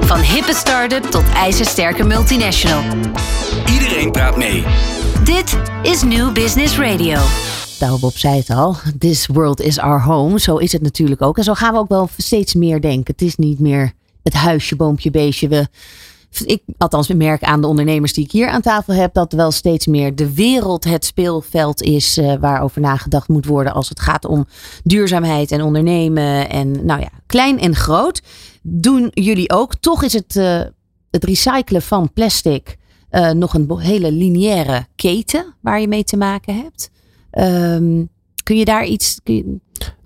Van 0.00 0.20
hippe 0.20 0.54
start-up 0.54 1.02
tot 1.02 1.22
ijzersterke 1.34 2.04
multinational. 2.04 2.82
Iedereen 3.72 4.10
praat 4.12 4.36
mee. 4.36 4.64
Dit 5.24 5.58
is 5.82 6.02
New 6.02 6.32
Business 6.32 6.78
Radio. 6.78 7.18
Nou, 7.80 8.00
Bob 8.00 8.16
zei 8.16 8.36
het 8.36 8.50
al. 8.50 8.76
This 8.98 9.26
world 9.26 9.60
is 9.60 9.78
our 9.78 10.02
home. 10.02 10.38
Zo 10.38 10.56
is 10.56 10.72
het 10.72 10.82
natuurlijk 10.82 11.22
ook. 11.22 11.38
En 11.38 11.44
zo 11.44 11.54
gaan 11.54 11.72
we 11.72 11.78
ook 11.78 11.88
wel 11.88 12.08
steeds 12.16 12.54
meer 12.54 12.80
denken. 12.80 13.12
Het 13.12 13.22
is 13.22 13.36
niet 13.36 13.60
meer 13.60 13.92
het 14.22 14.34
huisje, 14.34 14.76
boompje, 14.76 15.10
beestje. 15.10 15.48
We, 15.48 15.66
ik, 16.44 16.62
althans, 16.78 17.08
merk 17.08 17.42
aan 17.42 17.60
de 17.60 17.66
ondernemers 17.66 18.12
die 18.12 18.24
ik 18.24 18.30
hier 18.30 18.48
aan 18.48 18.60
tafel 18.60 18.94
heb... 18.94 19.14
dat 19.14 19.32
wel 19.32 19.50
steeds 19.50 19.86
meer 19.86 20.14
de 20.14 20.34
wereld 20.34 20.84
het 20.84 21.04
speelveld 21.04 21.82
is... 21.82 22.16
eh, 22.16 22.34
waarover 22.40 22.80
nagedacht 22.80 23.28
moet 23.28 23.46
worden 23.46 23.72
als 23.72 23.88
het 23.88 24.00
gaat 24.00 24.24
om 24.24 24.46
duurzaamheid 24.82 25.52
en 25.52 25.62
ondernemen. 25.62 26.50
En 26.50 26.86
nou 26.86 27.00
ja, 27.00 27.08
klein 27.26 27.60
en 27.60 27.74
groot. 27.74 28.22
Doen 28.68 29.10
jullie 29.14 29.50
ook. 29.52 29.74
Toch 29.74 30.02
is 30.02 30.12
het, 30.12 30.36
eh, 30.36 30.60
het 31.10 31.24
recyclen 31.24 31.82
van 31.82 32.12
plastic... 32.12 32.76
eh, 33.08 33.30
nog 33.30 33.54
een 33.54 33.78
hele 33.78 34.12
lineaire 34.12 34.86
keten 34.94 35.54
waar 35.60 35.80
je 35.80 35.88
mee 35.88 36.04
te 36.04 36.16
maken 36.16 36.56
hebt. 36.56 36.90
Ehm, 37.30 38.04
kun 38.42 38.56
je 38.56 38.64
daar 38.64 38.84
iets, 38.86 39.20
kun 39.22 39.34
je, 39.34 39.42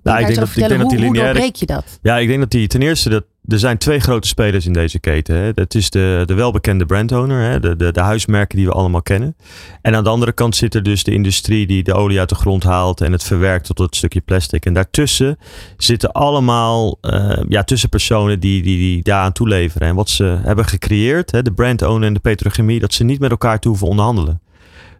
daar 0.03 0.19
ik 0.19 0.25
denk 0.25 0.39
dat- 0.39 0.47
ik 0.49 0.55
denk 0.55 0.69
dat 0.69 0.79
hoe, 0.81 0.89
die 0.89 0.97
hoe 0.99 1.07
lineaire- 1.07 1.33
doorbreek 1.33 1.55
je 1.55 1.65
dat? 1.65 1.99
Ja, 2.01 2.17
ik 2.17 2.27
denk 2.27 2.39
dat 2.39 2.51
die 2.51 2.67
ten 2.67 2.81
eerste 2.81 3.09
dat 3.09 3.23
er 3.47 3.59
zijn 3.59 3.77
twee 3.77 3.99
grote 3.99 4.27
spelers 4.27 4.65
in 4.65 4.73
deze 4.73 4.99
keten. 4.99 5.35
Hè. 5.35 5.53
Dat 5.53 5.75
is 5.75 5.89
de, 5.89 6.23
de 6.25 6.33
welbekende 6.33 6.85
brandowner, 6.85 7.51
hè, 7.51 7.59
de, 7.59 7.75
de, 7.75 7.91
de 7.91 7.99
huismerken 7.99 8.57
die 8.57 8.65
we 8.65 8.71
allemaal 8.71 9.01
kennen. 9.01 9.35
En 9.81 9.95
aan 9.95 10.03
de 10.03 10.09
andere 10.09 10.31
kant 10.31 10.55
zit 10.55 10.75
er 10.75 10.83
dus 10.83 11.03
de 11.03 11.13
industrie 11.13 11.67
die 11.67 11.83
de 11.83 11.93
olie 11.93 12.19
uit 12.19 12.29
de 12.29 12.35
grond 12.35 12.63
haalt 12.63 13.01
en 13.01 13.11
het 13.11 13.23
verwerkt 13.23 13.65
tot 13.65 13.77
het 13.77 13.95
stukje 13.95 14.21
plastic. 14.21 14.65
En 14.65 14.73
daartussen 14.73 15.37
zitten 15.77 16.11
allemaal 16.11 16.97
eh, 17.01 17.39
ja, 17.49 17.63
tussenpersonen 17.63 18.39
die, 18.39 18.61
die, 18.61 18.77
die 18.77 19.03
daaraan 19.03 19.31
toeleveren. 19.31 19.87
En 19.87 19.95
wat 19.95 20.09
ze 20.09 20.37
hebben 20.41 20.65
gecreëerd, 20.65 21.31
hè, 21.31 21.41
de 21.41 21.53
brandowner 21.53 22.07
en 22.07 22.13
de 22.13 22.19
petrochemie, 22.19 22.79
dat 22.79 22.93
ze 22.93 23.03
niet 23.03 23.19
met 23.19 23.31
elkaar 23.31 23.59
te 23.59 23.67
hoeven 23.67 23.87
onderhandelen. 23.87 24.41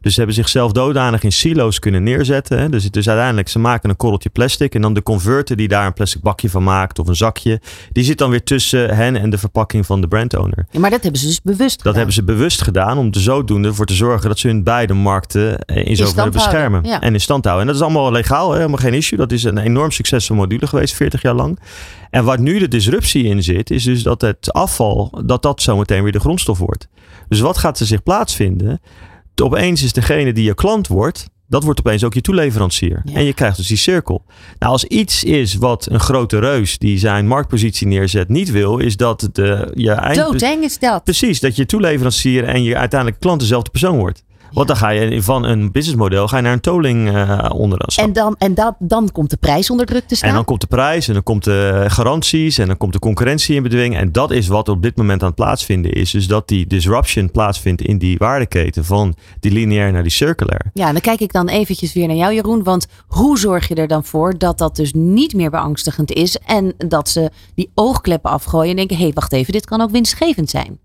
Dus 0.02 0.12
ze 0.14 0.18
hebben 0.18 0.36
zichzelf 0.36 0.72
dodanig 0.72 1.24
in 1.24 1.32
silo's 1.32 1.80
kunnen 1.80 2.04
neerzetten. 2.04 2.60
Hè. 2.60 2.70
Dus, 2.70 2.92
dus 2.92 3.08
uiteindelijk, 3.08 3.50
ze 3.50 3.60
maken 3.60 3.90
een 3.90 3.96
korreltje 3.96 4.30
plastic. 4.30 4.76
En 4.76 4.82
dan 4.82 4.94
de 4.94 5.04
converter 5.04 5.56
die 5.56 5.68
daar 5.68 5.86
een 5.86 5.94
plastic 5.94 6.22
bakje 6.22 6.50
van 6.50 6.64
maakt 6.64 7.00
of 7.00 7.08
een 7.08 7.16
zakje. 7.16 7.62
Die 7.92 8.04
zit 8.04 8.18
dan 8.18 8.30
weer 8.30 8.44
tussen 8.44 8.96
hen 8.96 9.16
en 9.16 9.30
de 9.30 9.38
verpakking 9.38 9.86
van 9.86 10.02
de 10.02 10.08
brandowner. 10.08 10.66
Ja, 10.72 10.80
maar 10.80 10.90
dat 10.90 11.02
hebben 11.02 11.20
ze 11.22 11.28
dus 11.28 11.42
bewust 11.42 11.60
Dat 11.60 11.78
gedaan. 11.78 11.96
hebben 11.96 12.14
ze 12.14 12.24
bewust 12.24 12.62
gedaan 12.62 12.98
om 12.98 13.08
er 13.12 13.20
zodoende 13.22 13.68
ervoor 13.68 13.86
te 13.86 13.94
zorgen 13.94 14.30
dat 14.30 14.40
ze 14.40 14.48
hun 14.48 14.64
beide 14.64 14.94
markten 14.94 15.60
eh, 15.60 15.86
in 15.86 15.96
zoverre 15.96 16.30
beschermen. 16.30 16.84
ja. 16.84 17.02
En 17.02 17.14
in 17.14 17.22
stand 17.22 17.46
houden. 17.46 17.68
En 17.68 17.74
dat 17.74 17.82
is 17.82 17.88
allemaal 17.88 18.12
legaal, 18.12 18.50
hè, 18.52 18.56
helemaal 18.56 18.78
geen 18.78 18.94
issue. 18.94 19.18
Dat 19.18 19.32
is 19.32 19.44
een 19.44 19.58
enorm 19.58 19.92
succesvol 19.92 20.36
module 20.36 20.68
geweest, 20.68 20.94
40 20.96 21.22
jaar 21.22 21.34
lang. 21.36 21.60
En 22.10 22.24
waar 22.24 22.40
nu 22.40 22.60
de 22.60 22.68
disruptie 22.68 23.24
in 23.24 23.44
zit, 23.44 23.70
is 23.72 23.84
dus 23.84 24.04
dat 24.04 24.22
het 24.22 24.54
afval, 24.54 25.22
dat 25.26 25.42
dat 25.42 25.62
zometeen 25.62 26.04
weer 26.04 26.12
de 26.12 26.20
grondstof 26.20 26.58
wordt. 26.58 26.88
Dus 27.30 27.40
wat 27.40 27.58
gaat 27.58 27.80
er 27.80 27.86
zich 27.86 28.04
plaatsvinden? 28.04 28.82
Opeens 29.36 29.84
is 29.84 29.94
degene 29.94 30.34
die 30.34 30.44
je 30.44 30.54
klant 30.54 30.88
wordt, 30.88 31.30
dat 31.48 31.64
wordt 31.64 31.80
opeens 31.80 32.04
ook 32.04 32.14
je 32.14 32.22
toeleverancier. 32.22 33.02
Ja. 33.04 33.14
En 33.14 33.24
je 33.24 33.34
krijgt 33.34 33.58
dus 33.58 33.68
die 33.68 33.78
cirkel. 33.78 34.24
Nou, 34.60 34.72
als 34.72 34.84
iets 34.84 35.24
is 35.24 35.56
wat 35.56 35.88
een 35.92 36.00
grote 36.00 36.40
reus 36.40 36.78
die 36.78 36.98
zijn 36.98 37.28
marktpositie 37.28 37.88
neerzet 37.88 38.30
niet 38.30 38.52
wil, 38.52 38.78
is 38.78 38.98
dat 38.98 39.30
de, 39.32 39.72
je 39.76 39.92
eind... 39.92 40.16
Doodeng 40.16 40.64
is 40.64 40.80
dat. 40.80 41.04
Precies, 41.04 41.40
dat 41.40 41.56
je 41.56 41.66
toeleverancier 41.66 42.44
en 42.44 42.64
je 42.64 42.78
uiteindelijk 42.78 43.20
klant 43.22 43.40
dezelfde 43.40 43.70
persoon 43.70 43.98
wordt. 43.98 44.24
Want 44.54 44.68
dan 44.68 44.78
ga 44.78 44.90
je 44.90 45.24
van 45.24 45.44
een 45.44 45.72
businessmodel 45.72 46.28
ga 46.28 46.36
je 46.38 46.44
naar 46.44 46.54
een 46.54 46.60
tolling 46.60 47.10
eh 47.10 47.50
onder 47.54 47.80
En, 47.96 48.14
dan, 48.14 48.36
en 48.38 48.54
dat, 48.54 48.76
dan 48.80 49.12
komt 49.12 49.30
de 49.30 49.38
prijs 49.38 49.70
onder 49.70 49.86
druk 49.86 50.08
te 50.08 50.16
staan. 50.16 50.30
en 50.30 50.36
dan 50.36 50.46
komt 50.46 50.62
de 50.62 50.68
prijs 50.68 51.08
en 51.08 51.14
dan 51.14 51.24
komt 51.24 51.44
de 51.44 51.86
garanties 51.88 52.58
en 52.58 52.68
dan 52.68 52.78
komt 52.78 52.94
de 52.94 53.00
concurrentie 53.00 53.56
in 53.56 53.64
bedwing. 53.64 53.96
En 53.96 54.12
dat 54.12 54.32
is 54.32 54.48
wat 54.48 54.70
op 54.70 54.82
dit 54.82 54.98
moment 54.98 55.22
aan 55.22 55.28
het 55.28 55.36
plaatsvinden 55.36 55.92
is. 55.92 56.12
Dus 56.12 56.28
dat 56.28 56.48
die 56.48 56.68
disruption 56.68 57.32
plaatsvindt 57.32 57.82
in 57.82 57.98
die 57.98 58.18
waardeketen 58.18 58.86
van 58.86 59.16
die 59.40 59.52
lineair 59.52 59.92
naar 59.92 60.04
die 60.04 60.12
circulair. 60.12 60.72
Ja, 60.74 60.88
en 60.88 60.94
dan 60.94 61.02
kijk 61.02 61.20
ik 61.20 61.32
dan 61.32 61.48
eventjes 61.48 61.94
weer 61.94 62.08
naar 62.08 62.16
jou, 62.16 62.34
Jeroen. 62.34 62.64
Want 62.64 62.88
hoe 63.08 63.40
zorg 63.40 63.68
je 63.68 63.76
er 63.76 63.88
dan 63.88 64.04
voor 64.04 64.38
dat 64.38 64.58
dat 64.58 64.76
dus 64.76 64.94
niet 64.94 65.34
meer 65.34 65.50
beangstigend 65.50 66.12
is 66.12 66.38
en 66.38 66.74
dat 66.78 67.10
ze 67.10 67.30
die 67.56 67.72
oogkleppen 67.76 68.32
afgooien 68.32 68.70
en 68.70 68.76
denken: 68.76 68.98
hé, 68.98 69.04
hey, 69.04 69.12
wacht 69.14 69.34
even, 69.34 69.54
dit 69.54 69.66
kan 69.66 69.82
ook 69.82 69.92
winstgevend 69.92 70.50
zijn. 70.50 70.80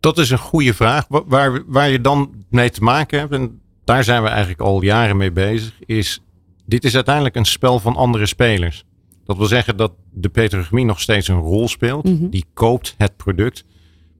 Dat 0.00 0.18
is 0.18 0.30
een 0.30 0.38
goede 0.38 0.74
vraag. 0.74 1.04
Wa- 1.08 1.24
Waar, 1.26 1.62
waar 1.66 1.88
je 1.88 2.00
dan 2.00 2.34
mee 2.50 2.70
te 2.70 2.82
maken 2.82 3.18
hebt, 3.18 3.32
en 3.32 3.60
daar 3.84 4.04
zijn 4.04 4.22
we 4.22 4.28
eigenlijk 4.28 4.60
al 4.60 4.82
jaren 4.82 5.16
mee 5.16 5.32
bezig, 5.32 5.72
is 5.86 6.20
dit 6.66 6.84
is 6.84 6.94
uiteindelijk 6.94 7.34
een 7.36 7.44
spel 7.44 7.78
van 7.78 7.96
andere 7.96 8.26
spelers. 8.26 8.84
Dat 9.24 9.36
wil 9.36 9.46
zeggen 9.46 9.76
dat 9.76 9.92
de 10.12 10.28
petrochemie 10.28 10.84
nog 10.84 11.00
steeds 11.00 11.28
een 11.28 11.38
rol 11.40 11.68
speelt. 11.68 12.04
Mhm. 12.04 12.28
Die 12.28 12.44
koopt 12.54 12.94
het 12.98 13.16
product. 13.16 13.64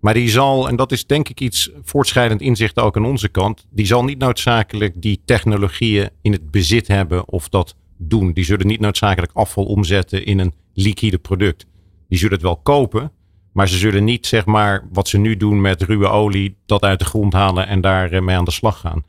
Maar 0.00 0.14
die 0.14 0.28
zal, 0.30 0.68
en 0.68 0.76
dat 0.76 0.92
is 0.92 1.06
denk 1.06 1.28
ik 1.28 1.40
iets 1.40 1.70
voortschrijdend 1.82 2.40
inzicht 2.40 2.78
ook 2.78 2.96
aan 2.96 3.04
onze 3.04 3.28
kant, 3.28 3.66
die 3.70 3.86
zal 3.86 4.04
niet 4.04 4.18
noodzakelijk 4.18 5.02
die 5.02 5.20
technologieën 5.24 6.10
in 6.22 6.32
het 6.32 6.50
bezit 6.50 6.88
hebben 6.88 7.28
of 7.28 7.48
dat 7.48 7.74
doen. 7.96 8.32
Die 8.32 8.44
zullen 8.44 8.66
niet 8.66 8.80
noodzakelijk 8.80 9.32
afval 9.34 9.64
omzetten 9.64 10.24
in 10.26 10.38
een 10.38 10.52
liquide 10.74 11.18
product. 11.18 11.66
Die 12.08 12.18
zullen 12.18 12.34
het 12.34 12.42
wel 12.42 12.56
kopen, 12.56 13.12
maar 13.58 13.68
ze 13.68 13.78
zullen 13.78 14.04
niet, 14.04 14.26
zeg 14.26 14.46
maar, 14.46 14.88
wat 14.92 15.08
ze 15.08 15.18
nu 15.18 15.36
doen 15.36 15.60
met 15.60 15.82
ruwe 15.82 16.08
olie, 16.08 16.56
dat 16.66 16.82
uit 16.82 16.98
de 16.98 17.04
grond 17.04 17.32
halen 17.32 17.66
en 17.66 17.80
daar 17.80 18.24
mee 18.24 18.36
aan 18.36 18.44
de 18.44 18.50
slag 18.50 18.80
gaan. 18.80 19.04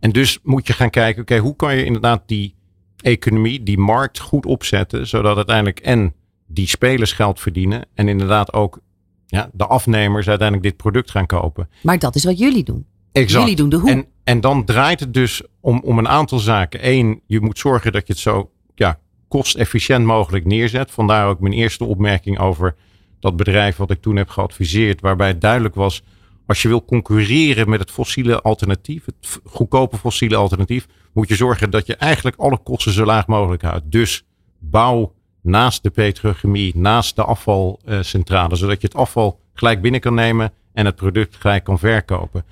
En 0.00 0.10
dus 0.10 0.38
moet 0.42 0.66
je 0.66 0.72
gaan 0.72 0.90
kijken, 0.90 1.22
oké, 1.22 1.38
hoe 1.38 1.56
kan 1.56 1.76
je 1.76 1.84
inderdaad 1.84 2.22
die 2.26 2.54
economie, 2.96 3.62
die 3.62 3.78
markt 3.78 4.18
goed 4.18 4.46
opzetten, 4.46 5.06
zodat 5.06 5.36
uiteindelijk 5.36 5.80
en 5.80 6.14
die 6.46 6.68
spelers 6.68 7.12
geld 7.12 7.40
verdienen 7.40 7.86
en 7.94 8.08
inderdaad 8.08 8.52
ook 8.52 8.80
ja, 9.26 9.50
de 9.52 9.66
afnemers 9.66 10.28
uiteindelijk 10.28 10.68
dit 10.68 10.76
product 10.76 11.10
gaan 11.10 11.26
kopen. 11.26 11.68
Maar 11.82 11.98
dat 11.98 12.14
is 12.14 12.24
wat 12.24 12.38
jullie 12.38 12.64
doen. 12.64 12.86
Exact. 13.12 13.42
Jullie 13.42 13.56
doen 13.56 13.68
de 13.68 13.76
hoe. 13.76 13.90
En, 13.90 14.06
en 14.24 14.40
dan 14.40 14.64
draait 14.64 15.00
het 15.00 15.14
dus 15.14 15.42
om, 15.60 15.80
om 15.84 15.98
een 15.98 16.08
aantal 16.08 16.38
zaken. 16.38 16.88
Eén, 16.88 17.20
je 17.26 17.40
moet 17.40 17.58
zorgen 17.58 17.92
dat 17.92 18.06
je 18.06 18.12
het 18.12 18.22
zo 18.22 18.50
ja, 18.74 18.98
kostefficiënt 19.28 20.04
mogelijk 20.04 20.44
neerzet. 20.44 20.90
Vandaar 20.90 21.28
ook 21.28 21.40
mijn 21.40 21.54
eerste 21.54 21.84
opmerking 21.84 22.38
over 22.38 22.74
dat 23.22 23.36
bedrijf 23.36 23.76
wat 23.76 23.90
ik 23.90 24.00
toen 24.00 24.16
heb 24.16 24.28
geadviseerd. 24.28 25.00
Waarbij 25.00 25.28
het 25.28 25.40
duidelijk 25.40 25.74
was, 25.74 26.02
als 26.46 26.62
je 26.62 26.68
wil 26.68 26.84
concurreren 26.84 27.68
met 27.68 27.80
het 27.80 27.90
fossiele 27.90 28.40
alternatief, 28.40 29.04
het 29.04 29.40
goedkope 29.44 29.96
fossiele 29.96 30.36
alternatief, 30.36 30.86
moet 31.12 31.28
je 31.28 31.34
zorgen 31.34 31.70
dat 31.70 31.86
je 31.86 31.96
eigenlijk 31.96 32.36
alle 32.36 32.58
kosten 32.58 32.92
zo 32.92 33.04
laag 33.04 33.26
mogelijk 33.26 33.62
houdt. 33.62 33.90
Dus 33.90 34.24
bouw 34.58 35.12
naast 35.42 35.82
de 35.82 35.90
petrochemie, 35.90 36.76
naast 36.76 37.16
de 37.16 37.24
afvalcentrale, 37.24 38.56
zodat 38.56 38.80
je 38.80 38.86
het 38.86 38.96
afval 38.96 39.40
gelijk 39.54 39.80
binnen 39.82 40.00
kan 40.00 40.14
nemen 40.14 40.52
en 40.72 40.86
het 40.86 40.96
product 40.96 41.36
gelijk 41.36 41.64
kan 41.64 41.78
verkopen. 41.78 42.44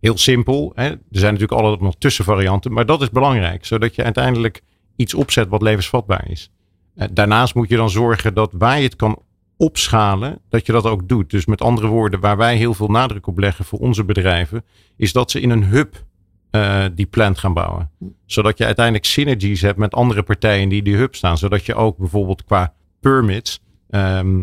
Heel 0.00 0.18
simpel. 0.18 0.72
Hè? 0.74 0.84
Er 0.88 0.98
zijn 1.10 1.32
natuurlijk 1.32 1.60
altijd 1.60 1.80
nog 1.80 1.94
tussenvarianten, 1.98 2.72
maar 2.72 2.86
dat 2.86 3.02
is 3.02 3.10
belangrijk, 3.10 3.64
zodat 3.64 3.94
je 3.94 4.04
uiteindelijk 4.04 4.62
iets 4.96 5.14
opzet 5.14 5.48
wat 5.48 5.62
levensvatbaar 5.62 6.30
is. 6.30 6.50
Eh, 6.94 7.08
Daarnaast 7.12 7.54
moet 7.54 7.68
je 7.68 7.76
dan 7.76 7.90
zorgen 7.90 8.34
dat 8.34 8.52
waar 8.52 8.76
je 8.76 8.84
het 8.84 8.96
kan 8.96 9.22
opschalen, 9.62 10.38
dat 10.48 10.66
je 10.66 10.72
dat 10.72 10.84
ook 10.86 11.08
doet. 11.08 11.30
Dus 11.30 11.46
met 11.46 11.60
andere 11.62 11.86
woorden, 11.86 12.20
waar 12.20 12.36
wij 12.36 12.56
heel 12.56 12.74
veel 12.74 12.88
nadruk 12.88 13.26
op 13.26 13.38
leggen 13.38 13.64
voor 13.64 13.78
onze 13.78 14.04
bedrijven, 14.04 14.64
is 14.96 15.12
dat 15.12 15.30
ze 15.30 15.40
in 15.40 15.50
een 15.50 15.64
hub 15.64 16.04
eh, 16.50 16.84
die 16.94 17.06
plant 17.06 17.38
gaan 17.38 17.54
bouwen. 17.54 17.90
Zodat 18.26 18.58
je 18.58 18.64
uiteindelijk 18.64 19.04
synergies 19.04 19.60
hebt 19.60 19.78
met 19.78 19.94
andere 19.94 20.22
partijen 20.22 20.68
die 20.68 20.78
in 20.78 20.84
die 20.84 20.96
hub 20.96 21.14
staan. 21.14 21.38
Zodat 21.38 21.66
je 21.66 21.74
ook 21.74 21.96
bijvoorbeeld 21.98 22.44
qua 22.44 22.74
permits 23.00 23.60
ehm, 23.90 24.42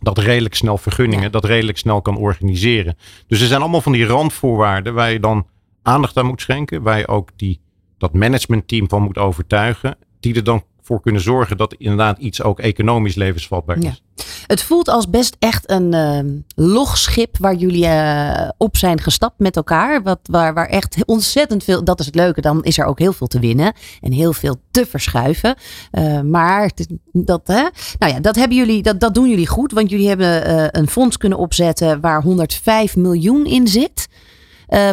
dat 0.00 0.18
redelijk 0.18 0.54
snel 0.54 0.78
vergunningen, 0.78 1.24
Ja. 1.24 1.28
dat 1.28 1.44
redelijk 1.44 1.78
snel 1.78 2.02
kan 2.02 2.16
organiseren. 2.16 2.96
Dus 3.26 3.40
er 3.40 3.46
zijn 3.46 3.60
allemaal 3.60 3.80
van 3.80 3.92
die 3.92 4.06
randvoorwaarden 4.06 4.94
waar 4.94 5.12
je 5.12 5.20
dan 5.20 5.46
aandacht 5.82 6.16
aan 6.16 6.26
moet 6.26 6.40
schenken. 6.40 6.82
Waar 6.82 6.98
je 6.98 7.08
ook 7.08 7.30
die, 7.36 7.60
dat 7.98 8.12
managementteam 8.14 8.88
van 8.88 9.02
moet 9.02 9.18
overtuigen. 9.18 9.96
Die 10.20 10.34
er 10.34 10.44
dan 10.44 10.64
voor 10.84 11.00
kunnen 11.00 11.20
zorgen 11.20 11.56
dat 11.56 11.74
inderdaad 11.74 12.18
iets 12.18 12.42
ook 12.42 12.60
economisch 12.60 13.14
levensvatbaar 13.14 13.76
is. 13.76 13.84
Ja. 13.84 14.24
Het 14.46 14.62
voelt 14.62 14.88
als 14.88 15.10
best 15.10 15.36
echt 15.38 15.70
een 15.70 15.94
ehm, 15.94 16.28
logschip 16.54 17.36
waar 17.38 17.54
jullie 17.54 17.86
eh, 17.86 18.48
op 18.56 18.76
zijn 18.76 19.00
gestapt 19.00 19.38
met 19.38 19.56
elkaar. 19.56 20.02
Wat, 20.02 20.18
waar, 20.22 20.54
waar 20.54 20.68
echt 20.68 21.04
ontzettend 21.04 21.64
veel, 21.64 21.84
dat 21.84 22.00
is 22.00 22.06
het 22.06 22.14
leuke, 22.14 22.40
dan 22.40 22.64
is 22.64 22.78
er 22.78 22.84
ook 22.84 22.98
heel 22.98 23.12
veel 23.12 23.26
te 23.26 23.38
winnen 23.38 23.72
en 24.00 24.12
heel 24.12 24.32
veel 24.32 24.56
te 24.70 24.86
verschuiven. 24.86 25.54
Eh, 25.90 26.20
maar 26.20 26.70
dat, 27.12 27.46
hè, 27.46 27.68
nou 27.98 28.12
ja, 28.12 28.20
dat, 28.20 28.36
hebben 28.36 28.56
jullie, 28.56 28.82
dat, 28.82 29.00
dat 29.00 29.14
doen 29.14 29.28
jullie 29.28 29.48
goed, 29.48 29.72
want 29.72 29.90
jullie 29.90 30.08
hebben 30.08 30.44
eh, 30.44 30.66
een 30.70 30.88
fonds 30.88 31.16
kunnen 31.16 31.38
opzetten 31.38 32.00
waar 32.00 32.22
105 32.22 32.96
miljoen 32.96 33.46
in 33.46 33.68
zit. 33.68 34.08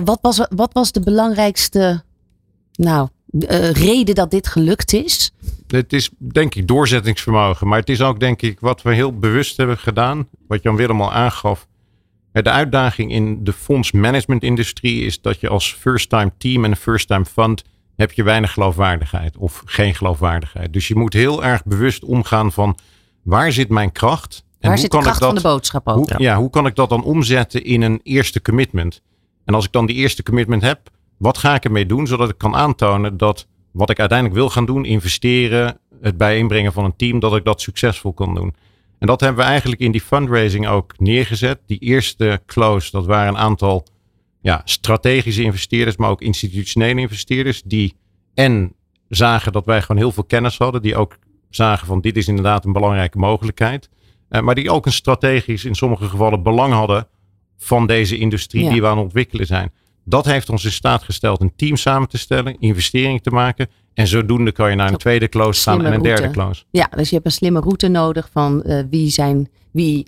Wat, 0.04 0.20
was, 0.22 0.48
wat 0.56 0.74
was 0.74 0.92
de 0.92 1.00
belangrijkste 1.00 2.04
nou, 2.72 3.08
eh, 3.40 3.72
reden 3.72 4.16
dat 4.16 4.32
dit 4.32 4.48
gelukt 4.48 4.94
is? 4.94 5.32
Het 5.68 5.94
is 5.94 6.10
denk 6.18 6.56
ik 6.56 6.68
doorzettingsvermogen. 6.68 7.68
Maar 7.68 7.80
het 7.80 7.90
is 7.90 8.02
ook 8.02 8.20
denk 8.20 8.42
ik 8.42 8.60
wat 8.60 8.82
we 8.82 8.94
heel 8.94 9.20
bewust 9.20 9.58
hebben 9.58 9.78
gedaan. 9.78 10.28
Wat 10.48 10.64
Jan 10.64 10.76
Willem 10.76 11.02
al 11.02 11.12
aangaf. 11.12 11.68
De 12.32 12.50
uitdaging 12.50 13.12
in 13.12 13.44
de 13.44 13.54
fondsmanagementindustrie 13.54 15.06
is 15.06 15.22
dat 15.22 15.40
je 15.40 15.50
als 15.50 15.74
first-time 15.74 16.32
team 16.38 16.64
en 16.66 16.72
een 16.72 16.78
first-time 16.78 17.26
fund 17.26 17.64
heb 17.96 18.12
je 18.12 18.24
weinig 18.24 18.54
geloofwaardigheid 18.54 19.38
of 19.38 19.62
geen 19.66 19.96
geloofwaardigheid. 19.96 20.74
Dus 20.74 20.88
je 20.88 20.96
moet 20.96 21.14
heel 21.14 21.44
erg 21.44 21.64
bewust 21.64 22.04
omgaan 22.04 22.52
van 22.52 22.78
waar 23.22 23.52
zit 23.52 23.70
mijn 23.70 23.92
kracht? 23.92 24.44
En 24.60 24.70
waar 24.70 24.78
zit 24.78 24.92
de 24.92 24.98
kracht 24.98 25.24
van 25.24 25.36
de 25.36 25.42
boodschap 25.42 25.88
ook? 25.88 26.10
Hoe, 26.10 26.22
ja, 26.22 26.38
hoe 26.38 26.50
kan 26.50 26.66
ik 26.66 26.76
dat 26.76 26.90
dan 26.90 27.04
omzetten 27.04 27.64
in 27.64 27.82
een 27.82 28.00
eerste 28.04 28.42
commitment? 28.42 29.02
En 29.46 29.54
als 29.54 29.66
ik 29.66 29.72
dan 29.72 29.86
die 29.86 29.96
eerste 29.96 30.24
commitment 30.24 30.62
heb, 30.62 30.90
wat 31.22 31.38
ga 31.38 31.56
ik 31.56 31.64
ermee 31.64 31.86
doen 31.86 32.08
zodat 32.08 32.30
ik 32.30 32.38
kan 32.38 32.56
aantonen 32.56 33.18
dat 33.18 33.48
wat 33.72 33.90
ik 33.90 34.00
uiteindelijk 34.00 34.40
wil 34.40 34.50
gaan 34.50 34.66
doen, 34.66 34.86
investeren, 34.86 35.80
het 36.02 36.18
bijeenbrengen 36.18 36.74
van 36.74 36.86
een 36.86 36.96
team, 36.96 37.20
dat 37.20 37.36
ik 37.36 37.46
dat 37.46 37.62
succesvol 37.62 38.14
kan 38.14 38.36
doen. 38.36 38.56
En 39.00 39.08
dat 39.08 39.20
hebben 39.22 39.44
we 39.44 39.50
eigenlijk 39.50 39.82
in 39.82 39.92
die 39.92 40.02
fundraising 40.02 40.68
ook 40.68 41.00
neergezet. 41.00 41.60
Die 41.66 41.80
eerste 41.80 42.42
close, 42.46 42.92
dat 42.92 43.06
waren 43.06 43.28
een 43.28 43.40
aantal 43.40 43.86
ja, 44.42 44.62
strategische 44.66 45.44
investeerders, 45.44 45.96
maar 45.96 46.10
ook 46.10 46.22
institutionele 46.22 47.02
investeerders, 47.02 47.62
die 47.62 47.96
en 48.34 48.74
zagen 49.08 49.52
dat 49.52 49.66
wij 49.66 49.82
gewoon 49.82 50.02
heel 50.02 50.12
veel 50.12 50.24
kennis 50.24 50.58
hadden, 50.58 50.82
die 50.82 50.96
ook 50.96 51.18
zagen 51.50 51.88
van 51.88 52.02
dit 52.02 52.18
is 52.18 52.28
inderdaad 52.28 52.66
een 52.66 52.74
belangrijke 52.74 53.18
mogelijkheid, 53.18 53.90
uh, 54.30 54.42
maar 54.42 54.56
die 54.56 54.72
ook 54.72 54.86
een 54.86 54.92
strategisch 54.92 55.66
in 55.66 55.76
sommige 55.76 56.06
gevallen 56.06 56.44
belang 56.44 56.74
hadden 56.74 57.08
van 57.58 57.88
deze 57.88 58.18
industrie 58.18 58.70
die 58.70 58.82
we 58.82 58.88
aan 58.88 58.98
het 58.98 59.06
ontwikkelen 59.06 59.46
zijn. 59.46 59.72
Dat 60.04 60.26
heeft 60.26 60.50
ons 60.50 60.66
in 60.66 60.72
staat 60.72 61.04
gesteld 61.04 61.42
een 61.42 61.54
team 61.56 61.76
samen 61.76 62.08
te 62.08 62.18
stellen, 62.18 62.60
investeringen 62.60 63.22
te 63.22 63.30
maken. 63.30 63.68
En 63.94 64.08
zodoende 64.08 64.52
kan 64.52 64.70
je 64.70 64.76
naar 64.76 64.92
een 64.92 64.98
tweede 64.98 65.30
close 65.30 65.62
gaan 65.62 65.86
en 65.86 65.94
een 65.94 66.02
derde 66.02 66.32
close. 66.32 66.64
Ja, 66.70 66.90
dus 66.96 67.10
je 67.10 67.16
hebt 67.16 67.26
een 67.26 67.32
slimme 67.32 67.60
route 67.60 67.88
nodig 67.88 68.30
van 68.32 68.64
uh, 68.66 68.84
wie, 68.90 69.10
zijn, 69.10 69.50
wie 69.72 70.08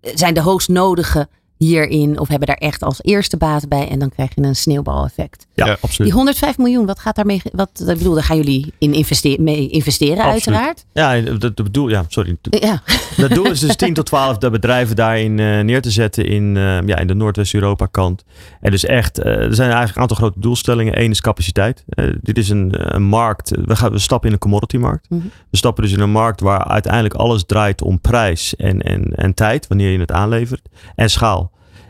zijn 0.00 0.34
de 0.34 0.40
hoogst 0.40 0.68
nodige 0.68 1.28
hierin 1.56 2.18
of 2.18 2.28
hebben 2.28 2.46
daar 2.46 2.56
echt 2.56 2.82
als 2.82 3.02
eerste 3.02 3.36
baat 3.36 3.68
bij 3.68 3.88
en 3.88 3.98
dan 3.98 4.10
krijg 4.10 4.34
je 4.34 4.42
een 4.42 4.56
sneeuwbaleffect. 4.56 5.46
Ja, 5.54 5.66
ja, 5.66 5.72
absoluut. 5.72 6.10
Die 6.10 6.12
105 6.12 6.58
miljoen, 6.58 6.86
wat 6.86 6.98
gaat 6.98 7.16
daarmee, 7.16 7.42
wat, 7.52 7.84
ik 7.88 7.98
bedoel, 7.98 8.14
daar 8.14 8.22
gaan 8.22 8.36
jullie 8.36 8.72
in 8.78 8.92
investeren, 8.94 9.44
mee 9.44 9.68
investeren 9.68 10.24
absoluut. 10.24 10.46
uiteraard. 10.46 10.84
Ja, 10.92 11.38
dat 11.38 11.54
bedoel, 11.54 11.88
ja, 11.88 12.04
sorry. 12.08 12.36
Ja. 12.42 12.82
Dat 13.16 13.30
doel 13.30 13.50
is 13.50 13.60
dus 13.60 13.76
10 13.76 13.94
tot 13.94 14.06
12 14.06 14.38
de 14.38 14.50
bedrijven 14.50 14.96
daarin 14.96 15.38
uh, 15.38 15.60
neer 15.60 15.82
te 15.82 15.90
zetten 15.90 16.26
in, 16.26 16.54
uh, 16.56 16.86
ja, 16.86 16.96
in 16.96 17.06
de 17.06 17.14
Noordwest-Europa 17.14 17.86
kant. 17.86 18.24
En 18.60 18.70
dus 18.70 18.84
echt, 18.84 19.18
uh, 19.18 19.26
er 19.26 19.54
zijn 19.54 19.68
eigenlijk 19.68 19.96
een 19.96 20.02
aantal 20.02 20.16
grote 20.16 20.40
doelstellingen. 20.40 21.00
Eén 21.00 21.10
is 21.10 21.20
capaciteit. 21.20 21.84
dit 22.20 22.38
is 22.38 22.48
een, 22.48 22.94
een, 22.94 23.02
markt, 23.02 23.52
we, 23.64 23.76
gaan, 23.76 23.92
we 23.92 23.98
stappen 23.98 24.28
in 24.28 24.34
een 24.34 24.40
commodity 24.40 24.76
markt. 24.76 25.10
Mm 25.10 25.20
-hmm. 25.20 25.30
We 25.50 25.56
stappen 25.56 25.82
dus 25.82 25.92
in 25.92 26.00
een 26.00 26.10
markt 26.10 26.40
waar 26.40 26.64
uiteindelijk 26.64 27.14
alles 27.14 27.44
draait 27.46 27.82
om 27.82 28.00
prijs 28.00 28.56
en, 28.56 28.82
en, 28.82 29.12
en 29.14 29.34
tijd, 29.34 29.66
wanneer 29.66 29.90
je 29.90 29.98
het 29.98 30.12
aanlevert, 30.12 30.68
en 30.94 31.10
schaal. 31.10 31.45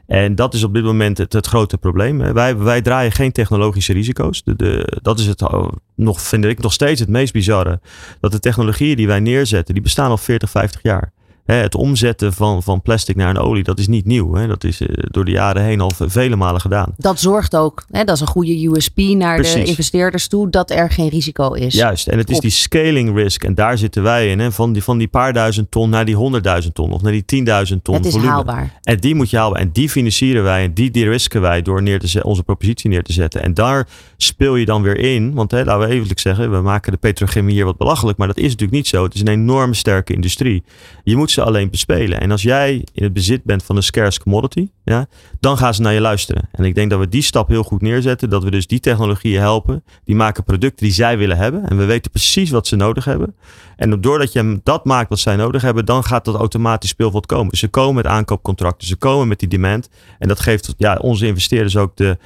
En 0.06 0.34
dat 0.34 0.54
is 0.54 0.64
op 0.64 0.74
dit 0.74 0.84
moment 0.84 1.18
het, 1.18 1.46
grote 1.46 1.78
probleem. 1.78 2.32
Wij, 2.32 2.56
wij 2.56 2.82
draaien 2.82 3.12
geen 3.12 3.32
technologische 3.32 3.92
risico's. 3.92 4.42
De, 4.44 4.98
dat 5.02 5.18
is 5.18 5.26
het 5.26 5.42
oh, 5.42 5.68
nog, 5.94 6.20
vind 6.20 6.44
ik 6.44 6.62
nog 6.62 6.72
steeds 6.72 7.00
het 7.00 7.08
meest 7.08 7.32
bizarre. 7.32 7.80
Dat 8.20 8.32
de 8.32 8.38
technologieën 8.38 8.96
die 8.96 9.06
wij 9.06 9.20
neerzetten, 9.20 9.74
die 9.74 9.82
bestaan 9.82 10.10
al 10.10 10.18
40, 10.18 10.50
50 10.50 10.82
jaar 10.82 11.12
het 11.54 11.74
omzetten 11.74 12.32
van, 12.32 12.62
van 12.62 12.82
plastic 12.82 13.16
naar 13.16 13.30
een 13.30 13.38
olie, 13.38 13.62
dat 13.62 13.78
is 13.78 13.86
niet 13.86 14.04
nieuw. 14.04 14.34
Hè? 14.34 14.46
Dat 14.46 14.64
is 14.64 14.80
eh, 14.80 14.88
door 15.10 15.24
de 15.24 15.30
jaren 15.30 15.62
heen 15.62 15.80
al 15.80 15.92
vele 15.96 16.36
malen 16.36 16.60
gedaan. 16.60 16.94
Dat 16.96 17.20
zorgt 17.20 17.56
ook, 17.56 17.84
hè, 17.90 18.04
dat 18.04 18.14
is 18.14 18.20
een 18.20 18.26
goede 18.26 18.66
USP 18.66 18.98
naar 18.98 19.42
de 19.42 19.64
investeerders 19.64 20.28
toe, 20.28 20.50
dat 20.50 20.70
er 20.70 20.90
geen 20.90 21.08
risico 21.08 21.52
is. 21.52 21.74
Juist, 21.74 22.06
en 22.06 22.18
het 22.18 22.30
is 22.30 22.38
die 22.38 22.50
scaling 22.50 23.14
risk 23.14 23.44
en 23.44 23.54
daar 23.54 23.78
zitten 23.78 24.02
wij 24.02 24.30
in. 24.30 24.38
Hè? 24.38 24.52
Van, 24.52 24.72
die, 24.72 24.82
van 24.82 24.98
die 24.98 25.08
paar 25.08 25.32
duizend 25.32 25.70
ton 25.70 25.90
naar 25.90 26.04
die 26.04 26.16
honderdduizend 26.16 26.74
ton 26.74 26.92
of 26.92 27.02
naar 27.02 27.12
die 27.12 27.24
tienduizend 27.24 27.84
ton. 27.84 27.94
Het 27.94 28.06
is 28.06 28.12
volume. 28.12 28.30
haalbaar. 28.30 28.78
En 28.82 28.96
die 28.96 29.14
moet 29.14 29.30
je 29.30 29.36
halen 29.36 29.60
en 29.60 29.70
die 29.72 29.88
financieren 29.88 30.42
wij 30.42 30.64
en 30.64 30.74
die 30.74 30.90
de-risken 30.90 31.40
wij 31.40 31.62
door 31.62 31.82
neer 31.82 31.98
te 31.98 32.22
onze 32.22 32.42
propositie 32.42 32.90
neer 32.90 33.02
te 33.02 33.12
zetten. 33.12 33.42
En 33.42 33.54
daar 33.54 33.88
speel 34.16 34.56
je 34.56 34.64
dan 34.64 34.82
weer 34.82 34.98
in, 34.98 35.34
want 35.34 35.50
hè, 35.50 35.64
laten 35.64 35.88
we 35.88 35.94
even 35.94 36.06
zeggen, 36.14 36.50
we 36.50 36.60
maken 36.60 36.92
de 36.92 36.98
petrochemie 36.98 37.54
hier 37.54 37.64
wat 37.64 37.76
belachelijk, 37.76 38.18
maar 38.18 38.26
dat 38.26 38.36
is 38.36 38.42
natuurlijk 38.42 38.72
niet 38.72 38.86
zo. 38.86 39.02
Het 39.02 39.14
is 39.14 39.20
een 39.20 39.28
enorm 39.28 39.74
sterke 39.74 40.12
industrie. 40.12 40.64
Je 41.04 41.16
moet 41.16 41.30
ze 41.36 41.42
alleen 41.42 41.70
bespelen. 41.70 42.20
En 42.20 42.30
als 42.30 42.42
jij 42.42 42.84
in 42.92 43.02
het 43.02 43.12
bezit 43.12 43.44
bent 43.44 43.62
van 43.62 43.76
een 43.76 43.82
scarce 43.82 44.20
commodity, 44.20 44.70
ja, 44.84 45.06
dan 45.40 45.58
gaan 45.58 45.74
ze 45.74 45.82
naar 45.82 45.92
je 45.92 46.00
luisteren. 46.00 46.48
En 46.52 46.64
ik 46.64 46.74
denk 46.74 46.90
dat 46.90 46.98
we 46.98 47.08
die 47.08 47.22
stap 47.22 47.48
heel 47.48 47.62
goed 47.62 47.82
neerzetten. 47.82 48.30
Dat 48.30 48.44
we 48.44 48.50
dus 48.50 48.66
die 48.66 48.80
technologieën 48.80 49.40
helpen. 49.40 49.84
Die 50.04 50.14
maken 50.14 50.44
producten 50.44 50.84
die 50.84 50.94
zij 50.94 51.18
willen 51.18 51.36
hebben. 51.36 51.68
En 51.68 51.76
we 51.76 51.84
weten 51.84 52.10
precies 52.10 52.50
wat 52.50 52.66
ze 52.66 52.76
nodig 52.76 53.04
hebben. 53.04 53.34
En 53.76 54.00
doordat 54.00 54.32
je 54.32 54.60
dat 54.62 54.84
maakt 54.84 55.08
wat 55.08 55.18
zij 55.18 55.36
nodig 55.36 55.62
hebben, 55.62 55.84
dan 55.84 56.04
gaat 56.04 56.24
dat 56.24 56.34
automatisch 56.34 56.90
speelveld 56.90 57.26
komen. 57.26 57.56
Ze 57.56 57.68
komen 57.68 57.94
met 57.94 58.06
aankoopcontracten, 58.06 58.88
ze 58.88 58.96
komen 58.96 59.28
met 59.28 59.38
die 59.38 59.48
demand. 59.48 59.88
En 60.18 60.28
dat 60.28 60.40
geeft 60.40 60.74
ja, 60.76 60.96
onze 60.96 61.26
investeerders 61.26 61.76
ook 61.76 61.96
de, 61.96 62.18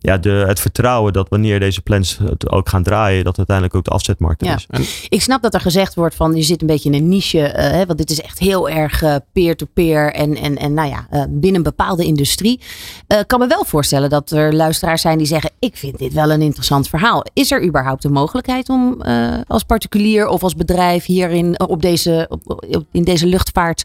ja, 0.00 0.18
de, 0.18 0.30
het 0.30 0.60
vertrouwen 0.60 1.12
dat 1.12 1.28
wanneer 1.28 1.60
deze 1.60 1.80
plans 1.80 2.18
het 2.18 2.50
ook 2.50 2.68
gaan 2.68 2.82
draaien, 2.82 3.24
dat 3.24 3.36
uiteindelijk 3.36 3.76
ook 3.76 3.84
de 3.84 3.90
afzetmarkt 3.90 4.44
ja. 4.44 4.54
is. 4.54 4.66
En, 4.68 4.82
ik 5.08 5.22
snap 5.22 5.42
dat 5.42 5.54
er 5.54 5.60
gezegd 5.60 5.94
wordt 5.94 6.14
van 6.14 6.34
je 6.34 6.42
zit 6.42 6.60
een 6.60 6.66
beetje 6.66 6.90
in 6.90 7.02
een 7.02 7.08
niche, 7.08 7.38
uh, 7.38 7.54
hè, 7.54 7.86
want 7.86 7.98
dit 7.98 8.10
is 8.10 8.20
echt 8.20 8.38
heel 8.38 8.68
erg 8.68 9.02
uh, 9.02 9.16
peer-to-peer 9.32 10.12
en, 10.12 10.36
en, 10.36 10.56
en 10.56 10.74
nou 10.74 10.88
ja, 10.88 11.06
uh, 11.12 11.24
binnen 11.28 11.54
een 11.54 11.62
bepaalde 11.62 12.04
industrie. 12.04 12.60
Ik 13.06 13.24
kan 13.26 13.38
me 13.38 13.46
wel 13.46 13.64
voorstellen 13.64 14.10
dat 14.10 14.30
er 14.30 14.54
luisteraars 14.54 15.02
zijn 15.02 15.18
die 15.18 15.26
zeggen, 15.26 15.50
ik 15.58 15.76
vind 15.76 15.98
dit 15.98 16.12
wel 16.12 16.30
een 16.30 16.42
interessant 16.42 16.88
verhaal. 16.88 17.24
Is 17.32 17.50
er 17.50 17.64
überhaupt 17.64 18.04
een 18.04 18.12
mogelijkheid 18.12 18.68
om 18.68 19.02
als 19.46 19.62
particulier 19.62 20.28
of 20.28 20.42
als 20.42 20.54
bedrijf 20.54 21.04
hierin 21.04 21.60
op 21.60 21.82
deze, 21.82 22.30
op, 22.44 22.84
in 22.92 23.02
deze 23.02 23.26
luchtvaart 23.26 23.84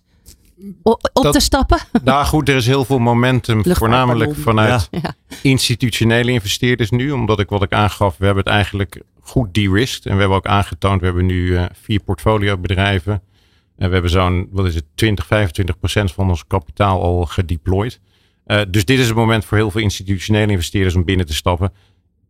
op 1.14 1.32
te 1.32 1.39
stappen? 1.39 1.80
Nou 2.03 2.26
goed, 2.26 2.49
er 2.49 2.55
is 2.55 2.66
heel 2.66 2.86
veel 2.86 2.99
momentum, 2.99 3.64
voornamelijk 3.64 4.36
vanuit 4.36 4.88
ja. 4.91 5.16
institutionele 5.41 6.32
investeerders 6.32 6.89
nu. 6.89 7.11
Omdat 7.11 7.39
ik 7.39 7.49
wat 7.49 7.64
ik 7.64 7.74
aangaf, 7.74 8.18
we 8.18 8.26
hebben 8.26 8.43
het 8.43 8.53
eigenlijk 8.53 9.01
goed 9.22 9.53
de-risked. 9.53 10.05
En 10.05 10.14
we 10.14 10.20
hebben 10.20 10.38
ook 10.38 10.45
aangetoond, 10.45 10.99
we 10.99 11.05
hebben 11.05 11.26
nu 11.26 11.45
uh, 11.45 11.66
vier 11.82 11.99
portfoliobedrijven. 11.99 13.22
En 13.78 13.88
we 13.88 13.93
hebben 13.93 14.11
zo'n, 14.11 14.47
wat 14.51 14.66
is 14.66 14.76
het, 14.76 14.86
20, 14.95 15.26
25 15.26 15.80
procent 15.80 16.11
van 16.11 16.30
ons 16.30 16.47
kapitaal 16.47 17.01
al 17.01 17.26
gedeployed. 17.26 17.99
Uh, 18.47 18.61
dus 18.70 18.86
dit 18.86 18.99
is 18.99 19.07
het 19.07 19.16
moment 19.16 19.45
voor 19.45 19.57
heel 19.57 19.72
veel 19.72 19.82
institutionele 19.82 20.51
investeerders 20.51 20.95
om 20.95 21.03
binnen 21.03 21.26
te 21.26 21.34
stappen 21.34 21.72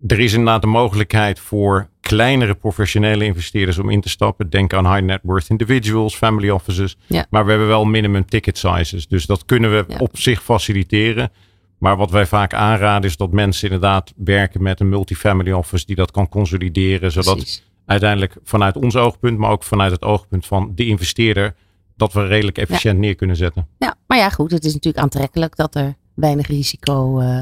er 0.07 0.19
is 0.19 0.31
inderdaad 0.33 0.61
de 0.61 0.67
mogelijkheid 0.67 1.39
voor 1.39 1.87
kleinere 2.01 2.53
professionele 2.55 3.25
investeerders 3.25 3.77
om 3.77 3.89
in 3.89 4.01
te 4.01 4.09
stappen. 4.09 4.49
Denk 4.49 4.73
aan 4.73 4.93
high 4.93 5.05
net 5.05 5.19
worth 5.23 5.49
individuals, 5.49 6.15
family 6.15 6.49
offices. 6.49 6.97
Ja. 7.07 7.25
Maar 7.29 7.43
we 7.43 7.49
hebben 7.49 7.67
wel 7.67 7.85
minimum 7.85 8.25
ticket 8.25 8.57
sizes. 8.57 9.07
Dus 9.07 9.25
dat 9.25 9.45
kunnen 9.45 9.71
we 9.71 9.85
Ja. 9.87 9.97
op 9.97 10.17
zich 10.17 10.43
faciliteren. 10.43 11.31
Maar 11.77 11.97
wat 11.97 12.11
wij 12.11 12.25
vaak 12.25 12.53
aanraden 12.53 13.09
is 13.09 13.17
dat 13.17 13.31
mensen 13.31 13.63
inderdaad 13.69 14.13
werken 14.15 14.63
met 14.63 14.79
een 14.79 14.89
multifamily 14.89 15.51
office 15.51 15.85
die 15.85 15.95
dat 15.95 16.11
kan 16.11 16.29
consolideren. 16.29 17.11
Zodat 17.11 17.35
Precies. 17.35 17.63
uiteindelijk 17.85 18.35
vanuit 18.43 18.75
ons 18.75 18.95
oogpunt, 18.95 19.37
maar 19.37 19.51
ook 19.51 19.63
vanuit 19.63 19.91
het 19.91 20.03
oogpunt 20.03 20.45
van 20.45 20.71
de 20.75 20.85
investeerder, 20.85 21.55
dat 21.95 22.13
we 22.13 22.27
redelijk 22.27 22.57
efficiënt 22.57 22.99
neer 22.99 23.15
kunnen 23.15 23.35
zetten. 23.35 23.67
Ja, 23.79 23.95
maar 24.07 24.17
ja, 24.17 24.29
goed, 24.29 24.51
het 24.51 24.65
is 24.65 24.73
natuurlijk 24.73 25.03
aantrekkelijk 25.03 25.55
dat 25.55 25.75
er 25.75 25.95
weinig 26.13 26.47
risico 26.47 27.19
eh, 27.19 27.39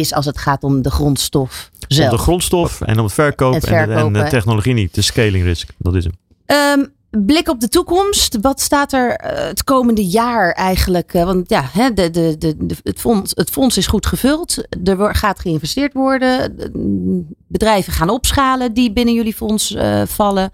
is 0.00 0.12
als 0.14 0.24
het 0.26 0.38
gaat 0.38 0.62
om 0.62 0.82
de 0.82 0.90
grondstof 0.90 1.70
zelf. 1.88 2.10
Om 2.10 2.16
de 2.16 2.22
grondstof 2.22 2.80
en 2.80 2.98
om 2.98 3.04
het 3.04 3.14
verkoop 3.14 3.54
Het 3.54 3.64
en, 3.64 4.12
de- 4.12 4.18
en 4.18 4.28
technologie 4.28 4.74
niet. 4.74 4.94
De 4.94 5.02
scaling 5.02 5.44
risk, 5.44 5.68
dat 5.78 5.94
is 5.94 6.04
hem. 6.04 6.12
Ehm, 6.46 6.84
blik 7.24 7.48
op 7.48 7.60
de 7.60 7.68
toekomst. 7.68 8.38
Wat 8.40 8.60
staat 8.60 8.92
er 8.92 9.10
eh, 9.16 9.46
het 9.46 9.64
komende 9.64 10.06
jaar 10.06 10.52
eigenlijk? 10.52 11.14
Eh, 11.14 11.24
want 11.24 11.48
ja, 11.50 11.68
hè, 11.72 11.92
de, 11.92 12.10
de, 12.10 12.36
de, 12.38 12.54
de- 12.66 12.76
het, 12.82 13.00
fonds, 13.00 13.32
het 13.34 13.50
fonds 13.50 13.76
is 13.76 13.86
goed 13.86 14.06
gevuld. 14.06 14.64
Er 14.84 15.14
gaat 15.14 15.40
geïnvesteerd 15.40 15.92
worden. 15.92 16.56
De- 16.56 17.22
Bedrijven 17.46 17.92
gaan 17.92 18.10
opschalen 18.10 18.72
die 18.74 18.92
binnen 18.92 19.14
jullie 19.14 19.34
fonds 19.34 19.74
eh, 19.74 20.02
vallen. 20.06 20.50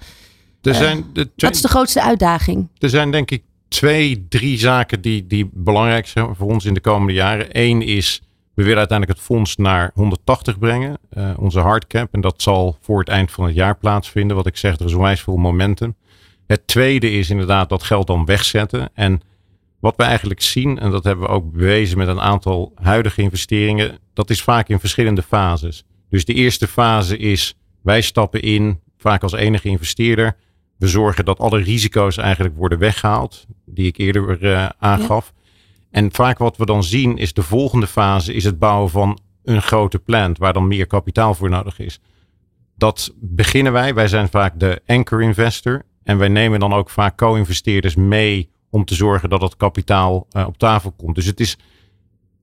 Er 0.62 0.74
zijn, 0.74 1.04
de 1.12 1.28
Wat 1.36 1.54
is 1.54 1.60
de 1.62 1.68
grootste 1.68 2.02
uitdaging? 2.02 2.68
Er 2.78 2.88
zijn 2.88 3.10
denk 3.10 3.30
ik 3.30 3.42
twee, 3.68 4.26
drie 4.28 4.58
zaken 4.58 5.00
die, 5.00 5.26
die 5.26 5.50
belangrijk 5.52 6.06
zijn 6.06 6.34
voor 6.36 6.48
ons 6.50 6.64
in 6.64 6.74
de 6.74 6.80
komende 6.80 7.12
jaren. 7.12 7.46
Eén 7.52 7.82
is, 7.82 8.22
we 8.60 8.66
willen 8.66 8.78
uiteindelijk 8.78 9.18
het 9.18 9.26
fonds 9.26 9.56
naar 9.56 9.90
180 9.94 10.58
brengen, 10.58 10.98
eh, 11.10 11.30
onze 11.36 11.60
hardcap. 11.60 12.14
En 12.14 12.20
dat 12.20 12.42
zal 12.42 12.78
voor 12.80 12.98
het 12.98 13.08
eind 13.08 13.30
van 13.30 13.44
het 13.44 13.54
jaar 13.54 13.76
plaatsvinden. 13.76 14.36
Wat 14.36 14.46
ik 14.46 14.56
zeg, 14.56 14.78
er 14.78 14.86
is 14.86 14.94
onwijs 14.94 15.20
veel 15.20 15.36
momentum. 15.36 15.94
Het 16.46 16.66
tweede 16.66 17.10
is 17.10 17.30
inderdaad 17.30 17.68
dat 17.68 17.82
geld 17.82 18.06
dan 18.06 18.24
wegzetten. 18.24 18.90
En 18.94 19.20
Wat 19.80 19.96
we 19.96 20.02
eigenlijk 20.02 20.40
zien, 20.40 20.78
en 20.78 20.90
dat 20.90 21.04
hebben 21.04 21.24
we 21.24 21.32
ook 21.32 21.52
bewezen 21.52 21.98
met 21.98 22.08
een 22.08 22.20
aantal 22.20 22.72
huidige 22.74 23.22
investeringen, 23.22 23.98
dat 24.14 24.30
is 24.30 24.42
vaak 24.42 24.68
in 24.68 24.80
verschillende 24.80 25.22
fases. 25.22 25.84
Dus 26.08 26.24
de 26.24 26.34
eerste 26.34 26.66
fase 26.66 27.16
is, 27.16 27.54
wij 27.82 28.00
stappen 28.00 28.42
in, 28.42 28.80
vaak 28.98 29.22
als 29.22 29.32
enige 29.32 29.68
investeerder. 29.68 30.36
We 30.78 30.86
zorgen 30.86 31.24
dat 31.24 31.38
alle 31.38 31.62
risico's 31.62 32.16
eigenlijk 32.16 32.56
worden 32.56 32.78
weggehaald, 32.78 33.46
die 33.64 33.86
ik 33.86 33.96
eerder 33.96 34.42
uh, 34.42 34.68
aangaf. 34.78 35.32
En 35.90 36.12
vaak 36.12 36.38
wat 36.38 36.56
we 36.56 36.66
dan 36.66 36.84
zien 36.84 37.16
is 37.16 37.32
de 37.32 37.42
volgende 37.42 37.86
fase 37.86 38.34
is 38.34 38.44
het 38.44 38.58
bouwen 38.58 38.90
van 38.90 39.18
een 39.44 39.62
grote 39.62 39.98
plant 39.98 40.38
waar 40.38 40.52
dan 40.52 40.68
meer 40.68 40.86
kapitaal 40.86 41.34
voor 41.34 41.50
nodig 41.50 41.78
is. 41.78 42.00
Dat 42.76 43.14
beginnen 43.20 43.72
wij. 43.72 43.94
Wij 43.94 44.08
zijn 44.08 44.28
vaak 44.28 44.60
de 44.60 44.82
anchor 44.86 45.22
investor. 45.22 45.82
En 46.02 46.18
wij 46.18 46.28
nemen 46.28 46.60
dan 46.60 46.72
ook 46.72 46.90
vaak 46.90 47.16
co-investeerders 47.16 47.94
mee 47.94 48.50
om 48.70 48.84
te 48.84 48.94
zorgen 48.94 49.28
dat 49.28 49.40
het 49.40 49.56
kapitaal 49.56 50.26
uh, 50.32 50.46
op 50.46 50.58
tafel 50.58 50.92
komt. 50.92 51.14
Dus 51.14 51.26
het 51.26 51.40
is 51.40 51.58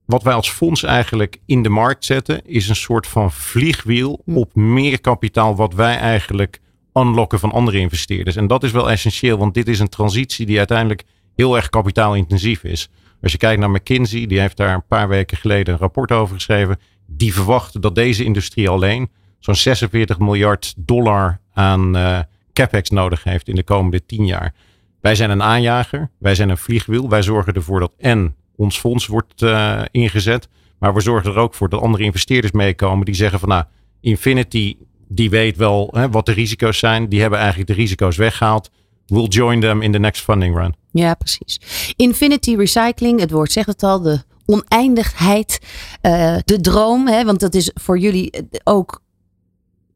wat 0.04 0.22
wij 0.22 0.34
als 0.34 0.50
fonds 0.50 0.82
eigenlijk 0.82 1.40
in 1.46 1.62
de 1.62 1.68
markt 1.68 2.04
zetten, 2.04 2.46
is 2.46 2.68
een 2.68 2.76
soort 2.76 3.06
van 3.06 3.32
vliegwiel 3.32 4.22
op 4.26 4.54
meer 4.54 5.00
kapitaal 5.00 5.56
wat 5.56 5.74
wij 5.74 5.96
eigenlijk 5.96 6.60
unlocken 6.94 7.38
van 7.38 7.52
andere 7.52 7.78
investeerders. 7.78 8.36
En 8.36 8.46
dat 8.46 8.64
is 8.64 8.70
wel 8.70 8.90
essentieel, 8.90 9.38
want 9.38 9.54
dit 9.54 9.68
is 9.68 9.78
een 9.78 9.88
transitie 9.88 10.46
die 10.46 10.58
uiteindelijk 10.58 11.04
heel 11.34 11.56
erg 11.56 11.68
kapitaalintensief 11.68 12.64
is. 12.64 12.90
Als 13.22 13.32
je 13.32 13.38
kijkt 13.38 13.60
naar 13.60 13.70
McKinsey, 13.70 14.26
die 14.26 14.40
heeft 14.40 14.56
daar 14.56 14.74
een 14.74 14.86
paar 14.86 15.08
weken 15.08 15.36
geleden 15.36 15.74
een 15.74 15.80
rapport 15.80 16.12
over 16.12 16.34
geschreven. 16.34 16.78
Die 17.06 17.34
verwachten 17.34 17.80
dat 17.80 17.94
deze 17.94 18.24
industrie 18.24 18.68
alleen 18.68 19.10
zo'n 19.38 19.54
46 19.54 20.18
miljard 20.18 20.74
dollar 20.76 21.40
aan 21.52 21.96
uh, 21.96 22.18
capex 22.52 22.90
nodig 22.90 23.24
heeft 23.24 23.48
in 23.48 23.54
de 23.54 23.62
komende 23.62 24.06
10 24.06 24.26
jaar. 24.26 24.54
Wij 25.00 25.14
zijn 25.14 25.30
een 25.30 25.42
aanjager, 25.42 26.10
wij 26.18 26.34
zijn 26.34 26.48
een 26.48 26.58
vliegwiel. 26.58 27.08
Wij 27.08 27.22
zorgen 27.22 27.52
ervoor 27.52 27.80
dat 27.80 27.92
en 27.98 28.34
ons 28.56 28.78
fonds 28.78 29.06
wordt 29.06 29.42
uh, 29.42 29.82
ingezet, 29.90 30.48
maar 30.78 30.94
we 30.94 31.00
zorgen 31.00 31.30
er 31.30 31.38
ook 31.38 31.54
voor 31.54 31.68
dat 31.68 31.80
andere 31.80 32.04
investeerders 32.04 32.52
meekomen 32.52 33.04
die 33.04 33.14
zeggen 33.14 33.38
van 33.38 33.48
nou, 33.48 33.64
Infinity 34.00 34.76
die 35.08 35.30
weet 35.30 35.56
wel 35.56 35.88
hè, 35.92 36.10
wat 36.10 36.26
de 36.26 36.32
risico's 36.32 36.78
zijn. 36.78 37.08
Die 37.08 37.20
hebben 37.20 37.38
eigenlijk 37.38 37.68
de 37.68 37.74
risico's 37.74 38.16
weggehaald. 38.16 38.70
We'll 39.08 39.28
join 39.28 39.60
them 39.60 39.82
in 39.82 39.92
the 39.92 39.98
next 39.98 40.22
funding 40.22 40.56
run. 40.56 40.74
Ja, 40.90 41.14
precies. 41.14 41.60
Infinity 41.96 42.56
Recycling, 42.56 43.20
het 43.20 43.30
woord 43.30 43.52
zegt 43.52 43.66
het 43.66 43.82
al, 43.82 44.00
de 44.00 44.22
oneindigheid, 44.46 45.58
uh, 46.02 46.36
de 46.44 46.60
droom. 46.60 47.08
Hè, 47.08 47.24
want 47.24 47.40
dat 47.40 47.54
is 47.54 47.70
voor 47.74 47.98
jullie 47.98 48.48
ook, 48.64 49.02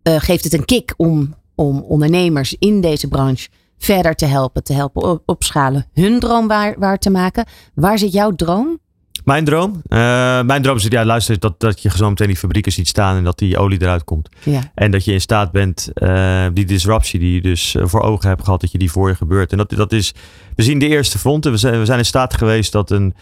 uh, 0.03 0.17
geeft 0.21 0.45
het 0.45 0.53
een 0.53 0.65
kick 0.65 0.95
om, 0.97 1.35
om 1.55 1.81
ondernemers 1.81 2.57
in 2.59 2.81
deze 2.81 3.09
branche 3.09 3.49
verder 3.79 4.15
te 4.15 4.27
helpen, 4.27 4.65
te 4.65 4.73
helpen 4.73 5.23
opschalen, 5.27 5.87
hun 5.93 6.21
droom 6.21 6.49
waar, 6.49 6.75
waar 6.79 6.99
te 6.99 7.11
maken. 7.11 7.47
Waar 7.75 7.99
zit 7.99 8.13
jouw 8.13 8.35
droom? 8.35 8.79
Mijn 9.25 9.45
droom? 9.45 9.83
Uh, 9.89 9.99
mijn 10.43 10.63
droom 10.63 10.77
is 10.77 10.87
ja, 10.89 11.05
luister, 11.05 11.39
dat, 11.39 11.61
dat 11.61 11.83
je 11.83 11.91
zo 11.91 12.09
meteen 12.09 12.27
die 12.27 12.37
fabrieken 12.37 12.73
ziet 12.73 12.89
staan 12.89 13.17
en 13.17 13.25
dat 13.25 13.39
die 13.39 13.59
olie 13.59 13.83
eruit 13.83 14.05
komt. 14.05 14.29
Ja. 14.43 14.61
En 14.75 14.91
dat 14.91 15.05
je 15.05 15.13
in 15.13 15.21
staat 15.21 15.53
bent, 15.53 15.91
uh, 15.95 16.47
die 16.53 16.65
disruptie 16.65 17.21
die 17.21 17.35
je 17.35 17.41
dus 17.41 17.75
eh, 17.75 17.87
voor 17.87 18.03
ogen 18.03 18.29
hebt 18.29 18.45
gehad, 18.45 18.61
dat 18.61 18.73
je 18.73 18.79
die 18.79 18.91
voor 18.91 19.09
je 19.09 19.15
gebeurt. 19.15 19.53
En 19.53 19.59
dat, 19.59 19.71
dat 19.71 19.93
is, 19.93 20.15
we 20.55 20.63
zien 20.63 20.79
de 20.79 20.89
eerste 20.89 21.19
fronten. 21.19 21.51
We 21.51 21.57
zijn, 21.57 21.79
we 21.79 21.85
zijn 21.85 21.99
in 21.99 22.05
staat 22.05 22.35
geweest 22.35 22.73
dat 22.73 22.91
een, 22.91 23.15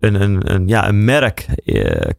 een, 0.00 0.22
een, 0.22 0.52
een, 0.54 0.68
ja, 0.68 0.88
een 0.88 1.04
merk 1.04 1.46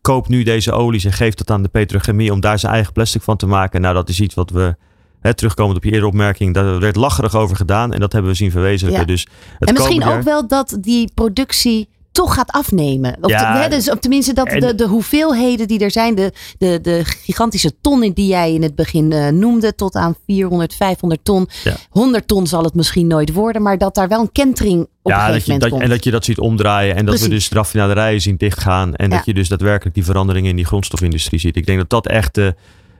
koopt 0.01 0.29
nu 0.29 0.43
deze 0.43 0.71
olies 0.71 1.05
en 1.05 1.13
geeft 1.13 1.37
dat 1.37 1.49
aan 1.49 1.63
de 1.63 1.69
petrochemie 1.69 2.31
om 2.31 2.39
daar 2.39 2.59
zijn 2.59 2.73
eigen 2.73 2.93
plastic 2.93 3.21
van 3.21 3.37
te 3.37 3.45
maken. 3.45 3.81
Nou, 3.81 3.93
dat 3.93 4.09
is 4.09 4.19
iets 4.19 4.35
wat 4.35 4.49
we 4.49 4.75
Hè, 5.19 5.33
terugkomend 5.33 5.77
op 5.77 5.83
je 5.83 5.89
eerdere 5.89 6.11
opmerking, 6.11 6.53
daar 6.53 6.79
werd 6.79 6.95
lacherig 6.95 7.35
over 7.35 7.55
gedaan 7.55 7.93
en 7.93 7.99
dat 7.99 8.11
hebben 8.11 8.31
we 8.31 8.37
zien 8.37 8.51
verwezenlijken. 8.51 9.07
Ja. 9.07 9.11
Dus 9.11 9.27
en 9.59 9.73
misschien 9.73 10.03
ook 10.03 10.21
wel 10.21 10.47
dat 10.47 10.77
die 10.81 11.11
productie 11.13 11.89
toch 12.11 12.33
gaat 12.33 12.51
afnemen. 12.51 13.17
Of, 13.21 13.29
ja, 13.29 13.67
dus, 13.67 13.89
of 13.89 13.99
tenminste 13.99 14.33
dat 14.33 14.49
de, 14.49 14.75
de 14.75 14.87
hoeveelheden 14.87 15.67
die 15.67 15.79
er 15.79 15.91
zijn, 15.91 16.15
de, 16.15 16.33
de, 16.57 16.79
de 16.81 17.01
gigantische 17.05 17.71
tonnen 17.81 18.13
die 18.13 18.27
jij 18.27 18.53
in 18.53 18.63
het 18.63 18.75
begin 18.75 19.11
uh, 19.11 19.27
noemde, 19.27 19.75
tot 19.75 19.95
aan 19.95 20.15
400, 20.25 20.75
500 20.75 21.23
ton. 21.23 21.49
Ja. 21.63 21.75
100 21.89 22.27
ton 22.27 22.47
zal 22.47 22.63
het 22.63 22.73
misschien 22.73 23.07
nooit 23.07 23.33
worden, 23.33 23.61
maar 23.61 23.77
dat 23.77 23.95
daar 23.95 24.07
wel 24.07 24.21
een 24.21 24.31
kentering 24.31 24.87
op 25.01 25.11
ja, 25.11 25.27
een 25.27 25.33
dat 25.33 25.45
je, 25.45 25.57
dat. 25.57 25.79
En 25.79 25.89
dat 25.89 26.03
je 26.03 26.11
dat 26.11 26.25
ziet 26.25 26.39
omdraaien 26.39 26.95
en 26.95 27.05
dat 27.05 27.19
we 27.19 27.29
dus 27.29 27.49
de 27.49 27.55
raffinaderijen 27.55 28.21
zien 28.21 28.37
dichtgaan 28.37 28.95
en 28.95 29.09
dat 29.09 29.25
je 29.25 29.33
dus 29.33 29.47
daadwerkelijk 29.47 29.95
die 29.95 30.05
veranderingen 30.05 30.49
in 30.49 30.55
die 30.55 30.65
grondstofindustrie 30.65 31.39
ziet. 31.39 31.55
Ik 31.55 31.65
denk 31.65 31.77
dat 31.77 31.89
dat 31.89 32.07
echt, 32.07 32.37
uh, 32.37 32.49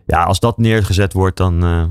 ja, 0.05 0.24
als 0.24 0.39
dat 0.39 0.57
neergezet 0.57 1.14
wordt, 1.14 1.38
dan... 1.38 1.64
Uh, 1.66 1.84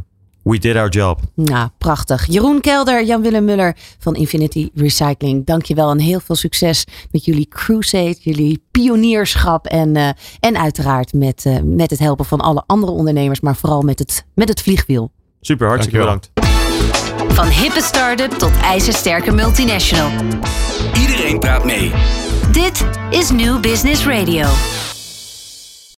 We 0.48 0.58
did 0.58 0.76
our 0.76 0.88
job. 0.88 1.20
Nou, 1.34 1.68
prachtig. 1.78 2.26
Jeroen 2.26 2.60
Kelder, 2.60 3.04
Jan-Willem 3.04 3.44
Muller 3.44 3.76
van 3.98 4.14
Infinity 4.14 4.68
Recycling. 4.74 5.46
Dankjewel 5.46 5.90
en 5.90 5.98
heel 5.98 6.20
veel 6.20 6.34
succes 6.34 6.84
met 7.10 7.24
jullie 7.24 7.48
crusade, 7.48 8.16
jullie 8.20 8.62
pionierschap 8.70 9.66
en, 9.66 9.96
uh, 9.96 10.08
en 10.40 10.58
uiteraard 10.58 11.12
met, 11.12 11.44
uh, 11.44 11.58
met 11.64 11.90
het 11.90 11.98
helpen 11.98 12.24
van 12.24 12.40
alle 12.40 12.62
andere 12.66 12.92
ondernemers, 12.92 13.40
maar 13.40 13.56
vooral 13.56 13.82
met 13.82 13.98
het, 13.98 14.24
met 14.34 14.48
het 14.48 14.62
vliegwiel. 14.62 15.10
Super, 15.40 15.68
hartstikke 15.68 15.98
bedankt. 15.98 16.30
Van 17.28 17.46
hippe 17.46 17.82
start-up 17.82 18.30
tot 18.30 18.52
ijzersterke 18.62 19.32
multinational. 19.32 20.10
Iedereen 21.00 21.38
praat 21.38 21.64
mee. 21.64 21.92
Dit 22.52 22.84
is 23.10 23.30
New 23.30 23.60
Business 23.60 24.06
Radio. 24.06 24.46